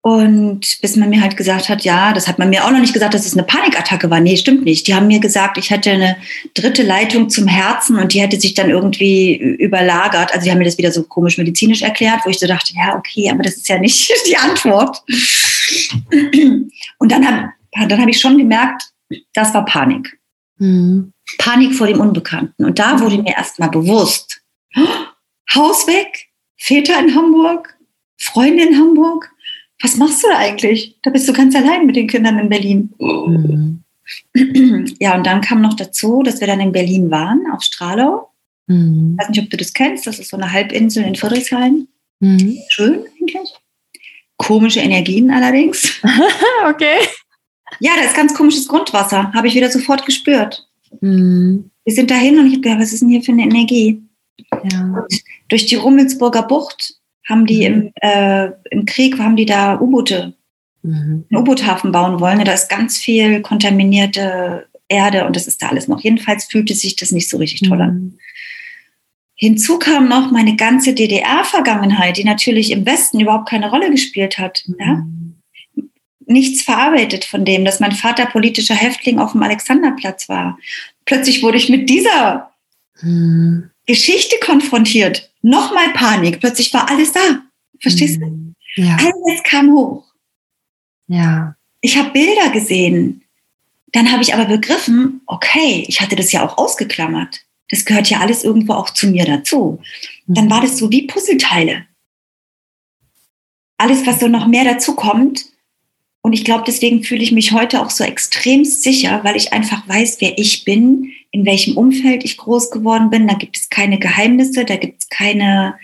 Und 0.00 0.78
bis 0.80 0.96
man 0.96 1.10
mir 1.10 1.20
halt 1.20 1.36
gesagt 1.36 1.68
hat, 1.68 1.82
ja, 1.82 2.14
das 2.14 2.28
hat 2.28 2.38
man 2.38 2.48
mir 2.48 2.64
auch 2.64 2.70
noch 2.70 2.80
nicht 2.80 2.94
gesagt, 2.94 3.12
dass 3.12 3.26
es 3.26 3.34
eine 3.34 3.42
Panikattacke 3.42 4.08
war. 4.08 4.20
Nee, 4.20 4.38
stimmt 4.38 4.64
nicht. 4.64 4.86
Die 4.86 4.94
haben 4.94 5.06
mir 5.06 5.20
gesagt, 5.20 5.58
ich 5.58 5.68
hätte 5.68 5.90
eine 5.90 6.16
dritte 6.54 6.82
Leitung 6.82 7.28
zum 7.28 7.46
Herzen 7.46 7.98
und 7.98 8.14
die 8.14 8.22
hätte 8.22 8.40
sich 8.40 8.54
dann 8.54 8.70
irgendwie 8.70 9.36
überlagert. 9.36 10.32
Also 10.32 10.44
die 10.44 10.50
haben 10.50 10.58
mir 10.58 10.64
das 10.64 10.78
wieder 10.78 10.92
so 10.92 11.02
komisch 11.02 11.36
medizinisch 11.36 11.82
erklärt, 11.82 12.20
wo 12.24 12.30
ich 12.30 12.38
so 12.38 12.46
dachte, 12.46 12.72
ja, 12.74 12.96
okay, 12.96 13.28
aber 13.30 13.42
das 13.42 13.56
ist 13.56 13.68
ja 13.68 13.78
nicht 13.78 14.10
die 14.26 14.36
Antwort. 14.38 15.02
Und 16.98 17.12
dann 17.12 17.26
habe 17.26 17.50
dann 17.86 18.00
habe 18.00 18.10
ich 18.10 18.20
schon 18.20 18.38
gemerkt, 18.38 18.90
das 19.34 19.54
war 19.54 19.64
Panik. 19.64 20.18
Mhm. 20.58 21.12
Panik 21.38 21.74
vor 21.74 21.86
dem 21.86 22.00
Unbekannten. 22.00 22.64
Und 22.64 22.78
da 22.78 23.00
wurde 23.00 23.22
mir 23.22 23.36
erstmal 23.36 23.70
bewusst, 23.70 24.40
oh, 24.76 24.86
Haus 25.54 25.86
weg, 25.86 26.28
Väter 26.56 26.98
in 26.98 27.14
Hamburg, 27.14 27.76
Freunde 28.18 28.64
in 28.64 28.78
Hamburg. 28.78 29.30
Was 29.80 29.96
machst 29.96 30.24
du 30.24 30.28
da 30.28 30.38
eigentlich? 30.38 30.98
Da 31.02 31.10
bist 31.10 31.28
du 31.28 31.32
ganz 31.32 31.54
allein 31.54 31.86
mit 31.86 31.96
den 31.96 32.08
Kindern 32.08 32.38
in 32.38 32.48
Berlin. 32.48 32.92
Mhm. 32.98 33.84
Ja, 34.98 35.14
und 35.14 35.26
dann 35.26 35.40
kam 35.40 35.60
noch 35.60 35.74
dazu, 35.74 36.22
dass 36.22 36.40
wir 36.40 36.46
dann 36.46 36.60
in 36.60 36.72
Berlin 36.72 37.10
waren, 37.10 37.44
auf 37.52 37.62
Stralau. 37.62 38.32
Mhm. 38.66 39.12
Ich 39.12 39.22
weiß 39.22 39.28
nicht, 39.30 39.42
ob 39.42 39.50
du 39.50 39.56
das 39.56 39.72
kennst. 39.72 40.06
Das 40.06 40.18
ist 40.18 40.30
so 40.30 40.36
eine 40.36 40.52
Halbinsel 40.52 41.04
in 41.04 41.14
Friedrichshain. 41.14 41.88
Mhm. 42.20 42.58
Schön 42.68 43.04
eigentlich. 43.20 43.54
Komische 44.36 44.80
Energien 44.80 45.30
allerdings. 45.30 46.00
okay. 46.68 46.98
Ja, 47.80 47.92
da 47.96 48.04
ist 48.04 48.16
ganz 48.16 48.34
komisches 48.34 48.68
Grundwasser, 48.68 49.32
habe 49.32 49.48
ich 49.48 49.54
wieder 49.54 49.70
sofort 49.70 50.04
gespürt. 50.06 50.66
Mhm. 51.00 51.70
Wir 51.84 51.94
sind 51.94 52.10
dahin 52.10 52.38
und 52.38 52.46
ich 52.46 52.52
habe 52.52 52.62
gedacht, 52.62 52.80
was 52.80 52.92
ist 52.92 53.00
denn 53.00 53.08
hier 53.08 53.22
für 53.22 53.32
eine 53.32 53.44
Energie? 53.44 54.02
Ja. 54.70 55.04
durch 55.48 55.66
die 55.66 55.74
Rummelsburger 55.74 56.42
Bucht 56.42 56.94
haben 57.28 57.44
die 57.44 57.68
mhm. 57.68 57.74
im, 57.74 57.92
äh, 58.00 58.50
im 58.70 58.84
Krieg, 58.86 59.18
haben 59.18 59.36
die 59.36 59.46
da 59.46 59.80
U-Boote, 59.80 60.34
mhm. 60.82 61.24
einen 61.28 61.40
U-Boot-Hafen 61.40 61.92
bauen 61.92 62.20
wollen. 62.20 62.44
Da 62.44 62.52
ist 62.52 62.70
ganz 62.70 62.98
viel 62.98 63.42
kontaminierte 63.42 64.66
Erde 64.88 65.26
und 65.26 65.36
das 65.36 65.46
ist 65.46 65.62
da 65.62 65.68
alles 65.68 65.88
noch. 65.88 66.00
Jedenfalls 66.00 66.44
fühlte 66.44 66.74
sich 66.74 66.96
das 66.96 67.12
nicht 67.12 67.28
so 67.28 67.36
richtig 67.36 67.68
toll 67.68 67.80
an. 67.80 67.94
Mhm. 67.94 68.18
Hinzu 69.34 69.78
kam 69.78 70.08
noch 70.08 70.32
meine 70.32 70.56
ganze 70.56 70.94
DDR-Vergangenheit, 70.94 72.16
die 72.16 72.24
natürlich 72.24 72.72
im 72.72 72.84
Westen 72.84 73.20
überhaupt 73.20 73.48
keine 73.48 73.70
Rolle 73.70 73.90
gespielt 73.90 74.38
hat. 74.38 74.64
Ja? 74.80 75.04
Nichts 76.28 76.62
verarbeitet 76.62 77.24
von 77.24 77.46
dem, 77.46 77.64
dass 77.64 77.80
mein 77.80 77.92
Vater 77.92 78.26
politischer 78.26 78.74
Häftling 78.74 79.18
auf 79.18 79.32
dem 79.32 79.42
Alexanderplatz 79.42 80.28
war. 80.28 80.58
Plötzlich 81.06 81.42
wurde 81.42 81.56
ich 81.56 81.70
mit 81.70 81.88
dieser 81.88 82.52
hm. 83.00 83.70
Geschichte 83.86 84.36
konfrontiert. 84.44 85.32
Nochmal 85.40 85.90
Panik. 85.94 86.40
Plötzlich 86.40 86.74
war 86.74 86.90
alles 86.90 87.12
da. 87.12 87.40
Verstehst 87.80 88.20
hm. 88.20 88.54
du? 88.76 88.82
Ja. 88.82 88.96
Alles 88.96 89.42
kam 89.42 89.72
hoch. 89.72 90.04
Ja. 91.06 91.56
Ich 91.80 91.96
habe 91.96 92.10
Bilder 92.10 92.50
gesehen. 92.50 93.24
Dann 93.92 94.12
habe 94.12 94.22
ich 94.22 94.34
aber 94.34 94.44
begriffen, 94.44 95.22
okay, 95.24 95.86
ich 95.88 96.02
hatte 96.02 96.14
das 96.14 96.30
ja 96.30 96.46
auch 96.46 96.58
ausgeklammert. 96.58 97.40
Das 97.70 97.86
gehört 97.86 98.10
ja 98.10 98.20
alles 98.20 98.44
irgendwo 98.44 98.74
auch 98.74 98.90
zu 98.90 99.06
mir 99.06 99.24
dazu. 99.24 99.80
Dann 100.26 100.44
hm. 100.44 100.50
war 100.50 100.60
das 100.60 100.76
so 100.76 100.90
wie 100.90 101.06
Puzzleteile. 101.06 101.86
Alles, 103.78 104.06
was 104.06 104.20
so 104.20 104.28
noch 104.28 104.46
mehr 104.46 104.64
dazu 104.64 104.94
kommt, 104.94 105.46
und 106.22 106.32
ich 106.32 106.44
glaube, 106.44 106.64
deswegen 106.66 107.04
fühle 107.04 107.22
ich 107.22 107.32
mich 107.32 107.52
heute 107.52 107.80
auch 107.80 107.90
so 107.90 108.04
extrem 108.04 108.64
sicher, 108.64 109.20
weil 109.22 109.36
ich 109.36 109.52
einfach 109.52 109.88
weiß, 109.88 110.20
wer 110.20 110.36
ich 110.38 110.64
bin, 110.64 111.12
in 111.30 111.46
welchem 111.46 111.76
Umfeld 111.76 112.24
ich 112.24 112.36
groß 112.36 112.70
geworden 112.70 113.10
bin. 113.10 113.28
Da 113.28 113.34
gibt 113.34 113.56
es 113.56 113.68
keine 113.68 113.98
Geheimnisse, 113.98 114.64
da 114.64 114.76
gibt 114.76 115.02
es 115.02 115.08
keine, 115.08 115.78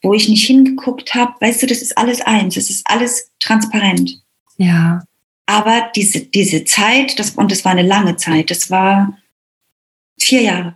wo 0.00 0.14
ich 0.14 0.28
nicht 0.28 0.46
hingeguckt 0.46 1.14
habe. 1.14 1.34
Weißt 1.40 1.62
du, 1.62 1.66
das 1.66 1.82
ist 1.82 1.98
alles 1.98 2.20
eins, 2.20 2.54
das 2.54 2.70
ist 2.70 2.82
alles 2.86 3.30
transparent. 3.40 4.22
Ja. 4.56 5.04
Aber 5.46 5.90
diese, 5.96 6.20
diese 6.20 6.64
Zeit, 6.64 7.18
das, 7.18 7.30
und 7.30 7.50
das 7.50 7.64
war 7.64 7.72
eine 7.72 7.82
lange 7.82 8.16
Zeit, 8.16 8.50
das 8.50 8.70
war 8.70 9.18
vier 10.20 10.42
Jahre. 10.42 10.74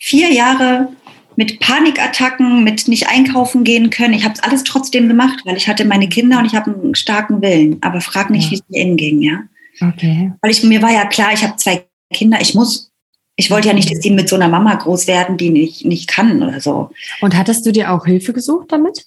Vier 0.00 0.32
Jahre 0.32 0.94
mit 1.36 1.60
Panikattacken, 1.60 2.64
mit 2.64 2.88
nicht 2.88 3.08
einkaufen 3.08 3.62
gehen 3.62 3.90
können. 3.90 4.14
Ich 4.14 4.24
habe 4.24 4.34
es 4.34 4.42
alles 4.42 4.64
trotzdem 4.64 5.08
gemacht, 5.08 5.42
weil 5.44 5.56
ich 5.56 5.68
hatte 5.68 5.84
meine 5.84 6.08
Kinder 6.08 6.38
und 6.38 6.46
ich 6.46 6.54
habe 6.54 6.74
einen 6.74 6.94
starken 6.94 7.42
Willen. 7.42 7.76
Aber 7.82 8.00
frag 8.00 8.30
nicht, 8.30 8.46
ja. 8.46 8.50
wie 8.52 8.54
es 8.56 8.62
mir 8.68 8.80
innen 8.80 8.96
ging, 8.96 9.20
ja. 9.22 9.42
Okay. 9.80 10.32
Weil 10.40 10.50
ich, 10.50 10.62
mir 10.62 10.80
war 10.82 10.92
ja 10.92 11.04
klar, 11.04 11.32
ich 11.32 11.44
habe 11.44 11.56
zwei 11.56 11.86
Kinder, 12.12 12.40
ich 12.40 12.54
muss. 12.54 12.90
Ich 13.38 13.50
wollte 13.50 13.68
ja 13.68 13.74
nicht, 13.74 13.90
dass 13.90 14.00
die 14.00 14.10
mit 14.10 14.30
so 14.30 14.36
einer 14.36 14.48
Mama 14.48 14.74
groß 14.74 15.06
werden, 15.06 15.36
die 15.36 15.50
nicht, 15.50 15.84
nicht 15.84 16.08
kann 16.08 16.42
oder 16.42 16.58
so. 16.58 16.90
Und 17.20 17.36
hattest 17.36 17.66
du 17.66 17.72
dir 17.72 17.92
auch 17.92 18.06
Hilfe 18.06 18.32
gesucht 18.32 18.72
damit? 18.72 19.04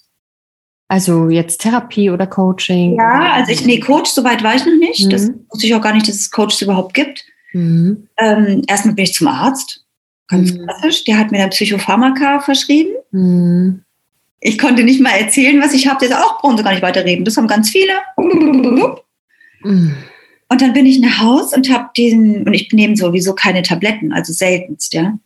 Also 0.86 1.28
jetzt 1.28 1.60
Therapie 1.62 2.10
oder 2.10 2.28
Coaching? 2.28 2.94
Ja, 2.96 3.32
also 3.32 3.50
ich, 3.50 3.64
nee, 3.64 3.80
Coach, 3.80 4.10
soweit 4.10 4.44
war 4.44 4.54
ich 4.54 4.64
noch 4.64 4.76
nicht. 4.78 5.04
Mhm. 5.04 5.10
Das 5.10 5.30
wusste 5.48 5.66
ich 5.66 5.74
auch 5.74 5.80
gar 5.80 5.94
nicht, 5.94 6.06
dass 6.06 6.14
es 6.14 6.30
Coaches 6.30 6.62
überhaupt 6.62 6.94
gibt. 6.94 7.24
Mhm. 7.52 8.06
Ähm, 8.18 8.62
erstmal 8.68 8.94
bin 8.94 9.04
ich 9.04 9.14
zum 9.14 9.26
Arzt 9.26 9.84
Ganz 10.30 10.52
mhm. 10.52 10.64
klassisch. 10.64 11.04
Der 11.04 11.18
hat 11.18 11.32
mir 11.32 11.38
dann 11.38 11.50
Psychopharmaka 11.50 12.40
verschrieben. 12.40 12.90
Mhm. 13.10 13.82
Ich 14.40 14.56
konnte 14.56 14.84
nicht 14.84 15.00
mal 15.00 15.10
erzählen, 15.10 15.60
was 15.60 15.74
ich 15.74 15.86
habe. 15.86 15.98
Der 16.00 16.08
sagt, 16.08 16.24
auch 16.24 16.40
brauchen 16.40 16.56
Sie 16.56 16.62
gar 16.62 16.72
nicht 16.72 16.82
weiterreden. 16.82 17.24
Das 17.24 17.36
haben 17.36 17.48
ganz 17.48 17.70
viele. 17.70 17.92
Mhm. 19.62 19.94
Und 20.48 20.62
dann 20.62 20.72
bin 20.72 20.86
ich 20.86 20.98
nach 21.00 21.20
Haus 21.20 21.52
und 21.52 21.70
habe 21.70 21.90
diesen, 21.96 22.44
und 22.44 22.54
ich 22.54 22.72
nehme 22.72 22.96
sowieso 22.96 23.34
keine 23.34 23.62
Tabletten, 23.62 24.12
also 24.12 24.32
seltenst, 24.32 24.94
ja. 24.94 25.18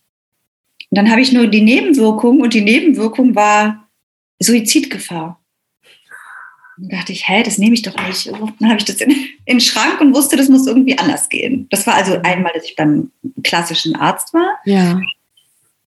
Und 0.91 0.99
dann 0.99 1.11
habe 1.11 1.23
ich 1.23 1.33
nur 1.33 1.47
die 1.47 1.63
Nebenwirkung 1.63 2.41
und 2.41 2.53
die 2.53 2.61
Nebenwirkung 2.61 3.35
war 3.35 3.89
Suizidgefahr. 4.39 5.41
Dann 6.77 6.89
dachte 6.89 7.13
ich, 7.13 7.29
hä, 7.29 7.43
das 7.43 7.59
nehme 7.59 7.75
ich 7.75 7.83
doch 7.83 7.97
nicht. 8.07 8.27
Dann 8.27 8.69
habe 8.69 8.79
ich 8.79 8.85
das 8.85 8.97
in, 8.97 9.11
in 9.11 9.59
den 9.59 9.61
Schrank 9.61 10.01
und 10.01 10.15
wusste, 10.15 10.37
das 10.37 10.49
muss 10.49 10.67
irgendwie 10.67 10.99
anders 10.99 11.29
gehen. 11.29 11.67
Das 11.71 11.87
war 11.87 11.95
also 11.95 12.19
einmal, 12.23 12.53
dass 12.55 12.65
ich 12.65 12.77
beim 12.77 13.11
klassischen 13.43 13.95
Arzt 13.97 14.35
war. 14.35 14.59
Ja. 14.65 15.01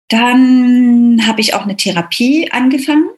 Dann 0.09 1.27
habe 1.27 1.41
ich 1.41 1.55
auch 1.55 1.63
eine 1.63 1.77
Therapie 1.77 2.51
angefangen, 2.53 3.09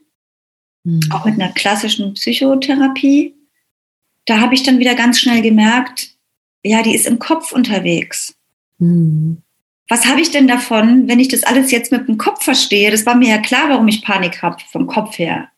mhm. 0.84 1.00
auch 1.12 1.26
mit 1.26 1.34
einer 1.34 1.52
klassischen 1.52 2.14
Psychotherapie. 2.14 3.34
Da 4.24 4.40
habe 4.40 4.54
ich 4.54 4.62
dann 4.62 4.78
wieder 4.78 4.94
ganz 4.94 5.20
schnell 5.20 5.42
gemerkt, 5.42 6.10
ja, 6.62 6.82
die 6.82 6.94
ist 6.94 7.06
im 7.06 7.18
Kopf 7.18 7.52
unterwegs. 7.52 8.34
Mhm. 8.78 9.42
Was 9.88 10.06
habe 10.06 10.20
ich 10.20 10.30
denn 10.30 10.46
davon, 10.46 11.08
wenn 11.08 11.20
ich 11.20 11.28
das 11.28 11.44
alles 11.44 11.70
jetzt 11.70 11.92
mit 11.92 12.08
dem 12.08 12.18
Kopf 12.18 12.44
verstehe? 12.44 12.90
Das 12.90 13.06
war 13.06 13.14
mir 13.14 13.30
ja 13.30 13.38
klar, 13.38 13.68
warum 13.70 13.88
ich 13.88 14.02
Panik 14.02 14.42
habe 14.42 14.56
vom 14.70 14.86
Kopf 14.86 15.18
her. 15.18 15.48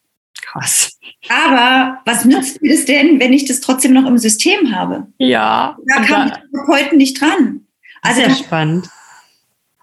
Krass. 0.52 0.98
Aber 1.28 2.00
was 2.04 2.24
nützt 2.24 2.60
mir 2.60 2.74
das 2.74 2.84
denn, 2.84 3.20
wenn 3.20 3.32
ich 3.32 3.44
das 3.44 3.60
trotzdem 3.60 3.92
noch 3.92 4.06
im 4.06 4.18
System 4.18 4.74
habe? 4.74 5.06
Ja. 5.18 5.76
Da 5.86 6.02
kam 6.02 6.28
ich 6.28 6.60
heute 6.68 6.96
nicht 6.96 7.20
dran. 7.20 7.66
Also 8.02 8.22
Sehr 8.22 8.34
spannend. 8.34 8.88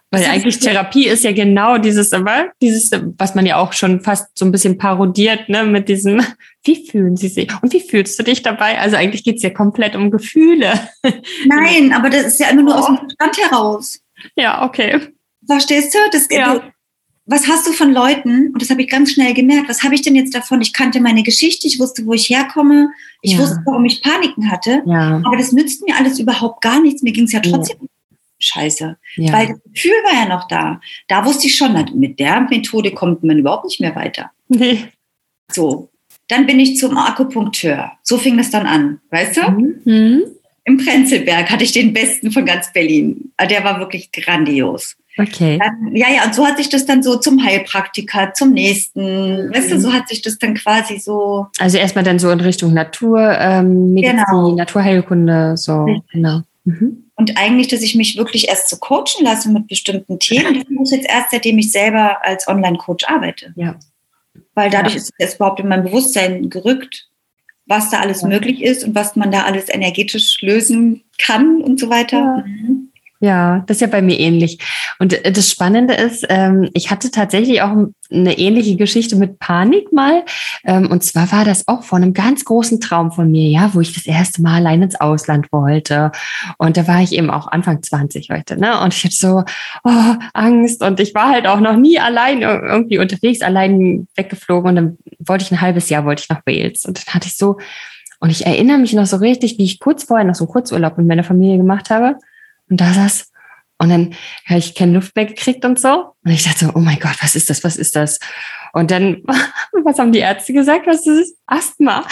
Weil 0.09 0.26
eigentlich 0.26 0.59
Therapie 0.59 1.07
ist 1.07 1.26
ja 1.26 1.34
genau 1.34 1.78
dieses 1.78 2.13
immer, 2.13 2.47
dieses, 2.61 2.91
was 3.18 3.36
man 3.36 3.45
ja 3.45 3.57
auch 3.57 3.74
schon 3.74 3.99
fast 4.01 4.38
so 4.38 4.45
ein 4.45 4.53
bisschen 4.53 4.78
parodiert, 4.78 5.49
ne, 5.49 5.65
mit 5.65 5.89
diesem, 5.89 6.22
wie 6.63 6.88
fühlen 6.88 7.18
sie 7.18 7.28
sich 7.28 7.51
und 7.61 7.74
wie 7.74 7.82
fühlst 7.82 8.18
du 8.18 8.24
dich 8.24 8.41
dabei? 8.41 8.80
Also 8.80 8.95
eigentlich 8.95 9.24
geht 9.24 9.38
es 9.38 9.43
ja 9.43 9.49
komplett 9.49 9.95
um 9.95 10.09
Gefühle. 10.09 10.80
Nein, 11.45 11.93
aber 11.93 12.09
das 12.09 12.26
ist 12.26 12.39
ja 12.39 12.49
immer 12.49 12.63
nur 12.63 12.76
oh. 12.76 12.80
aus 12.80 12.88
dem 12.88 12.97
Verstand 12.97 13.38
heraus. 13.38 13.99
Ja, 14.36 14.65
okay. 14.65 15.13
Verstehst 15.45 15.93
du? 15.93 15.99
Das, 16.11 16.28
ja. 16.32 16.61
Was 17.28 17.48
hast 17.48 17.68
du 17.68 17.74
von 17.74 17.92
Leuten, 17.92 18.52
und 18.54 18.62
das 18.62 18.70
habe 18.70 18.82
ich 18.82 18.90
ganz 18.90 19.12
schnell 19.12 19.34
gemerkt, 19.34 19.68
was 19.68 19.84
habe 19.84 19.94
ich 19.94 20.02
denn 20.02 20.16
jetzt 20.16 20.34
davon? 20.34 20.62
Ich 20.62 20.72
kannte 20.72 21.02
meine 21.02 21.24
Geschichte, 21.24 21.68
ich 21.68 21.78
wusste, 21.78 22.06
wo 22.06 22.14
ich 22.14 22.30
herkomme, 22.30 22.90
ich 23.22 23.34
ja. 23.34 23.40
wusste, 23.40 23.62
warum 23.66 23.84
ich 23.84 24.02
Paniken 24.02 24.50
hatte, 24.50 24.82
ja. 24.86 25.22
aber 25.24 25.36
das 25.36 25.52
nützt 25.52 25.86
mir 25.86 25.96
alles 25.98 26.20
überhaupt 26.20 26.62
gar 26.62 26.82
nichts. 26.82 27.02
Mir 27.02 27.12
ging 27.12 27.26
es 27.26 27.34
ja 27.34 27.42
trotzdem 27.42 27.78
ja. 27.82 27.88
scheiße. 28.40 28.98
Weil 29.18 29.48
das 29.48 29.60
Gefühl 29.74 29.92
war 30.06 30.14
ja 30.14 30.28
noch 30.30 30.48
da. 30.48 30.80
Da 31.10 31.26
wusste 31.26 31.48
ich 31.48 31.56
schon, 31.56 31.74
mit 31.96 32.18
der 32.20 32.42
Methode 32.42 32.92
kommt 32.92 33.24
man 33.24 33.38
überhaupt 33.38 33.66
nicht 33.66 33.82
mehr 33.82 33.96
weiter. 33.96 34.32
Nee. 34.48 34.86
So. 35.52 35.90
Dann 36.30 36.46
bin 36.46 36.60
ich 36.60 36.78
zum 36.78 36.98
Akupunkteur. 36.98 37.92
So 38.04 38.18
fing 38.18 38.38
das 38.38 38.52
dann 38.52 38.66
an, 38.66 39.00
weißt 39.12 39.38
du? 39.38 39.42
Mhm. 39.86 40.24
im 40.66 40.78
Prenzlberg 40.78 41.50
hatte 41.50 41.64
ich 41.64 41.72
den 41.72 41.94
besten 41.94 42.32
von 42.32 42.46
ganz 42.46 42.74
Berlin. 42.74 43.32
Ah, 43.38 43.46
der 43.46 43.64
war 43.64 43.80
wirklich 43.80 44.12
grandios. 44.12 44.98
Okay. 45.18 45.59
Dann, 45.59 45.95
ja, 45.95 46.07
ja, 46.09 46.26
und 46.26 46.36
so 46.36 46.45
hat 46.45 46.57
sich 46.57 46.70
das 46.70 46.86
dann 46.86 47.01
so 47.01 47.18
zum 47.18 47.43
Heilpraktiker, 47.43 48.34
zum 48.34 48.53
nächsten, 48.53 49.47
mhm. 49.47 49.53
weißt 49.53 49.72
du, 49.72 49.80
so 49.80 49.91
hat 49.93 50.07
sich 50.07 50.22
das 50.22 50.38
dann 50.38 50.53
quasi 50.53 50.99
so. 50.99 51.47
Also 51.59 51.78
erstmal 51.78 52.03
dann 52.03 52.20
so 52.20 52.30
in 52.30 52.39
Richtung 52.39 52.74
Natur, 52.74 53.20
ähm, 53.39 53.93
Medizin, 53.93 54.18
genau. 54.18 54.55
Naturheilkunde, 54.55 55.57
so, 55.57 55.86
Richtig. 55.86 56.11
genau. 56.11 56.41
Mhm. 56.65 57.05
Und 57.15 57.38
eigentlich, 57.38 57.68
dass 57.68 57.82
ich 57.82 57.95
mich 57.95 58.18
wirklich 58.18 58.47
erst 58.47 58.70
so 58.70 58.78
coachen 58.78 59.24
lasse 59.24 59.49
mit 59.49 59.68
bestimmten 59.68 60.20
Themen, 60.20 60.53
das 60.53 60.70
muss 60.70 60.91
jetzt 60.91 61.09
erst, 61.09 61.32
seitdem 61.32 61.57
ich 61.57 61.72
selber 61.72 62.24
als 62.24 62.47
Online-Coach 62.47 63.05
arbeite. 63.07 63.53
Ja. 63.55 63.76
Weil 64.53 64.70
dadurch 64.70 64.93
ja. 64.93 65.01
ist 65.01 65.13
es 65.18 65.36
überhaupt 65.36 65.59
in 65.59 65.68
mein 65.68 65.84
Bewusstsein 65.84 66.49
gerückt 66.49 67.07
was 67.68 67.89
da 67.89 67.99
alles 67.99 68.22
ja. 68.22 68.30
möglich 68.30 68.63
ist 68.63 68.84
und 68.84 68.95
was 68.95 69.15
man 69.15 69.32
da 69.32 69.43
alles 69.43 69.70
energetisch 69.70 70.41
lösen 70.41 71.03
kann 71.20 71.61
und 71.61 71.80
so 71.80 71.89
weiter. 71.89 72.18
Ja. 72.18 72.43
Mhm. 72.45 72.87
Ja, 73.20 73.63
das 73.65 73.78
ist 73.78 73.82
ja 73.82 73.88
bei 73.88 74.01
mir 74.01 74.20
ähnlich. 74.20 74.59
Und 74.99 75.13
äh, 75.13 75.32
das 75.32 75.49
Spannende 75.49 75.95
ist, 75.95 76.26
ähm, 76.30 76.70
ich 76.74 76.91
hatte 76.91 77.09
tatsächlich 77.09 77.61
auch 77.63 77.72
eine 78.11 78.38
ähnliche 78.38 78.76
Geschichte 78.76 79.15
mit 79.15 79.39
Panik 79.39 79.91
mal. 79.91 80.24
Ähm, 80.63 80.91
und 80.91 81.03
zwar 81.03 81.32
war 81.32 81.43
das 81.43 81.68
auch 81.68 81.84
von 81.84 82.03
einem 82.03 82.13
ganz 82.13 82.45
großen 82.45 82.80
Traum 82.80 83.11
von 83.11 83.32
mir, 83.32 83.49
ja, 83.49 83.72
wo 83.74 83.82
ich 83.82 83.93
das 83.93 84.05
erste 84.05 84.41
Mal 84.43 84.57
allein 84.57 84.84
ins 84.84 84.99
Ausland 84.99 85.51
wollte. 85.51 86.11
Und 86.59 86.78
da 86.78 86.88
war 86.88 87.01
ich 87.01 87.13
eben 87.13 87.32
auch 87.32 87.47
Anfang 87.47 87.82
20 87.82 88.30
heute, 88.30 88.59
ne? 88.59 88.80
Und 88.82 88.93
ich 88.93 89.03
hatte 89.03 89.15
so 89.15 89.43
oh, 89.84 90.15
Angst 90.34 90.84
und 90.84 90.99
ich 90.99 91.15
war 91.15 91.32
halt 91.32 91.47
auch 91.47 91.59
noch 91.59 91.76
nie 91.76 91.99
allein 91.99 92.43
irgendwie 92.43 92.99
unterwegs, 92.99 93.41
allein 93.41 94.07
weggeflogen. 94.15 94.70
Und 94.70 94.76
dann 94.76 94.97
wollte 95.20 95.43
ich 95.43 95.51
ein 95.51 95.61
halbes 95.61 95.89
Jahr, 95.89 96.05
wollte 96.05 96.24
ich 96.24 96.30
nach 96.30 96.41
Wales. 96.45 96.86
Und 96.86 96.99
dann 96.99 97.15
hatte 97.15 97.28
ich 97.28 97.36
so, 97.36 97.57
und 98.20 98.30
ich 98.30 98.45
erinnere 98.45 98.78
mich 98.78 98.93
noch 98.93 99.05
so 99.05 99.18
richtig, 99.18 99.57
wie 99.57 99.63
ich 99.63 99.80
kurz 99.80 100.03
vorher 100.03 100.26
noch 100.26 100.36
so 100.36 100.45
einen 100.45 100.51
Kurzurlaub 100.51 100.97
mit 100.97 101.07
meiner 101.07 101.24
Familie 101.24 101.57
gemacht 101.57 101.89
habe. 101.89 102.18
Und 102.70 102.82
da 102.82 102.93
saß, 102.93 103.32
und 103.80 103.89
dann 103.89 104.15
habe 104.47 104.59
ich 104.59 104.74
keine 104.74 104.93
Luft 104.93 105.15
mehr 105.15 105.26
gekriegt 105.26 105.63
und 105.63 105.80
so. 105.80 106.13
Und 106.24 106.32
ich 106.32 106.43
dachte 106.43 106.65
so, 106.65 106.72
oh 106.74 106.80
mein 106.80 106.99
Gott, 106.99 107.15
was 107.22 107.36
ist 107.36 107.49
das, 107.49 107.63
was 107.63 107.78
ist 107.78 107.95
das? 107.95 108.20
Und 108.74 108.89
dann, 108.89 109.24
was 109.84 109.99
haben 109.99 110.11
die 110.11 110.20
Ärzte 110.20 110.53
gesagt? 110.53 110.88
Was 110.88 111.05
ist 111.05 111.20
es? 111.20 111.38
Asthma. 111.45 112.03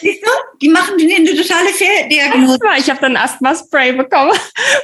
Siehst 0.00 0.22
du? 0.22 0.30
Die 0.62 0.68
machen 0.68 0.94
eine 0.94 1.34
totale 1.34 1.68
Fehldiagnose. 1.70 2.54
Asthma. 2.54 2.76
Ich 2.78 2.88
habe 2.88 3.00
dann 3.00 3.16
Asthma-Spray 3.16 3.92
bekommen. 3.92 4.30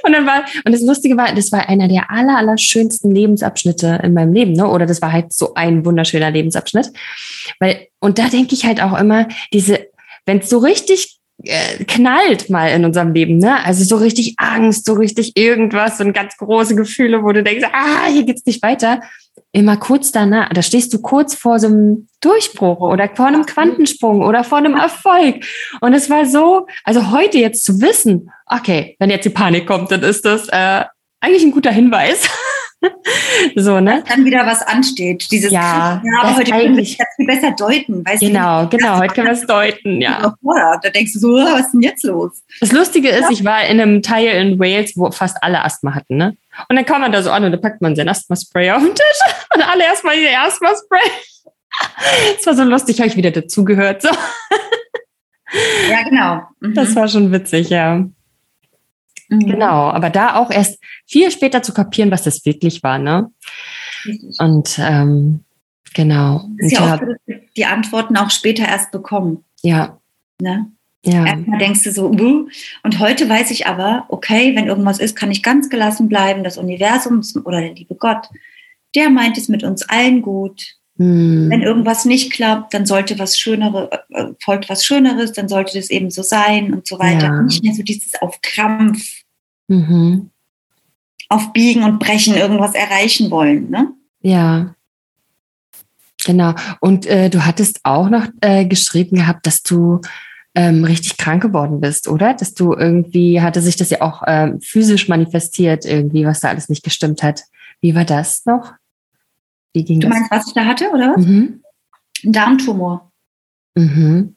Und 0.02 0.12
dann 0.12 0.26
war, 0.26 0.44
und 0.64 0.72
das 0.72 0.82
Lustige 0.82 1.16
war, 1.16 1.32
das 1.32 1.52
war 1.52 1.68
einer 1.68 1.86
der 1.86 2.10
aller, 2.10 2.36
aller 2.36 2.58
schönsten 2.58 3.12
Lebensabschnitte 3.12 4.00
in 4.02 4.12
meinem 4.12 4.32
Leben, 4.32 4.52
ne? 4.52 4.68
Oder 4.68 4.86
das 4.86 5.00
war 5.02 5.12
halt 5.12 5.32
so 5.32 5.54
ein 5.54 5.84
wunderschöner 5.84 6.32
Lebensabschnitt. 6.32 6.92
Weil, 7.60 7.88
und 8.00 8.18
da 8.18 8.28
denke 8.28 8.54
ich 8.54 8.64
halt 8.64 8.82
auch 8.82 8.98
immer, 8.98 9.28
diese, 9.52 9.86
wenn 10.26 10.38
es 10.38 10.50
so 10.50 10.58
richtig 10.58 11.20
äh, 11.42 11.84
knallt 11.84 12.48
mal 12.48 12.68
in 12.68 12.84
unserem 12.84 13.12
Leben, 13.12 13.38
ne? 13.38 13.64
Also 13.64 13.84
so 13.84 13.96
richtig 13.96 14.34
Angst, 14.38 14.86
so 14.86 14.94
richtig 14.94 15.36
irgendwas 15.36 16.00
und 16.00 16.12
ganz 16.12 16.36
große 16.36 16.74
Gefühle, 16.76 17.22
wo 17.22 17.32
du 17.32 17.42
denkst, 17.42 17.66
ah, 17.72 18.06
hier 18.08 18.24
geht's 18.24 18.46
nicht 18.46 18.62
weiter. 18.62 19.00
Immer 19.52 19.76
kurz 19.76 20.12
danach, 20.12 20.48
da 20.50 20.62
stehst 20.62 20.92
du 20.94 21.00
kurz 21.00 21.34
vor 21.34 21.58
so 21.58 21.66
einem 21.66 22.08
Durchbruch 22.20 22.80
oder 22.80 23.08
vor 23.14 23.26
einem 23.26 23.46
Quantensprung 23.46 24.22
oder 24.22 24.44
vor 24.44 24.58
einem 24.58 24.74
Erfolg. 24.74 25.44
Und 25.80 25.92
es 25.92 26.08
war 26.10 26.26
so, 26.26 26.66
also 26.84 27.10
heute 27.10 27.38
jetzt 27.38 27.64
zu 27.64 27.80
wissen, 27.80 28.30
okay, 28.46 28.96
wenn 28.98 29.10
jetzt 29.10 29.24
die 29.24 29.30
Panik 29.30 29.66
kommt, 29.66 29.90
dann 29.90 30.02
ist 30.02 30.24
das 30.24 30.48
äh, 30.48 30.84
eigentlich 31.20 31.44
ein 31.44 31.52
guter 31.52 31.72
Hinweis. 31.72 32.28
so, 33.56 33.80
ne? 33.80 34.00
Dass 34.00 34.16
dann 34.16 34.24
wieder 34.24 34.46
was 34.46 34.62
ansteht. 34.62 35.26
Dieses 35.30 35.52
ja, 35.52 36.02
ja 36.04 36.20
aber 36.20 36.36
heute 36.36 36.50
können 36.50 36.76
wir 36.76 36.82
das 36.82 36.96
viel 37.16 37.26
besser 37.26 37.50
deuten. 37.52 38.04
Weißt 38.04 38.20
genau, 38.20 38.64
du, 38.64 38.76
genau, 38.76 38.98
heute 38.98 39.14
können 39.14 39.26
wir 39.26 39.32
es 39.32 39.46
deuten, 39.46 40.00
ja. 40.00 40.34
Da 40.82 40.90
denkst 40.90 41.12
du 41.14 41.18
so, 41.18 41.34
was 41.34 41.66
ist 41.66 41.72
denn 41.72 41.82
jetzt 41.82 42.04
los? 42.04 42.42
Das 42.60 42.72
Lustige 42.72 43.08
ist, 43.08 43.22
ja. 43.22 43.30
ich 43.30 43.44
war 43.44 43.64
in 43.66 43.80
einem 43.80 44.02
Teil 44.02 44.28
in 44.28 44.58
Wales, 44.58 44.92
wo 44.96 45.10
fast 45.10 45.42
alle 45.42 45.62
Asthma 45.64 45.94
hatten, 45.94 46.16
ne? 46.16 46.36
Und 46.68 46.76
dann 46.76 46.84
kam 46.84 47.00
man 47.00 47.12
da 47.12 47.22
so 47.22 47.30
an 47.30 47.44
und 47.44 47.52
da 47.52 47.58
packt 47.58 47.82
man 47.82 47.96
sein 47.96 48.08
Asthma-Spray 48.08 48.70
auf 48.70 48.82
den 48.82 48.94
Tisch 48.94 49.20
und 49.54 49.62
alle 49.68 49.84
erstmal 49.84 50.16
ihr 50.16 50.40
Asthma-Spray. 50.40 51.10
Das 52.36 52.46
war 52.46 52.54
so 52.54 52.62
lustig, 52.62 53.00
habe 53.00 53.08
ich 53.08 53.16
wieder 53.16 53.32
dazugehört. 53.32 54.02
So. 54.02 54.08
Ja, 55.90 56.02
genau. 56.08 56.42
Mhm. 56.60 56.74
Das 56.74 56.94
war 56.94 57.08
schon 57.08 57.32
witzig, 57.32 57.70
ja. 57.70 58.04
Mhm. 59.28 59.46
Genau, 59.46 59.90
aber 59.90 60.10
da 60.10 60.36
auch 60.36 60.50
erst 60.50 60.78
viel 61.06 61.30
später 61.30 61.62
zu 61.62 61.72
kapieren, 61.72 62.10
was 62.10 62.22
das 62.22 62.44
wirklich 62.44 62.82
war, 62.82 62.98
ne? 62.98 63.30
Und 64.38 64.78
ähm, 64.78 65.44
genau. 65.94 66.48
Das 66.58 66.72
ist 66.72 66.78
ja 66.78 66.96
dass 66.96 67.16
die 67.56 67.64
Antworten 67.64 68.16
auch 68.16 68.30
später 68.30 68.66
erst 68.66 68.90
bekommen. 68.90 69.44
Ja. 69.62 69.98
Ne? 70.40 70.70
Ja. 71.04 71.26
Erstmal 71.26 71.58
denkst 71.58 71.84
du 71.84 71.92
so, 71.92 72.10
uh. 72.10 72.48
und 72.82 72.98
heute 72.98 73.28
weiß 73.28 73.50
ich 73.50 73.66
aber, 73.66 74.06
okay, 74.08 74.56
wenn 74.56 74.66
irgendwas 74.66 74.98
ist, 74.98 75.16
kann 75.16 75.30
ich 75.30 75.42
ganz 75.42 75.68
gelassen 75.68 76.08
bleiben. 76.08 76.44
Das 76.44 76.56
Universum 76.56 77.22
oder 77.44 77.60
der 77.60 77.74
liebe 77.74 77.94
Gott, 77.94 78.28
der 78.94 79.10
meint 79.10 79.36
es 79.36 79.48
mit 79.48 79.64
uns 79.64 79.82
allen 79.82 80.22
gut. 80.22 80.76
Hm. 80.96 81.50
Wenn 81.50 81.62
irgendwas 81.62 82.04
nicht 82.04 82.32
klappt, 82.32 82.72
dann 82.72 82.86
sollte 82.86 83.18
was 83.18 83.36
Schöneres, 83.36 83.88
äh, 84.10 84.26
folgt 84.40 84.68
was 84.68 84.84
Schöneres, 84.84 85.32
dann 85.32 85.48
sollte 85.48 85.76
das 85.76 85.90
eben 85.90 86.10
so 86.10 86.22
sein 86.22 86.72
und 86.72 86.86
so 86.86 86.98
weiter. 86.98 87.26
Ja. 87.26 87.42
Nicht 87.42 87.64
mehr 87.64 87.74
so 87.74 87.82
dieses 87.82 88.14
auf 88.22 88.40
Krampf, 88.42 89.04
mhm. 89.66 90.30
auf 91.28 91.52
Biegen 91.52 91.82
und 91.82 91.98
Brechen 91.98 92.34
irgendwas 92.36 92.74
erreichen 92.74 93.30
wollen. 93.30 93.70
Ne? 93.70 93.92
Ja. 94.20 94.74
Genau. 96.24 96.54
Und 96.80 97.06
äh, 97.06 97.28
du 97.28 97.44
hattest 97.44 97.80
auch 97.82 98.08
noch 98.08 98.28
äh, 98.40 98.64
geschrieben 98.64 99.16
gehabt, 99.16 99.46
dass 99.46 99.62
du 99.62 100.00
ähm, 100.54 100.84
richtig 100.84 101.16
krank 101.16 101.42
geworden 101.42 101.80
bist, 101.80 102.06
oder? 102.06 102.34
Dass 102.34 102.54
du 102.54 102.72
irgendwie, 102.72 103.40
hatte 103.40 103.60
sich 103.60 103.76
das 103.76 103.90
ja 103.90 104.00
auch 104.00 104.22
ähm, 104.26 104.60
physisch 104.60 105.08
manifestiert, 105.08 105.84
irgendwie, 105.84 106.24
was 106.24 106.40
da 106.40 106.48
alles 106.48 106.68
nicht 106.68 106.84
gestimmt 106.84 107.22
hat. 107.22 107.42
Wie 107.80 107.94
war 107.94 108.04
das 108.04 108.46
noch? 108.46 108.72
Wie 109.74 109.84
ging 109.84 110.00
du 110.00 110.08
das? 110.08 110.16
meinst, 110.16 110.30
was 110.30 110.46
ich 110.46 110.54
da 110.54 110.64
hatte, 110.64 110.90
oder? 110.90 111.18
Mhm. 111.18 111.60
Ein 112.24 112.32
Darmtumor. 112.32 113.12
Mhm. 113.74 114.34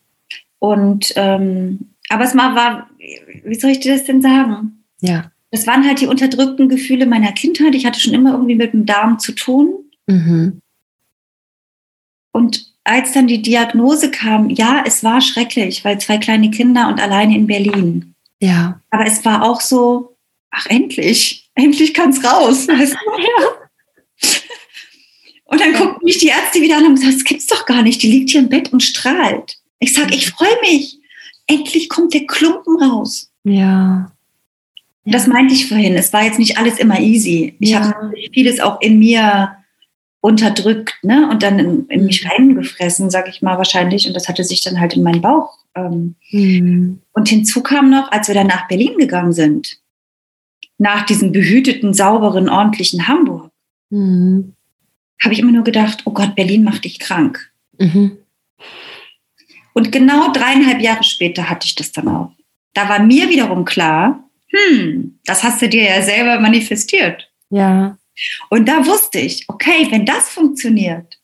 Und 0.59 1.13
ähm, 1.15 1.93
aber 2.09 2.23
es 2.23 2.33
mal 2.33 2.55
war, 2.55 2.89
wie 2.97 3.55
soll 3.55 3.71
ich 3.71 3.79
dir 3.79 3.93
das 3.93 4.05
denn 4.05 4.21
sagen? 4.21 4.83
Ja. 5.01 5.31
Das 5.51 5.67
waren 5.67 5.85
halt 5.85 6.01
die 6.01 6.07
unterdrückten 6.07 6.67
Gefühle 6.69 7.05
meiner 7.05 7.31
Kindheit. 7.31 7.75
Ich 7.75 7.85
hatte 7.85 7.99
schon 7.99 8.13
immer 8.13 8.33
irgendwie 8.33 8.55
mit 8.55 8.73
dem 8.73 8.85
Darm 8.85 9.19
zu 9.19 9.33
tun. 9.33 9.85
Mhm. 10.07 10.61
Und 12.31 12.73
als 12.83 13.11
dann 13.13 13.27
die 13.27 13.41
Diagnose 13.41 14.11
kam, 14.11 14.49
ja, 14.49 14.83
es 14.85 15.03
war 15.03 15.21
schrecklich, 15.21 15.83
weil 15.83 15.99
zwei 15.99 16.17
kleine 16.17 16.51
Kinder 16.51 16.87
und 16.87 17.01
alleine 17.01 17.35
in 17.35 17.47
Berlin. 17.47 18.15
Ja. 18.41 18.81
Aber 18.89 19.05
es 19.05 19.23
war 19.25 19.43
auch 19.43 19.61
so, 19.61 20.15
ach 20.51 20.65
endlich, 20.67 21.49
endlich 21.55 21.93
kann 21.93 22.09
es 22.11 22.23
raus. 22.23 22.67
Weißt 22.67 22.93
du? 22.93 23.21
ja. 23.21 23.66
Und 25.47 25.61
dann 25.61 25.73
guckten 25.73 26.03
mich 26.03 26.17
die 26.19 26.27
Ärzte 26.27 26.61
wieder 26.61 26.77
an 26.77 26.83
und 26.83 26.87
haben 26.89 26.95
gesagt, 26.95 27.15
das 27.15 27.23
gibt's 27.23 27.47
doch 27.47 27.65
gar 27.65 27.81
nicht. 27.81 28.03
Die 28.03 28.11
liegt 28.11 28.29
hier 28.29 28.41
im 28.41 28.49
Bett 28.49 28.71
und 28.73 28.83
strahlt. 28.83 29.57
Ich 29.79 29.93
sage, 29.93 30.13
ich 30.13 30.29
freue 30.29 30.59
mich. 30.61 30.99
Endlich 31.47 31.87
kommt 31.87 32.13
der 32.13 32.25
Klumpen 32.25 32.81
raus. 32.81 33.31
Ja. 33.43 34.11
Das 35.05 35.25
meinte 35.25 35.53
ich 35.53 35.69
vorhin. 35.69 35.95
Es 35.95 36.11
war 36.11 36.23
jetzt 36.23 36.39
nicht 36.39 36.57
alles 36.57 36.79
immer 36.79 36.99
easy. 36.99 37.55
Ich 37.59 37.69
ja. 37.69 37.79
habe 37.79 38.13
vieles 38.33 38.59
auch 38.59 38.81
in 38.81 38.99
mir 38.99 39.55
unterdrückt 40.19 40.95
ne? 41.03 41.29
und 41.29 41.43
dann 41.43 41.59
in, 41.59 41.85
in 41.87 42.05
mich 42.05 42.25
mhm. 42.25 42.29
reingefressen, 42.29 43.09
sag 43.09 43.29
ich 43.29 43.41
mal 43.41 43.57
wahrscheinlich. 43.57 44.07
Und 44.07 44.13
das 44.13 44.27
hatte 44.27 44.43
sich 44.43 44.61
dann 44.61 44.81
halt 44.81 44.95
in 44.95 45.03
meinen 45.03 45.21
Bauch. 45.21 45.57
Ähm. 45.75 46.15
Mhm. 46.31 46.99
Und 47.13 47.29
hinzu 47.29 47.63
kam 47.63 47.89
noch, 47.89 48.11
als 48.11 48.27
wir 48.27 48.35
dann 48.35 48.47
nach 48.47 48.67
Berlin 48.67 48.97
gegangen 48.97 49.31
sind, 49.31 49.79
nach 50.77 51.05
diesem 51.05 51.31
behüteten, 51.31 51.93
sauberen, 51.93 52.49
ordentlichen 52.49 53.07
Hamburg, 53.07 53.49
mhm. 53.89 54.53
Habe 55.23 55.33
ich 55.33 55.39
immer 55.39 55.51
nur 55.51 55.63
gedacht, 55.63 56.03
oh 56.05 56.11
Gott, 56.11 56.35
Berlin 56.35 56.63
macht 56.63 56.85
dich 56.85 56.99
krank. 56.99 57.51
Mhm. 57.79 58.17
Und 59.73 59.91
genau 59.91 60.31
dreieinhalb 60.31 60.81
Jahre 60.81 61.03
später 61.03 61.49
hatte 61.49 61.65
ich 61.65 61.75
das 61.75 61.91
dann 61.91 62.07
auch. 62.07 62.31
Da 62.73 62.89
war 62.89 62.99
mir 62.99 63.29
wiederum 63.29 63.65
klar, 63.65 64.27
hm, 64.49 65.19
das 65.25 65.43
hast 65.43 65.61
du 65.61 65.69
dir 65.69 65.83
ja 65.83 66.01
selber 66.01 66.39
manifestiert. 66.39 67.31
Ja. 67.49 67.97
Und 68.49 68.67
da 68.67 68.85
wusste 68.85 69.19
ich, 69.19 69.45
okay, 69.47 69.87
wenn 69.91 70.05
das 70.05 70.29
funktioniert, 70.29 71.19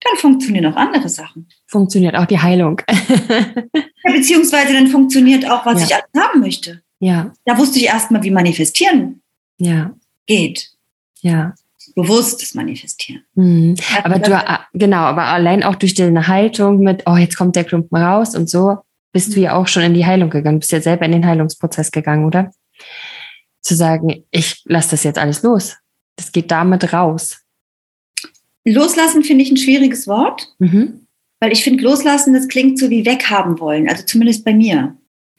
dann 0.00 0.16
funktionieren 0.16 0.72
auch 0.72 0.76
andere 0.76 1.08
Sachen. 1.08 1.48
Funktioniert 1.66 2.16
auch 2.16 2.26
die 2.26 2.38
Heilung. 2.38 2.80
ja, 2.88 4.12
beziehungsweise 4.12 4.72
dann 4.72 4.88
funktioniert 4.88 5.48
auch, 5.48 5.66
was 5.66 5.80
ja. 5.80 5.86
ich 5.86 5.94
alles 5.94 6.28
haben 6.28 6.40
möchte. 6.40 6.82
Ja. 7.00 7.32
Da 7.44 7.58
wusste 7.58 7.78
ich 7.78 7.86
erstmal, 7.86 8.22
wie 8.22 8.30
manifestieren 8.30 9.22
ja. 9.58 9.94
geht. 10.26 10.70
Ja. 11.20 11.54
Bewusstes 11.94 12.54
Manifestieren. 12.54 13.24
Mhm. 13.34 13.74
Aber 14.04 14.18
du, 14.18 14.32
äh, 14.32 14.58
genau, 14.72 14.98
aber 14.98 15.24
allein 15.24 15.62
auch 15.62 15.74
durch 15.74 15.94
deine 15.94 16.28
Haltung 16.28 16.80
mit, 16.80 17.02
oh, 17.06 17.16
jetzt 17.16 17.36
kommt 17.36 17.56
der 17.56 17.64
Klumpen 17.64 17.96
raus 17.96 18.34
und 18.34 18.48
so, 18.48 18.78
bist 19.12 19.34
du 19.34 19.40
ja 19.40 19.54
auch 19.54 19.66
schon 19.66 19.82
in 19.82 19.94
die 19.94 20.06
Heilung 20.06 20.30
gegangen, 20.30 20.60
bist 20.60 20.72
ja 20.72 20.80
selber 20.80 21.04
in 21.04 21.12
den 21.12 21.26
Heilungsprozess 21.26 21.90
gegangen, 21.90 22.24
oder? 22.24 22.52
Zu 23.60 23.74
sagen, 23.74 24.24
ich 24.30 24.62
lasse 24.64 24.92
das 24.92 25.04
jetzt 25.04 25.18
alles 25.18 25.42
los. 25.42 25.76
Das 26.16 26.32
geht 26.32 26.50
damit 26.50 26.92
raus. 26.92 27.40
Loslassen 28.64 29.24
finde 29.24 29.42
ich 29.42 29.50
ein 29.50 29.56
schwieriges 29.56 30.06
Wort, 30.06 30.54
mhm. 30.58 31.06
weil 31.40 31.52
ich 31.52 31.64
finde, 31.64 31.82
loslassen, 31.82 32.34
das 32.34 32.48
klingt 32.48 32.78
so 32.78 32.90
wie 32.90 33.06
weghaben 33.06 33.58
wollen, 33.58 33.88
also 33.88 34.04
zumindest 34.04 34.44
bei 34.44 34.54
mir. 34.54 34.96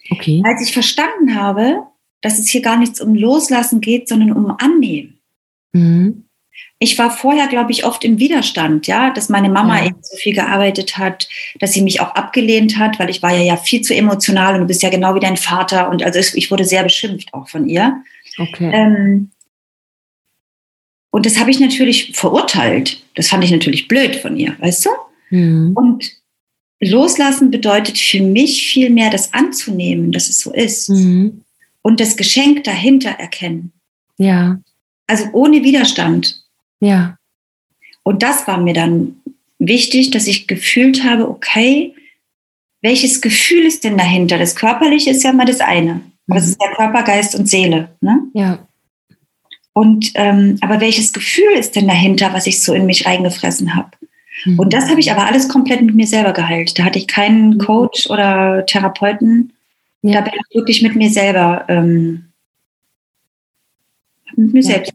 Okay. 0.10 0.42
Als 0.46 0.62
ich 0.62 0.74
verstanden 0.74 1.36
habe, 1.36 1.84
dass 2.22 2.40
es 2.40 2.50
hier 2.50 2.62
gar 2.62 2.78
nichts 2.78 3.02
um 3.02 3.16
Loslassen 3.16 3.82
geht, 3.82 4.08
sondern 4.08 4.32
um 4.32 4.56
Annehmen. 4.60 5.20
Mhm. 5.74 6.26
Ich 6.80 6.98
war 6.98 7.12
vorher, 7.12 7.48
glaube 7.48 7.72
ich, 7.72 7.86
oft 7.86 8.04
im 8.04 8.18
Widerstand, 8.18 8.88
ja, 8.88 9.12
dass 9.12 9.30
meine 9.30 9.50
Mama 9.50 9.80
ja. 9.80 9.88
eben 9.88 9.98
so 10.02 10.18
viel 10.18 10.34
gearbeitet 10.34 10.98
hat, 10.98 11.30
dass 11.60 11.74
sie 11.74 11.82
mich 11.82 12.02
auch 12.02 12.16
abgelehnt 12.16 12.78
hat, 12.78 12.98
weil 12.98 13.12
ich 13.12 13.22
war 13.22 13.32
ja, 13.32 13.42
ja 13.42 13.56
viel 13.56 13.82
zu 13.82 13.94
emotional 13.94 14.56
und 14.56 14.62
du 14.62 14.68
bist 14.68 14.82
ja 14.82 14.90
genau 14.90 15.14
wie 15.14 15.20
dein 15.20 15.38
Vater 15.38 15.90
und 15.90 16.02
also 16.02 16.20
ich 16.36 16.50
wurde 16.50 16.66
sehr 16.66 16.82
beschimpft 16.84 17.34
auch 17.34 17.48
von 17.48 17.70
ihr. 17.70 18.02
Okay. 18.40 18.72
Ähm, 18.74 19.30
und 21.12 21.26
das 21.26 21.38
habe 21.38 21.52
ich 21.52 21.60
natürlich 21.60 22.14
verurteilt. 22.16 23.04
Das 23.16 23.28
fand 23.28 23.44
ich 23.44 23.52
natürlich 23.52 23.88
blöd 23.88 24.16
von 24.16 24.38
ihr, 24.38 24.56
weißt 24.60 24.86
du? 24.86 24.90
Mhm. 25.30 25.74
Und 25.76 26.12
loslassen 26.80 27.52
bedeutet 27.52 27.98
für 27.98 28.22
mich 28.22 28.68
viel 28.68 28.90
mehr, 28.90 29.10
das 29.10 29.34
anzunehmen, 29.34 30.12
dass 30.12 30.30
es 30.30 30.40
so 30.40 30.52
ist. 30.52 30.90
Mhm. 30.90 31.44
Und 31.84 32.00
das 32.00 32.16
Geschenk 32.16 32.64
dahinter 32.64 33.12
erkennen. 33.12 33.72
Ja. 34.18 34.60
Also 35.08 35.26
ohne 35.34 35.64
Widerstand. 35.64 36.41
Ja. 36.82 37.18
Und 38.04 38.24
das 38.24 38.48
war 38.48 38.60
mir 38.60 38.74
dann 38.74 39.22
wichtig, 39.60 40.12
dass 40.12 40.28
ich 40.28 40.48
gefühlt 40.48 41.04
habe, 41.04 41.30
okay, 41.30 41.96
welches 42.82 43.22
Gefühl 43.22 43.66
ist 43.66 43.84
denn 43.84 43.98
dahinter? 43.98 44.38
Das 44.38 44.56
Körperliche 44.56 45.12
ist 45.12 45.24
ja 45.24 45.32
mal 45.32 45.46
das 45.46 45.62
eine. 45.62 46.02
Aber 46.28 46.40
es 46.40 46.46
mhm. 46.48 46.52
ist 46.52 46.62
ja 46.62 46.76
Körper, 46.76 47.04
Geist 47.04 47.36
und 47.36 47.48
Seele. 47.48 47.96
Ne? 48.02 48.20
Ja. 48.34 48.68
Und 49.74 50.12
ähm, 50.16 50.58
aber 50.62 50.82
welches 50.82 51.14
Gefühl 51.14 51.54
ist 51.58 51.76
denn 51.76 51.88
dahinter, 51.88 52.34
was 52.34 52.48
ich 52.48 52.62
so 52.62 52.74
in 52.74 52.86
mich 52.86 53.06
reingefressen 53.06 53.76
habe? 53.76 53.92
Mhm. 54.46 54.60
Und 54.60 54.74
das 54.74 54.90
habe 54.90 55.00
ich 55.00 55.12
aber 55.12 55.26
alles 55.26 55.48
komplett 55.48 55.82
mit 55.82 55.96
mir 55.96 56.08
selber 56.08 56.34
geheilt. 56.34 56.78
Da 56.78 56.84
hatte 56.84 57.00
ich 57.00 57.08
keinen 57.08 57.52
mhm. 57.52 57.58
Coach 57.60 58.10
oder 58.10 58.66
Therapeuten. 58.66 59.54
Ja. 60.02 60.16
Da 60.16 60.22
bin 60.22 60.34
ich 60.34 60.56
wirklich 60.56 60.82
mit 60.82 60.96
mir 60.96 61.10
selber. 61.10 61.66
Ähm, 61.68 62.26
mit 64.36 64.54
mir 64.54 64.62
ja. 64.62 64.72
selbst. 64.72 64.94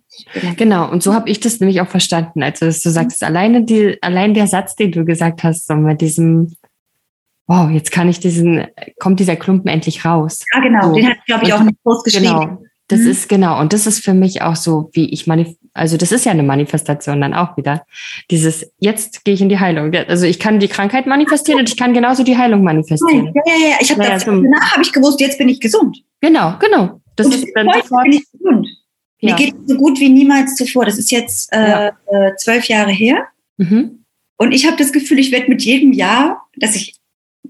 Genau, 0.57 0.91
und 0.91 1.03
so 1.03 1.15
habe 1.15 1.29
ich 1.29 1.41
das 1.41 1.61
nämlich 1.61 1.81
auch 1.81 1.89
verstanden. 1.89 2.43
Also, 2.43 2.67
dass 2.67 2.83
du 2.83 2.91
sagst, 2.91 3.23
mhm. 3.23 3.29
alleine 3.29 3.65
die, 3.65 4.03
allein 4.03 4.35
der 4.35 4.47
Satz, 4.47 4.77
den 4.77 4.93
du 4.93 5.05
gesagt 5.05 5.43
hast, 5.43 5.67
so 5.67 5.75
mit 5.75 6.01
diesem, 6.01 6.55
wow, 7.47 7.71
jetzt 7.71 7.93
kann 7.93 8.09
ich 8.09 8.21
diesen, 8.21 8.67
kommt 8.99 9.21
dieser 9.21 9.37
Klumpen 9.37 9.71
endlich 9.71 10.05
raus. 10.05 10.45
Ja, 10.55 10.61
genau, 10.61 10.89
so. 10.89 10.95
den 10.95 11.09
hat, 11.09 11.19
glaube 11.27 11.45
ich, 11.45 11.53
auch 11.53 11.63
nicht 11.63 11.83
groß 11.83 12.05
geschrieben. 12.05 12.41
Genau. 12.41 12.63
Das 12.89 13.01
mhm. 13.01 13.11
ist 13.11 13.29
genau, 13.29 13.61
und 13.61 13.73
das 13.73 13.87
ist 13.87 14.05
für 14.05 14.15
mich 14.15 14.43
auch 14.43 14.57
so, 14.57 14.91
wie 14.93 15.11
ich 15.11 15.27
manif 15.27 15.57
also 15.77 15.97
das 15.99 16.11
ist 16.11 16.25
ja 16.25 16.33
eine 16.33 16.43
Manifestation 16.43 17.21
dann 17.21 17.35
auch 17.35 17.57
wieder. 17.57 17.85
Dieses, 18.31 18.73
jetzt 18.79 19.25
gehe 19.25 19.35
ich 19.35 19.43
in 19.43 19.51
die 19.51 19.61
Heilung. 19.61 19.93
Also 20.09 20.25
ich 20.25 20.39
kann 20.39 20.59
die 20.59 20.69
Krankheit 20.69 21.07
manifestieren 21.07 21.61
und 21.61 21.69
ich 21.69 21.77
kann 21.77 21.93
genauso 21.93 22.23
die 22.23 22.37
Heilung 22.37 22.65
manifestieren. 22.65 23.27
Ja, 23.35 23.43
ja, 23.47 23.69
ja. 23.71 23.77
Ich 23.81 23.91
habe 23.91 24.01
naja, 24.01 24.19
danach 24.25 24.73
habe 24.73 24.83
ich 24.83 24.93
gewusst, 24.93 25.21
jetzt 25.21 25.37
bin 25.37 25.51
ich 25.51 25.61
gesund. 25.61 25.99
Genau, 26.23 26.55
genau. 26.59 27.01
Das 27.15 27.27
und 27.27 27.35
ist 27.35 27.47
dann 27.55 27.67
sofort, 27.67 28.05
bin 28.05 28.13
ich 28.15 28.25
Ja. 29.21 29.31
Mir 29.31 29.37
geht 29.37 29.55
es 29.55 29.69
so 29.69 29.77
gut 29.77 29.99
wie 29.99 30.09
niemals 30.09 30.57
zuvor. 30.57 30.85
Das 30.85 30.99
ist 30.99 31.11
jetzt 31.11 31.53
äh, 31.53 31.71
ja. 31.71 31.89
Äh, 32.07 32.37
zwölf 32.37 32.67
Jahre 32.67 32.91
her. 32.91 33.29
Mhm. 33.57 34.05
Und 34.37 34.53
ich 34.53 34.67
habe 34.67 34.77
das 34.77 34.93
Gefühl, 34.93 35.19
ich 35.19 35.33
werde 35.33 35.49
mit 35.49 35.63
jedem 35.63 35.93
Jahr, 35.93 36.47
dass 36.57 36.77
ich 36.77 36.95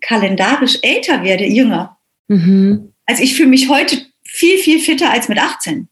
kalendarisch 0.00 0.78
älter 0.82 1.24
werde, 1.24 1.46
jünger. 1.46 1.98
Mhm. 2.28 2.92
Also 3.06 3.22
ich 3.22 3.34
fühle 3.34 3.48
mich 3.48 3.68
heute 3.68 3.98
viel, 4.24 4.58
viel 4.58 4.78
fitter 4.78 5.10
als 5.10 5.28
mit 5.28 5.38
18. 5.38 5.88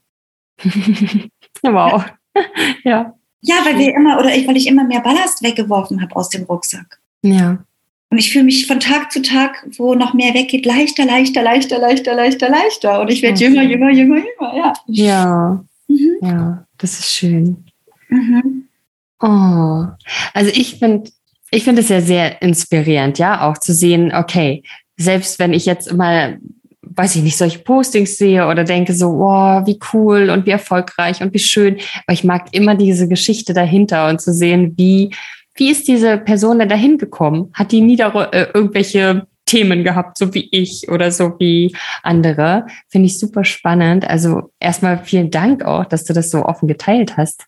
wow. 1.63 2.05
ja. 2.85 3.15
Ja, 3.47 3.57
weil 3.65 3.79
wir 3.79 3.95
immer, 3.95 4.19
oder 4.19 4.35
ich, 4.35 4.47
weil 4.47 4.57
ich 4.57 4.67
immer 4.67 4.85
mehr 4.85 5.01
Ballast 5.01 5.43
weggeworfen 5.43 6.01
habe 6.01 6.17
aus 6.17 6.31
dem 6.31 6.45
Rucksack. 6.45 6.99
Ja. 7.23 7.65
Und 8.11 8.19
ich 8.19 8.33
fühle 8.33 8.45
mich 8.45 8.67
von 8.67 8.81
Tag 8.81 9.11
zu 9.11 9.23
Tag, 9.23 9.67
wo 9.77 9.95
noch 9.95 10.15
mehr 10.15 10.35
weggeht, 10.35 10.65
leichter, 10.67 11.05
leichter, 11.05 11.43
leichter, 11.43 11.79
leichter, 11.79 12.15
leichter, 12.15 12.49
leichter. 12.49 13.01
Und 13.01 13.11
ich 13.11 13.23
werde 13.23 13.35
okay. 13.35 13.45
jünger, 13.45 13.63
jünger, 13.63 13.91
jünger, 13.91 14.17
jünger, 14.19 14.57
ja. 14.57 14.73
Ja. 14.87 15.65
Mhm. 15.89 16.17
Ja, 16.23 16.67
das 16.79 16.99
ist 17.01 17.13
schön. 17.13 17.65
Mhm. 18.09 18.69
Oh, 19.21 19.87
also 20.33 20.51
ich 20.55 20.77
finde, 20.77 21.11
ich 21.51 21.65
finde 21.65 21.83
es 21.83 21.89
ja 21.89 22.01
sehr 22.01 22.41
inspirierend, 22.43 23.19
ja, 23.19 23.49
auch 23.49 23.59
zu 23.59 23.73
sehen, 23.73 24.13
okay, 24.15 24.63
selbst 24.97 25.39
wenn 25.39 25.53
ich 25.53 25.67
jetzt 25.67 25.93
mal 25.93 26.39
weiß 26.97 27.17
ich 27.17 27.23
nicht, 27.23 27.37
solche 27.37 27.59
Postings 27.59 28.17
sehe 28.17 28.47
oder 28.47 28.65
denke 28.65 28.95
so, 28.95 29.19
wow, 29.19 29.67
wie 29.67 29.79
cool 29.93 30.31
und 30.31 30.47
wie 30.47 30.51
erfolgreich 30.51 31.23
und 31.23 31.33
wie 31.35 31.39
schön. 31.39 31.79
Aber 32.07 32.15
ich 32.15 32.25
mag 32.25 32.49
immer 32.53 32.75
diese 32.75 33.09
Geschichte 33.09 33.53
dahinter 33.53 34.09
und 34.09 34.21
zu 34.21 34.33
sehen, 34.33 34.75
wie, 34.77 35.11
wie 35.55 35.71
ist 35.71 35.89
diese 35.89 36.19
Person 36.19 36.59
denn 36.59 36.69
dahin 36.69 36.99
gekommen? 36.99 37.51
Hat 37.55 37.73
die 37.73 37.81
nie 37.81 37.99
äh, 37.99 38.47
irgendwelche 38.53 39.27
Themen 39.47 39.85
gehabt, 39.85 40.19
so 40.19 40.33
wie 40.35 40.49
ich 40.51 40.89
oder 40.89 41.11
so 41.11 41.35
wie 41.39 41.77
andere? 42.03 42.67
Finde 42.89 43.07
ich 43.07 43.19
super 43.19 43.45
spannend. 43.45 44.09
Also 44.09 44.51
erstmal 44.59 44.99
vielen 45.05 45.31
Dank 45.31 45.65
auch, 45.65 45.85
dass 45.85 46.05
du 46.05 46.13
das 46.13 46.31
so 46.31 46.45
offen 46.45 46.67
geteilt 46.67 47.17
hast. 47.17 47.47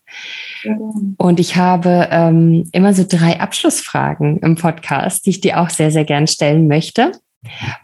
Und 1.17 1.39
ich 1.39 1.55
habe 1.55 2.07
ähm, 2.11 2.69
immer 2.71 2.93
so 2.93 3.03
drei 3.07 3.39
Abschlussfragen 3.39 4.39
im 4.39 4.55
Podcast, 4.55 5.25
die 5.25 5.31
ich 5.31 5.41
dir 5.41 5.59
auch 5.59 5.69
sehr, 5.69 5.91
sehr 5.91 6.05
gern 6.05 6.27
stellen 6.27 6.67
möchte 6.67 7.11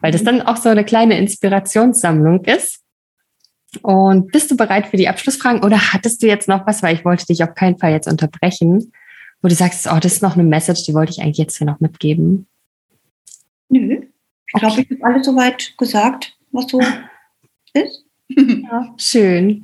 weil 0.02 0.12
das 0.12 0.24
dann 0.24 0.42
auch 0.42 0.58
so 0.58 0.70
eine 0.70 0.84
kleine 0.84 1.18
Inspirationssammlung 1.18 2.44
ist. 2.46 2.80
Und 3.82 4.32
bist 4.32 4.52
du 4.52 4.58
bereit 4.58 4.88
für 4.88 4.98
die 4.98 5.08
Abschlussfragen 5.08 5.64
oder 5.64 5.94
hattest 5.94 6.22
du 6.22 6.28
jetzt 6.28 6.48
noch 6.48 6.68
was, 6.68 6.84
weil 6.84 6.96
ich 6.96 7.06
wollte 7.06 7.26
dich 7.26 7.44
auf 7.44 7.56
keinen 7.56 7.80
Fall 7.80 7.92
jetzt 7.92 8.08
unterbrechen, 8.08 8.92
wo 9.44 9.50
du 9.50 9.56
sagst, 9.56 9.88
oh, 9.92 10.00
das 10.00 10.14
ist 10.14 10.24
noch 10.24 10.36
eine 10.36 10.44
Message, 10.44 10.86
die 10.86 10.94
wollte 10.94 11.12
ich 11.12 11.22
eigentlich 11.22 11.38
jetzt 11.38 11.58
hier 11.58 11.68
noch 11.68 11.82
mitgeben? 11.82 12.48
Nö, 13.70 14.02
ich 14.48 14.60
glaube, 14.60 14.82
ich 14.82 14.90
habe 14.90 15.04
alles 15.04 15.26
soweit 15.26 15.78
gesagt, 15.78 16.36
was 16.52 16.72
so 16.72 16.80
ist. 17.74 18.06
Ja, 18.30 18.96
schön. 18.98 19.64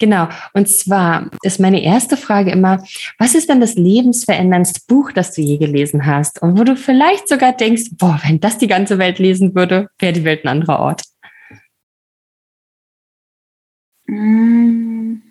Genau. 0.00 0.28
Und 0.54 0.68
zwar 0.68 1.30
ist 1.42 1.60
meine 1.60 1.82
erste 1.84 2.16
Frage 2.16 2.50
immer, 2.50 2.82
was 3.18 3.34
ist 3.34 3.48
denn 3.48 3.60
das 3.60 3.74
lebensveränderndste 3.74 4.80
Buch, 4.88 5.12
das 5.12 5.34
du 5.34 5.42
je 5.42 5.58
gelesen 5.58 6.06
hast? 6.06 6.42
Und 6.42 6.58
wo 6.58 6.64
du 6.64 6.74
vielleicht 6.74 7.28
sogar 7.28 7.52
denkst, 7.52 7.90
boah, 7.92 8.18
wenn 8.24 8.40
das 8.40 8.58
die 8.58 8.66
ganze 8.66 8.98
Welt 8.98 9.18
lesen 9.18 9.54
würde, 9.54 9.88
wäre 9.98 10.14
die 10.14 10.24
Welt 10.24 10.44
ein 10.44 10.48
anderer 10.48 10.80
Ort. 10.80 11.02
Mhm. 14.06 15.22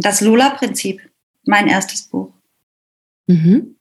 Das 0.00 0.20
Lola-Prinzip, 0.20 1.02
mein 1.44 1.66
erstes 1.66 2.02
Buch. 2.02 2.32
Mhm. 3.28 3.76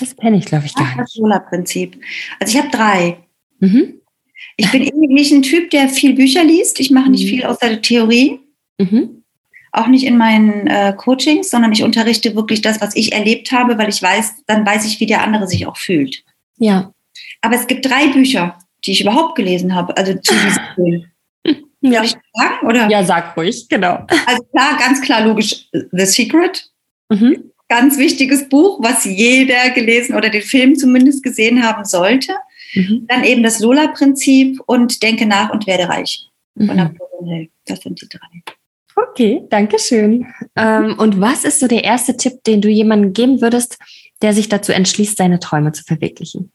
Das 0.00 0.16
kenne 0.16 0.38
ich, 0.38 0.46
glaube 0.46 0.66
ich, 0.66 0.74
gar 0.74 0.86
nicht. 0.86 0.98
Das 0.98 1.16
Lola-Prinzip. 1.16 2.00
Also 2.40 2.56
ich 2.56 2.62
habe 2.62 2.74
drei. 2.74 3.18
Mhm. 3.60 4.00
Ich 4.56 4.70
bin 4.72 4.82
irgendwie 4.82 5.14
nicht 5.14 5.32
ein 5.32 5.42
Typ, 5.42 5.70
der 5.70 5.88
viel 5.88 6.14
Bücher 6.14 6.42
liest. 6.42 6.80
Ich 6.80 6.90
mache 6.90 7.10
nicht 7.10 7.24
mhm. 7.24 7.28
viel 7.28 7.44
außer 7.44 7.68
der 7.68 7.82
Theorie. 7.82 8.40
Mhm. 8.78 9.22
Auch 9.72 9.86
nicht 9.86 10.04
in 10.04 10.16
meinen 10.16 10.66
äh, 10.66 10.94
Coachings, 10.96 11.50
sondern 11.50 11.72
ich 11.72 11.84
unterrichte 11.84 12.34
wirklich 12.34 12.62
das, 12.62 12.80
was 12.80 12.96
ich 12.96 13.12
erlebt 13.12 13.52
habe, 13.52 13.78
weil 13.78 13.88
ich 13.88 14.02
weiß, 14.02 14.44
dann 14.46 14.66
weiß 14.66 14.84
ich, 14.86 14.98
wie 14.98 15.06
der 15.06 15.22
andere 15.22 15.46
sich 15.46 15.66
auch 15.66 15.76
fühlt. 15.76 16.24
Ja. 16.58 16.92
Aber 17.42 17.54
es 17.54 17.66
gibt 17.66 17.86
drei 17.86 18.08
Bücher, 18.08 18.58
die 18.84 18.92
ich 18.92 19.02
überhaupt 19.02 19.36
gelesen 19.36 19.74
habe, 19.74 19.96
also 19.96 20.14
zu 20.14 20.34
diesem 20.34 20.62
Film. 20.74 21.04
Ja. 21.82 22.04
Soll 22.04 22.04
ich 22.06 22.16
sagen? 22.34 22.66
Oder? 22.66 22.90
Ja, 22.90 23.04
sag 23.04 23.36
ruhig, 23.36 23.66
genau. 23.68 24.06
Also 24.26 24.42
klar, 24.44 24.78
ganz 24.78 25.00
klar, 25.00 25.24
logisch, 25.26 25.68
The 25.72 26.06
Secret. 26.06 26.70
Mhm. 27.08 27.49
Ganz 27.70 27.98
wichtiges 27.98 28.48
Buch, 28.48 28.80
was 28.82 29.04
jeder 29.04 29.70
gelesen 29.70 30.16
oder 30.16 30.28
den 30.28 30.42
Film 30.42 30.74
zumindest 30.74 31.22
gesehen 31.22 31.62
haben 31.62 31.84
sollte. 31.84 32.34
Mhm. 32.74 33.06
Dann 33.06 33.22
eben 33.22 33.44
das 33.44 33.60
Lola-Prinzip 33.60 34.60
und 34.66 35.04
Denke 35.04 35.24
nach 35.24 35.50
und 35.50 35.68
werde 35.68 35.88
reich. 35.88 36.26
Von 36.56 36.66
mhm. 36.66 36.74
Napoleon 36.74 37.26
Hill. 37.28 37.48
Das 37.66 37.80
sind 37.80 38.02
die 38.02 38.08
drei. 38.08 38.42
Okay, 38.96 39.42
danke 39.50 39.78
schön. 39.78 40.26
Ähm, 40.56 40.98
und 40.98 41.20
was 41.20 41.44
ist 41.44 41.60
so 41.60 41.68
der 41.68 41.84
erste 41.84 42.16
Tipp, 42.16 42.42
den 42.44 42.60
du 42.60 42.68
jemandem 42.68 43.12
geben 43.12 43.40
würdest, 43.40 43.78
der 44.20 44.32
sich 44.32 44.48
dazu 44.48 44.72
entschließt, 44.72 45.16
seine 45.16 45.38
Träume 45.38 45.70
zu 45.70 45.84
verwirklichen? 45.84 46.50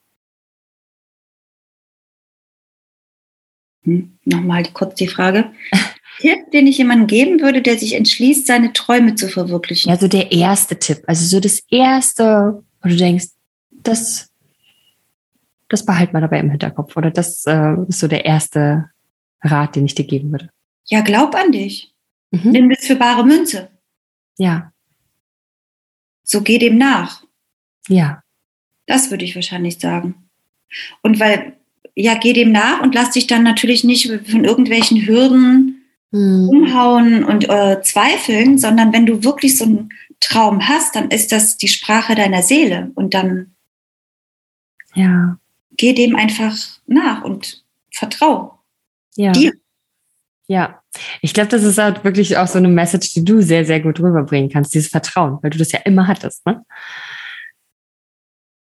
Hm, 3.86 4.18
Nochmal 4.26 4.64
kurz 4.74 4.96
die 4.96 5.08
Frage. 5.08 5.54
Tipp, 6.20 6.52
den 6.52 6.68
ich 6.68 6.78
jemandem 6.78 7.08
geben 7.08 7.42
würde, 7.42 7.62
der 7.62 7.78
sich 7.78 7.94
entschließt, 7.94 8.48
seine 8.48 8.74
Träume 8.74 9.16
zu 9.16 9.28
verwirklichen? 9.28 9.90
Ja, 9.90 9.98
so 9.98 10.08
der 10.08 10.32
erste 10.32 10.78
Tipp. 10.80 11.04
Also 11.08 11.26
so 11.26 11.40
das 11.40 11.62
erste, 11.70 12.64
wo 12.82 12.90
du 12.90 12.96
denkst, 12.96 13.28
das, 13.72 14.32
das 15.70 15.86
behalt 15.86 16.14
mal 16.14 16.22
dabei 16.22 16.40
im 16.40 16.50
Hinterkopf. 16.50 16.96
Oder 16.96 17.12
das 17.12 17.46
äh, 17.46 17.76
ist 17.88 18.00
so 18.00 18.08
der 18.08 18.26
erste 18.26 18.90
Rat, 19.42 19.76
den 19.76 19.86
ich 19.86 19.96
dir 19.96 20.06
geben 20.06 20.32
würde. 20.32 20.50
Ja, 20.86 21.02
glaub 21.02 21.36
an 21.36 21.52
dich. 21.52 21.94
Mhm. 22.32 22.52
Nimm 22.52 22.70
das 22.70 22.86
für 22.86 22.96
bare 22.96 23.26
Münze. 23.26 23.70
Ja. 24.38 24.72
So 26.24 26.42
geh 26.42 26.58
dem 26.58 26.78
nach. 26.78 27.24
Ja. 27.88 28.24
Das 28.88 29.12
würde 29.12 29.26
ich 29.26 29.36
wahrscheinlich 29.36 29.80
sagen. 29.80 30.30
Und 31.02 31.20
weil, 31.20 31.58
ja, 31.96 32.16
geh 32.16 32.34
dem 32.34 32.52
nach 32.52 32.82
und 32.82 32.96
lass 32.96 33.12
dich 33.12 33.28
dann 33.28 33.44
natürlich 33.44 33.84
nicht 33.84 34.08
von 34.08 34.44
irgendwelchen 34.44 35.06
Hürden 35.06 35.75
mhm. 36.12 36.50
umhauen 36.50 37.24
und 37.24 37.50
äh, 37.50 37.82
zweifeln, 37.82 38.58
sondern 38.58 38.94
wenn 38.94 39.06
du 39.06 39.24
wirklich 39.24 39.58
so 39.58 39.66
einen 39.66 39.90
Traum 40.20 40.68
hast, 40.68 40.96
dann 40.96 41.10
ist 41.10 41.32
das 41.32 41.58
die 41.58 41.68
Sprache 41.68 42.16
deiner 42.16 42.42
Seele 42.42 42.92
und 42.96 43.14
dann 43.14 43.56
ja. 44.94 45.38
geh 45.78 45.94
dem 45.94 46.16
einfach 46.16 46.56
nach 46.88 47.24
und 47.24 47.64
vertrau 47.92 48.60
ja. 49.16 49.32
dir. 49.32 49.54
Ja, 50.48 50.82
ich 51.22 51.34
glaube, 51.34 51.50
das 51.50 51.64
ist 51.64 51.80
halt 51.80 52.04
wirklich 52.04 52.38
auch 52.38 52.48
so 52.48 52.60
eine 52.60 52.68
Message, 52.68 53.14
die 53.14 53.26
du 53.26 53.42
sehr, 53.42 53.66
sehr 53.66 53.80
gut 53.80 54.00
rüberbringen 54.00 54.50
kannst, 54.50 54.74
dieses 54.74 54.90
Vertrauen, 54.90 55.40
weil 55.42 55.50
du 55.50 55.58
das 55.58 55.72
ja 55.72 55.80
immer 55.86 56.08
hattest, 56.08 56.46
ne? 56.46 56.64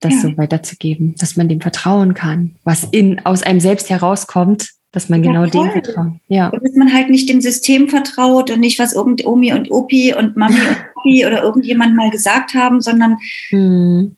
Das 0.01 0.13
ja. 0.13 0.19
so 0.21 0.37
weiterzugeben, 0.37 1.15
dass 1.15 1.35
man 1.35 1.49
dem 1.49 1.59
vertrauen 1.59 2.13
kann, 2.13 2.55
was 2.63 2.85
in, 2.85 3.25
aus 3.25 3.43
einem 3.43 3.59
selbst 3.59 3.89
herauskommt, 3.89 4.69
dass 4.91 5.09
man 5.09 5.23
ja, 5.23 5.31
genau 5.31 5.47
voll. 5.47 5.69
dem 5.69 5.71
vertraut. 5.71 6.13
Ja. 6.27 6.49
Und 6.49 6.63
dass 6.63 6.75
man 6.75 6.93
halt 6.93 7.09
nicht 7.09 7.29
dem 7.29 7.41
System 7.41 7.89
vertraut 7.89 8.49
und 8.49 8.59
nicht, 8.59 8.79
was 8.79 8.93
irgend 8.93 9.25
Omi 9.25 9.53
und 9.53 9.69
Opi 9.69 10.13
und 10.15 10.35
Mami 10.35 10.55
und 10.55 10.77
Papi 10.95 11.25
oder 11.25 11.43
irgendjemand 11.43 11.95
mal 11.95 12.09
gesagt 12.09 12.53
haben, 12.55 12.81
sondern 12.81 13.17
hm. 13.49 14.15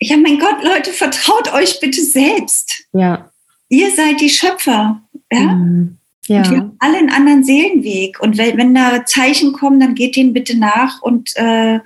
ja, 0.00 0.16
mein 0.16 0.38
Gott, 0.38 0.62
Leute, 0.62 0.92
vertraut 0.92 1.52
euch 1.52 1.80
bitte 1.80 2.02
selbst. 2.02 2.84
Ja. 2.92 3.30
Ihr 3.68 3.90
seid 3.90 4.20
die 4.20 4.30
Schöpfer. 4.30 5.02
Ja. 5.32 5.40
Hm. 5.40 5.98
Ja. 6.26 6.38
Und 6.38 6.50
wir 6.50 6.58
haben 6.58 6.76
alle 6.78 6.98
einen 6.98 7.10
anderen 7.10 7.44
Seelenweg. 7.44 8.20
Und 8.20 8.38
wenn, 8.38 8.56
wenn 8.56 8.74
da 8.74 9.04
Zeichen 9.04 9.52
kommen, 9.52 9.80
dann 9.80 9.94
geht 9.94 10.16
denen 10.16 10.32
bitte 10.32 10.56
nach 10.56 11.02
und 11.02 11.36
äh, 11.36 11.80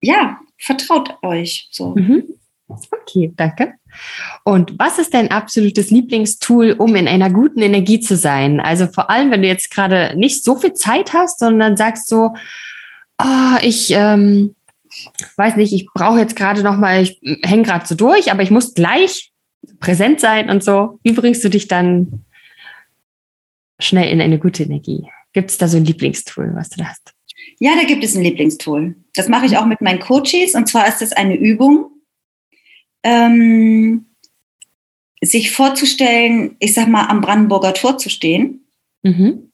ja, 0.00 0.38
vertraut 0.58 1.18
euch. 1.22 1.68
So. 1.72 1.94
Mhm. 1.96 2.24
Okay, 2.68 3.32
danke. 3.34 3.74
Und 4.44 4.78
was 4.78 4.98
ist 4.98 5.14
dein 5.14 5.30
absolutes 5.30 5.90
Lieblingstool, 5.90 6.72
um 6.72 6.94
in 6.94 7.08
einer 7.08 7.30
guten 7.30 7.62
Energie 7.62 8.00
zu 8.00 8.16
sein? 8.16 8.60
Also 8.60 8.86
vor 8.86 9.10
allem, 9.10 9.30
wenn 9.30 9.42
du 9.42 9.48
jetzt 9.48 9.70
gerade 9.70 10.14
nicht 10.16 10.44
so 10.44 10.56
viel 10.56 10.74
Zeit 10.74 11.14
hast, 11.14 11.38
sondern 11.38 11.76
sagst 11.76 12.08
so, 12.08 12.34
oh, 13.18 13.56
ich 13.62 13.90
ähm, 13.92 14.54
weiß 15.36 15.56
nicht, 15.56 15.72
ich 15.72 15.86
brauche 15.94 16.18
jetzt 16.18 16.36
gerade 16.36 16.62
noch 16.62 16.76
mal, 16.76 17.02
ich 17.02 17.20
hänge 17.42 17.62
gerade 17.62 17.86
so 17.86 17.94
durch, 17.94 18.30
aber 18.30 18.42
ich 18.42 18.50
muss 18.50 18.74
gleich 18.74 19.32
präsent 19.80 20.20
sein 20.20 20.50
und 20.50 20.62
so. 20.62 20.98
Wie 21.02 21.12
bringst 21.12 21.42
du 21.44 21.48
dich 21.48 21.68
dann 21.68 22.24
schnell 23.78 24.10
in 24.10 24.20
eine 24.20 24.38
gute 24.38 24.62
Energie? 24.62 25.06
Gibt 25.32 25.50
es 25.50 25.58
da 25.58 25.68
so 25.68 25.76
ein 25.76 25.84
Lieblingstool, 25.84 26.52
was 26.54 26.70
du 26.70 26.78
da 26.78 26.88
hast? 26.88 27.12
Ja, 27.60 27.72
da 27.76 27.84
gibt 27.84 28.04
es 28.04 28.14
ein 28.14 28.22
Lieblingstool. 28.22 28.96
Das 29.14 29.28
mache 29.28 29.46
ich 29.46 29.56
auch 29.56 29.66
mit 29.66 29.80
meinen 29.80 30.00
Coaches. 30.00 30.54
Und 30.54 30.68
zwar 30.68 30.86
ist 30.88 31.00
das 31.00 31.12
eine 31.12 31.36
Übung, 31.36 31.90
ähm, 33.08 34.06
sich 35.20 35.50
vorzustellen, 35.50 36.56
ich 36.58 36.74
sag 36.74 36.88
mal, 36.88 37.06
am 37.06 37.20
Brandenburger 37.20 37.74
Tor 37.74 37.98
zu 37.98 38.08
stehen 38.08 38.66
mhm. 39.02 39.50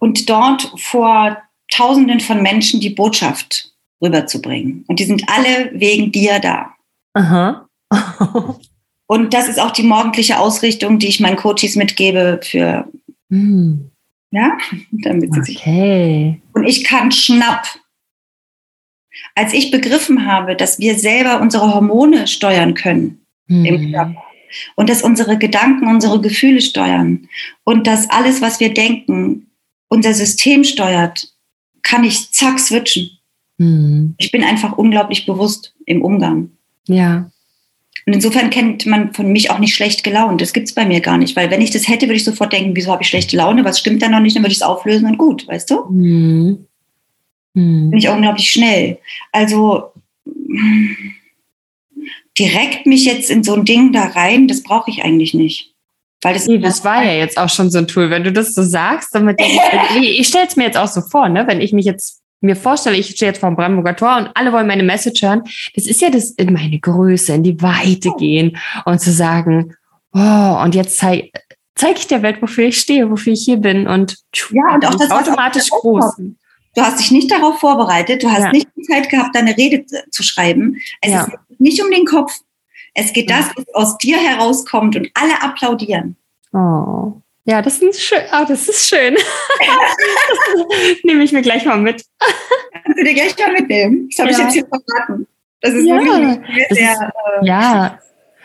und 0.00 0.28
dort 0.28 0.72
vor 0.76 1.38
Tausenden 1.70 2.20
von 2.20 2.42
Menschen 2.42 2.80
die 2.80 2.90
Botschaft 2.90 3.72
rüberzubringen. 4.02 4.84
Und 4.88 5.00
die 5.00 5.04
sind 5.04 5.24
alle 5.28 5.70
wegen 5.74 6.12
dir 6.12 6.38
da. 6.38 6.74
Aha. 7.14 7.68
und 9.06 9.34
das 9.34 9.48
ist 9.48 9.60
auch 9.60 9.70
die 9.70 9.82
morgendliche 9.82 10.38
Ausrichtung, 10.38 10.98
die 10.98 11.08
ich 11.08 11.20
meinen 11.20 11.36
Coaches 11.36 11.76
mitgebe 11.76 12.40
für 12.42 12.88
Mhm. 13.28 13.90
Ja, 14.30 14.58
damit 14.92 15.32
sie 15.34 15.56
okay. 15.56 16.40
sich. 16.42 16.54
Und 16.54 16.64
ich 16.64 16.84
kann 16.84 17.10
schnapp. 17.12 17.66
Als 19.38 19.52
ich 19.52 19.70
begriffen 19.70 20.26
habe, 20.26 20.56
dass 20.56 20.80
wir 20.80 20.98
selber 20.98 21.40
unsere 21.40 21.72
Hormone 21.72 22.26
steuern 22.26 22.74
können 22.74 23.20
mhm. 23.46 23.64
im 23.64 23.92
Körper 23.92 24.24
und 24.74 24.88
dass 24.88 25.02
unsere 25.02 25.38
Gedanken 25.38 25.86
unsere 25.86 26.20
Gefühle 26.20 26.60
steuern 26.60 27.28
und 27.62 27.86
dass 27.86 28.10
alles, 28.10 28.42
was 28.42 28.58
wir 28.58 28.74
denken, 28.74 29.46
unser 29.86 30.12
System 30.12 30.64
steuert, 30.64 31.28
kann 31.82 32.02
ich 32.02 32.32
zack 32.32 32.58
switchen. 32.58 33.10
Mhm. 33.58 34.16
Ich 34.18 34.32
bin 34.32 34.42
einfach 34.42 34.72
unglaublich 34.72 35.24
bewusst 35.24 35.72
im 35.86 36.02
Umgang. 36.02 36.50
Ja. 36.88 37.30
Und 38.06 38.14
insofern 38.14 38.50
kennt 38.50 38.86
man 38.86 39.14
von 39.14 39.30
mich 39.30 39.52
auch 39.52 39.60
nicht 39.60 39.76
schlecht 39.76 40.02
gelaunt. 40.02 40.40
Das 40.40 40.52
gibt 40.52 40.66
es 40.66 40.74
bei 40.74 40.84
mir 40.84 41.00
gar 41.00 41.16
nicht, 41.16 41.36
weil 41.36 41.48
wenn 41.52 41.60
ich 41.60 41.70
das 41.70 41.86
hätte, 41.86 42.06
würde 42.06 42.16
ich 42.16 42.24
sofort 42.24 42.52
denken, 42.52 42.74
wieso 42.74 42.90
habe 42.90 43.04
ich 43.04 43.08
schlechte 43.08 43.36
Laune? 43.36 43.64
Was 43.64 43.78
stimmt 43.78 44.02
da 44.02 44.08
noch 44.08 44.18
nicht? 44.18 44.34
Dann 44.34 44.42
würde 44.42 44.52
ich 44.52 44.58
es 44.58 44.62
auflösen 44.62 45.06
und 45.06 45.16
gut, 45.16 45.46
weißt 45.46 45.70
du? 45.70 45.84
Mhm. 45.90 46.67
Mhm. 47.54 47.90
Bin 47.90 47.98
ich 47.98 48.08
unglaublich 48.08 48.50
schnell. 48.50 48.98
Also 49.32 49.92
direkt 52.38 52.86
mich 52.86 53.04
jetzt 53.04 53.30
in 53.30 53.42
so 53.42 53.54
ein 53.54 53.64
Ding 53.64 53.92
da 53.92 54.04
rein, 54.04 54.48
das 54.48 54.62
brauche 54.62 54.90
ich 54.90 55.02
eigentlich 55.02 55.34
nicht. 55.34 55.74
Weil 56.22 56.34
das, 56.34 56.46
nee, 56.46 56.58
das 56.58 56.84
war 56.84 57.04
ja 57.04 57.12
jetzt 57.12 57.38
auch 57.38 57.48
schon 57.48 57.70
so 57.70 57.78
ein 57.78 57.86
Tool. 57.86 58.10
Wenn 58.10 58.24
du 58.24 58.32
das 58.32 58.54
so 58.54 58.62
sagst, 58.62 59.14
damit 59.14 59.40
ich, 60.00 60.20
ich 60.20 60.28
stelle 60.28 60.46
es 60.46 60.56
mir 60.56 60.64
jetzt 60.64 60.78
auch 60.78 60.88
so 60.88 61.00
vor, 61.00 61.28
ne? 61.28 61.46
wenn 61.46 61.60
ich 61.60 61.72
mich 61.72 61.84
jetzt 61.84 62.22
mir 62.40 62.56
vorstelle, 62.56 62.96
ich 62.96 63.10
stehe 63.10 63.30
jetzt 63.30 63.40
vor 63.40 63.50
dem 63.50 63.56
Brandenburger 63.56 63.96
Tor 63.96 64.16
und 64.16 64.30
alle 64.34 64.52
wollen 64.52 64.66
meine 64.66 64.84
Message 64.84 65.22
hören, 65.22 65.42
das 65.74 65.86
ist 65.86 66.00
ja 66.00 66.10
das 66.10 66.30
in 66.30 66.52
meine 66.52 66.78
Größe, 66.78 67.34
in 67.34 67.42
die 67.42 67.60
Weite 67.60 68.10
gehen 68.18 68.56
und 68.84 69.00
zu 69.00 69.10
sagen, 69.10 69.74
oh, 70.12 70.62
und 70.62 70.74
jetzt 70.74 70.98
zeige 70.98 71.30
zeig 71.74 71.98
ich 71.98 72.08
der 72.08 72.22
Welt, 72.22 72.42
wofür 72.42 72.66
ich 72.66 72.80
stehe, 72.80 73.10
wofür 73.10 73.32
ich 73.32 73.44
hier 73.44 73.56
bin 73.56 73.86
und, 73.86 74.16
ja, 74.50 74.74
und 74.74 74.84
auch 74.84 74.96
das 74.96 75.10
automatisch 75.10 75.70
groß. 75.70 76.20
Du 76.78 76.84
hast 76.84 77.00
dich 77.00 77.10
nicht 77.10 77.28
darauf 77.28 77.58
vorbereitet, 77.58 78.22
du 78.22 78.30
hast 78.30 78.44
ja. 78.44 78.52
nicht 78.52 78.68
die 78.76 78.82
Zeit 78.82 79.10
gehabt, 79.10 79.34
deine 79.34 79.56
Rede 79.56 79.84
zu 80.10 80.22
schreiben. 80.22 80.76
Es 81.00 81.10
ja. 81.10 81.24
ist 81.24 81.32
nicht 81.58 81.82
um 81.82 81.90
den 81.90 82.04
Kopf. 82.04 82.32
Es 82.94 83.12
geht 83.12 83.28
das, 83.30 83.46
was 83.56 83.64
aus 83.74 83.98
dir 83.98 84.16
herauskommt 84.16 84.94
und 84.94 85.10
alle 85.14 85.42
applaudieren. 85.42 86.16
Oh. 86.52 87.20
Ja, 87.46 87.62
das 87.62 87.78
ist 87.78 88.00
schön. 88.00 88.20
Oh, 88.32 88.44
das 88.46 88.68
ist 88.68 88.88
schön. 88.88 89.16
das 89.16 90.96
nehme 91.02 91.24
ich 91.24 91.32
mir 91.32 91.42
gleich 91.42 91.64
mal 91.64 91.78
mit. 91.78 92.04
Kannst 92.84 93.00
du 93.00 93.04
dir 93.04 93.14
gleich 93.14 93.36
mal 93.36 93.52
mitnehmen? 93.54 94.08
Das 94.10 94.20
habe 94.20 94.30
ja. 94.30 94.38
ich 94.38 94.44
jetzt 94.44 94.52
hier 94.52 94.66
verraten. 94.68 95.26
Das 95.60 95.74
ist 95.74 95.84
ja, 95.84 95.96
wirklich 95.96 96.14
ein 96.14 96.44
sehr, 96.70 96.94
sehr 96.94 97.12
äh, 97.42 97.46
ja. 97.46 97.98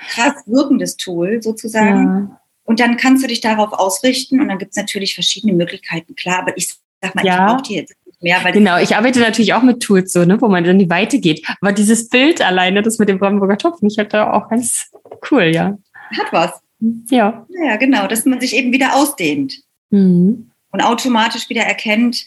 krass 0.09 0.33
wirkendes 0.47 0.97
Tool 0.97 1.39
sozusagen. 1.43 2.29
Ja. 2.31 2.41
Und 2.63 2.79
dann 2.79 2.97
kannst 2.97 3.23
du 3.23 3.27
dich 3.27 3.41
darauf 3.41 3.73
ausrichten 3.73 4.41
und 4.41 4.47
dann 4.47 4.57
gibt 4.57 4.71
es 4.71 4.77
natürlich 4.77 5.13
verschiedene 5.13 5.53
Möglichkeiten, 5.53 6.15
klar, 6.15 6.39
aber 6.39 6.57
ich 6.57 6.73
sag 6.99 7.13
mal, 7.13 7.23
ja. 7.23 7.45
ich 7.45 7.51
brauche 7.53 7.61
die 7.61 7.75
jetzt 7.75 7.93
mehr. 8.23 8.39
Genau, 8.51 8.77
ich 8.77 8.95
arbeite 8.95 9.19
natürlich 9.19 9.53
auch 9.53 9.61
mit 9.61 9.81
Tools, 9.81 10.13
so, 10.13 10.25
ne, 10.25 10.41
wo 10.41 10.47
man 10.47 10.63
dann 10.63 10.79
die 10.79 10.89
Weite 10.89 11.19
geht. 11.19 11.45
Aber 11.61 11.71
dieses 11.71 12.09
Bild 12.09 12.41
alleine, 12.41 12.81
das 12.81 12.99
mit 12.99 13.09
dem 13.09 13.19
Brandenburger 13.19 13.57
Topf, 13.57 13.79
ich 13.81 13.99
hatte 13.99 14.33
auch 14.33 14.49
ganz 14.49 14.91
cool, 15.29 15.51
ja. 15.53 15.77
Hat 16.17 16.31
was. 16.31 16.61
Ja. 17.09 17.45
Ja, 17.49 17.75
genau, 17.77 18.07
dass 18.07 18.25
man 18.25 18.41
sich 18.41 18.55
eben 18.55 18.73
wieder 18.73 18.95
ausdehnt 18.95 19.55
mhm. 19.89 20.51
und 20.71 20.81
automatisch 20.81 21.49
wieder 21.49 21.63
erkennt, 21.63 22.25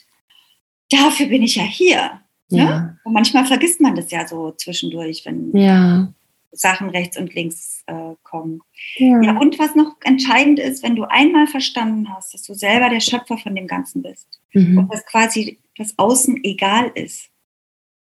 dafür 0.91 1.27
bin 1.27 1.43
ich 1.43 1.57
ja 1.57 1.65
hier. 1.65 2.21
Ne? 2.51 2.59
Ja. 2.59 2.65
Ne? 2.65 2.99
Und 3.05 3.13
manchmal 3.13 3.45
vergisst 3.45 3.81
man 3.81 3.97
das 3.97 4.11
ja 4.11 4.27
so 4.27 4.53
zwischendurch, 4.53 5.23
wenn 5.25 5.57
ja. 5.57 6.09
Sachen 6.57 6.91
rechts 6.91 7.17
und 7.17 7.35
links 7.35 7.83
äh, 7.87 8.15
kommen. 8.23 8.61
Ja. 8.97 9.21
ja, 9.23 9.39
und 9.39 9.59
was 9.59 9.75
noch 9.75 9.97
entscheidend 10.03 10.59
ist, 10.59 10.83
wenn 10.83 10.97
du 10.97 11.05
einmal 11.05 11.47
verstanden 11.47 12.09
hast, 12.15 12.35
dass 12.35 12.43
du 12.43 12.55
selber 12.55 12.89
der 12.89 13.01
Schöpfer 13.01 13.39
von 13.39 13.55
dem 13.55 13.67
Ganzen 13.67 14.03
bist 14.03 14.41
mhm. 14.53 14.79
und 14.79 14.93
dass 14.93 15.05
quasi 15.07 15.59
das 15.77 15.99
Außen 15.99 16.43
egal 16.45 16.91
ist, 16.95 17.31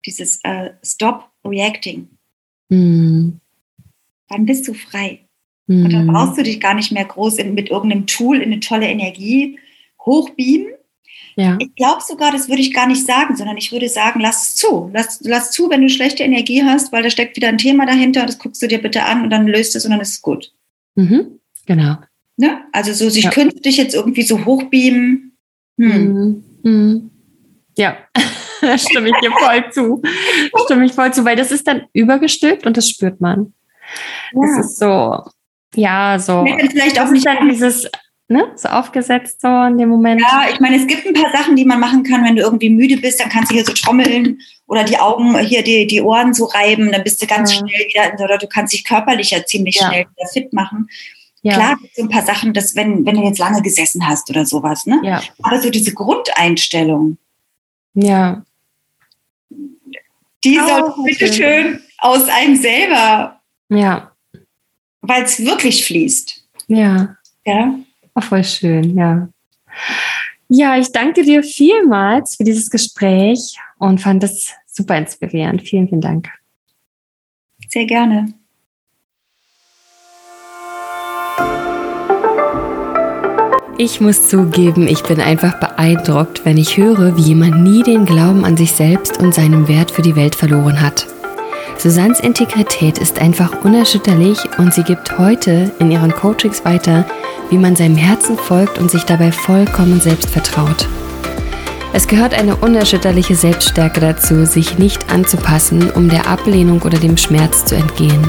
dieses 0.07 0.41
äh, 0.45 0.70
Stop 0.82 1.30
Reacting. 1.45 2.09
Mhm 2.68 3.41
dann 4.28 4.47
bist 4.47 4.68
du 4.68 4.74
frei. 4.74 5.20
Mhm. 5.66 5.84
Und 5.84 5.93
dann 5.93 6.07
mhm. 6.07 6.12
brauchst 6.12 6.39
du 6.39 6.43
dich 6.43 6.61
gar 6.61 6.74
nicht 6.74 6.93
mehr 6.93 7.05
groß 7.05 7.39
in, 7.39 7.55
mit 7.55 7.70
irgendeinem 7.70 8.07
Tool 8.07 8.36
in 8.36 8.53
eine 8.53 8.61
tolle 8.61 8.86
Energie 8.86 9.59
hochbeamen. 10.01 10.72
Ja. 11.39 11.57
Ich 11.61 11.72
glaube 11.76 12.03
sogar, 12.03 12.32
das 12.32 12.49
würde 12.49 12.62
ich 12.62 12.74
gar 12.74 12.89
nicht 12.89 13.07
sagen, 13.07 13.36
sondern 13.36 13.57
ich 13.57 13.70
würde 13.70 13.89
sagen, 13.89 14.18
lass 14.18 14.49
es 14.49 14.55
zu. 14.57 14.91
Lass, 14.93 15.20
lass 15.22 15.53
zu, 15.53 15.70
wenn 15.70 15.82
du 15.82 15.89
schlechte 15.89 16.24
Energie 16.24 16.64
hast, 16.64 16.93
weil 16.93 17.05
da 17.05 17.11
steckt 17.11 17.36
wieder 17.36 17.47
ein 17.47 17.59
Thema 17.59 17.86
dahinter, 17.86 18.26
das 18.26 18.41
guckst 18.41 18.61
du 18.61 18.66
dir 18.66 18.82
bitte 18.82 19.05
an 19.05 19.22
und 19.22 19.30
dann 19.30 19.47
löst 19.47 19.76
es 19.76 19.84
und 19.84 19.93
dann 19.93 20.01
ist 20.01 20.14
es 20.14 20.20
gut. 20.20 20.53
Mhm. 20.97 21.39
Genau. 21.64 21.99
Ne? 22.36 22.64
Also 22.72 22.93
so 22.93 23.09
sich 23.09 23.24
ja. 23.24 23.30
künstlich 23.30 23.76
jetzt 23.76 23.95
irgendwie 23.95 24.22
so 24.22 24.45
hochbeamen. 24.45 25.36
Hm. 25.78 26.12
Mhm. 26.12 26.45
Mhm. 26.64 27.11
Ja, 27.76 27.99
da 28.61 28.76
stimme 28.76 29.11
ich 29.11 29.16
dir 29.22 29.30
voll 29.30 29.70
zu. 29.70 30.03
Stimme 30.64 30.86
ich 30.86 30.93
voll 30.93 31.12
zu, 31.12 31.24
weil 31.24 31.36
das 31.36 31.53
ist 31.53 31.68
dann 31.68 31.82
übergestülpt 31.93 32.66
und 32.66 32.76
das 32.76 32.89
spürt 32.89 33.20
man. 33.20 33.53
Ja. 34.32 34.41
Das 34.41 34.66
ist 34.66 34.78
so, 34.80 35.22
ja, 35.76 36.18
so. 36.18 36.45
Vielleicht 36.70 37.01
auch 37.01 37.11
nicht 37.12 37.26
dann 37.26 37.49
dieses, 37.49 37.89
ne, 38.29 38.53
so 38.57 38.68
aufgesetzt 38.68 39.41
so 39.41 39.49
in 39.49 39.79
dem 39.79 39.89
Moment. 39.89 40.20
Ja, 40.20 40.47
ich 40.53 40.61
meine, 40.61 40.76
es 40.76 40.87
gibt 40.87 41.07
ein 41.07 41.14
paar 41.14 41.33
Sachen, 41.33 41.57
die 41.57 41.64
man 41.64 41.81
machen 41.81 42.03
kann, 42.03 42.24
wenn 42.24 42.37
du 42.37 42.43
irgendwie 42.43 42.70
müde 42.70 42.99
bist, 42.99 43.20
dann 43.20 43.31
kannst 43.31 43.51
du 43.51 43.55
hier 43.55 43.64
so 43.64 43.72
trommeln 43.72 44.41
oder 44.66 44.85
die 44.85 44.99
Augen, 44.99 45.37
hier 45.39 45.62
die, 45.62 45.87
die 45.87 46.03
Ohren 46.03 46.35
so 46.35 46.45
reiben, 46.45 46.93
dann 46.93 47.03
bist 47.03 47.22
du 47.22 47.26
ganz 47.26 47.53
ja. 47.53 47.59
schnell 47.59 47.87
wieder, 47.89 48.24
oder 48.24 48.39
du 48.39 48.47
kannst 48.47 48.74
dich 48.74 48.85
körperlich 48.85 49.31
ja 49.31 49.45
ziemlich 49.45 49.76
ja. 49.76 49.89
schnell 49.89 50.07
wieder 50.14 50.29
fit 50.31 50.53
machen. 50.53 50.89
Ja. 51.43 51.55
Klar, 51.55 51.76
gibt 51.81 51.97
so 51.97 52.03
ein 52.03 52.09
paar 52.09 52.24
Sachen, 52.24 52.53
dass 52.53 52.76
wenn, 52.76 53.07
wenn 53.07 53.16
du 53.16 53.22
jetzt 53.22 53.39
lange 53.39 53.62
gesessen 53.62 54.07
hast 54.07 54.29
oder 54.29 54.45
sowas, 54.45 54.87
ne? 54.87 55.01
Ja. 55.03 55.22
Aber 55.43 55.61
so 55.61 55.70
diese 55.70 55.95
Grundeinstellung. 55.95 57.16
Ja. 57.95 58.43
Die 60.45 60.57
soll 60.57 60.95
bitte 61.05 61.33
schön 61.33 61.81
aus 61.99 62.29
einem 62.29 62.57
selber. 62.57 63.41
Ja. 63.68 64.12
Weil 65.01 65.22
es 65.22 65.43
wirklich 65.45 65.85
fließt. 65.85 66.45
Ja. 66.66 67.16
Ja. 67.47 67.74
Oh, 68.19 68.21
voll 68.21 68.43
schön, 68.43 68.97
ja. 68.97 69.29
Ja, 70.49 70.77
ich 70.77 70.91
danke 70.91 71.23
dir 71.23 71.45
vielmals 71.45 72.35
für 72.35 72.43
dieses 72.43 72.69
Gespräch 72.69 73.57
und 73.79 74.01
fand 74.01 74.25
es 74.25 74.55
super 74.66 74.97
inspirierend. 74.97 75.62
Vielen, 75.62 75.89
vielen 75.89 76.01
Dank. 76.01 76.29
Sehr 77.69 77.87
gerne. 77.87 78.35
Ich 83.77 84.01
muss 84.01 84.29
zugeben, 84.29 84.89
ich 84.89 85.05
bin 85.05 85.21
einfach 85.21 85.61
beeindruckt, 85.61 86.45
wenn 86.45 86.57
ich 86.57 86.77
höre, 86.77 87.16
wie 87.16 87.23
jemand 87.23 87.62
nie 87.62 87.85
den 87.85 88.05
Glauben 88.05 88.45
an 88.45 88.57
sich 88.57 88.73
selbst 88.73 89.19
und 89.19 89.33
seinem 89.33 89.69
Wert 89.69 89.93
für 89.93 90.03
die 90.03 90.16
Welt 90.16 90.35
verloren 90.35 90.81
hat. 90.81 91.07
Susannes 91.79 92.18
Integrität 92.18 92.99
ist 92.99 93.20
einfach 93.20 93.62
unerschütterlich 93.62 94.39
und 94.59 94.74
sie 94.74 94.83
gibt 94.83 95.16
heute 95.16 95.70
in 95.79 95.93
ihren 95.93 96.11
Coachings 96.11 96.64
weiter, 96.64 97.07
wie 97.51 97.59
man 97.59 97.76
seinem 97.76 97.97
Herzen 97.97 98.37
folgt 98.37 98.79
und 98.79 98.91
sich 98.91 99.05
dabei 99.05 99.31
vollkommen 99.31 100.01
selbst 100.01 100.29
vertraut. 100.29 100.89
Es 101.93 102.09
gehört 102.09 102.35
eine 102.35 102.57
unerschütterliche 102.57 103.37
Selbststärke 103.37 104.01
dazu, 104.01 104.45
sich 104.45 104.76
nicht 104.79 105.09
anzupassen, 105.12 105.89
um 105.93 106.09
der 106.09 106.26
Ablehnung 106.26 106.83
oder 106.83 106.99
dem 106.99 107.16
Schmerz 107.16 107.64
zu 107.64 107.76
entgehen. 107.76 108.29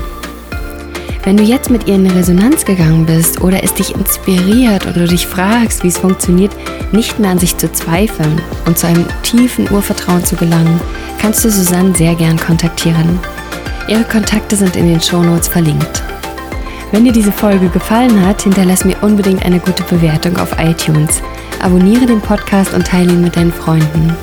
Wenn 1.24 1.36
du 1.36 1.44
jetzt 1.44 1.72
mit 1.72 1.88
ihr 1.88 1.96
in 1.96 2.10
Resonanz 2.10 2.66
gegangen 2.66 3.08
bist 3.08 3.42
oder 3.42 3.64
es 3.64 3.74
dich 3.74 3.96
inspiriert 3.96 4.84
oder 4.84 5.02
du 5.02 5.08
dich 5.08 5.26
fragst, 5.26 5.84
wie 5.84 5.90
es 5.90 5.98
funktioniert, 5.98 6.52
nicht 6.92 7.20
mehr 7.20 7.32
an 7.32 7.40
sich 7.40 7.58
zu 7.58 7.72
zweifeln 7.72 8.40
und 8.68 8.78
zu 8.78 8.88
einem 8.88 9.06
tiefen 9.24 9.70
Urvertrauen 9.72 10.24
zu 10.24 10.36
gelangen, 10.36 10.80
kannst 11.20 11.44
du 11.44 11.50
Susanne 11.50 11.96
sehr 11.96 12.16
gern 12.16 12.40
kontaktieren. 12.40 13.20
Ihre 13.90 14.04
Kontakte 14.04 14.56
sind 14.56 14.76
in 14.76 14.88
den 14.88 15.02
Shownotes 15.02 15.48
verlinkt. 15.48 16.04
Wenn 16.92 17.06
dir 17.06 17.12
diese 17.12 17.32
Folge 17.32 17.70
gefallen 17.70 18.24
hat, 18.24 18.44
hinterlass 18.44 18.86
mir 18.86 18.96
unbedingt 19.02 19.44
eine 19.44 19.60
gute 19.60 19.82
Bewertung 19.84 20.38
auf 20.38 20.60
iTunes. 20.60 21.24
Abonniere 21.60 22.06
den 22.06 22.22
Podcast 22.22 22.76
und 22.76 22.86
teile 22.86 23.12
ihn 23.12 23.22
mit 23.22 23.36
deinen 23.36 23.52
Freunden. 23.52 24.16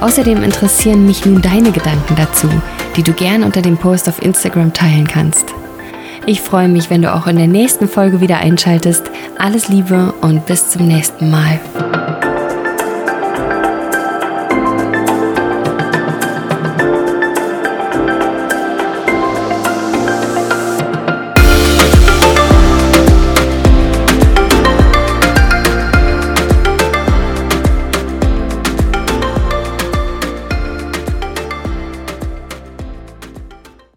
Außerdem 0.00 0.44
interessieren 0.44 1.04
mich 1.04 1.26
nun 1.26 1.42
deine 1.42 1.72
Gedanken 1.72 2.14
dazu, 2.14 2.48
die 2.96 3.02
du 3.02 3.12
gern 3.12 3.42
unter 3.42 3.60
dem 3.60 3.76
Post 3.76 4.08
auf 4.08 4.22
Instagram 4.22 4.72
teilen 4.72 5.08
kannst. 5.08 5.52
Ich 6.24 6.40
freue 6.40 6.68
mich, 6.68 6.88
wenn 6.88 7.02
du 7.02 7.12
auch 7.12 7.26
in 7.26 7.36
der 7.36 7.48
nächsten 7.48 7.88
Folge 7.88 8.20
wieder 8.20 8.38
einschaltest. 8.38 9.10
Alles 9.36 9.68
Liebe 9.68 10.14
und 10.20 10.46
bis 10.46 10.70
zum 10.70 10.86
nächsten 10.86 11.28
Mal. 11.28 11.58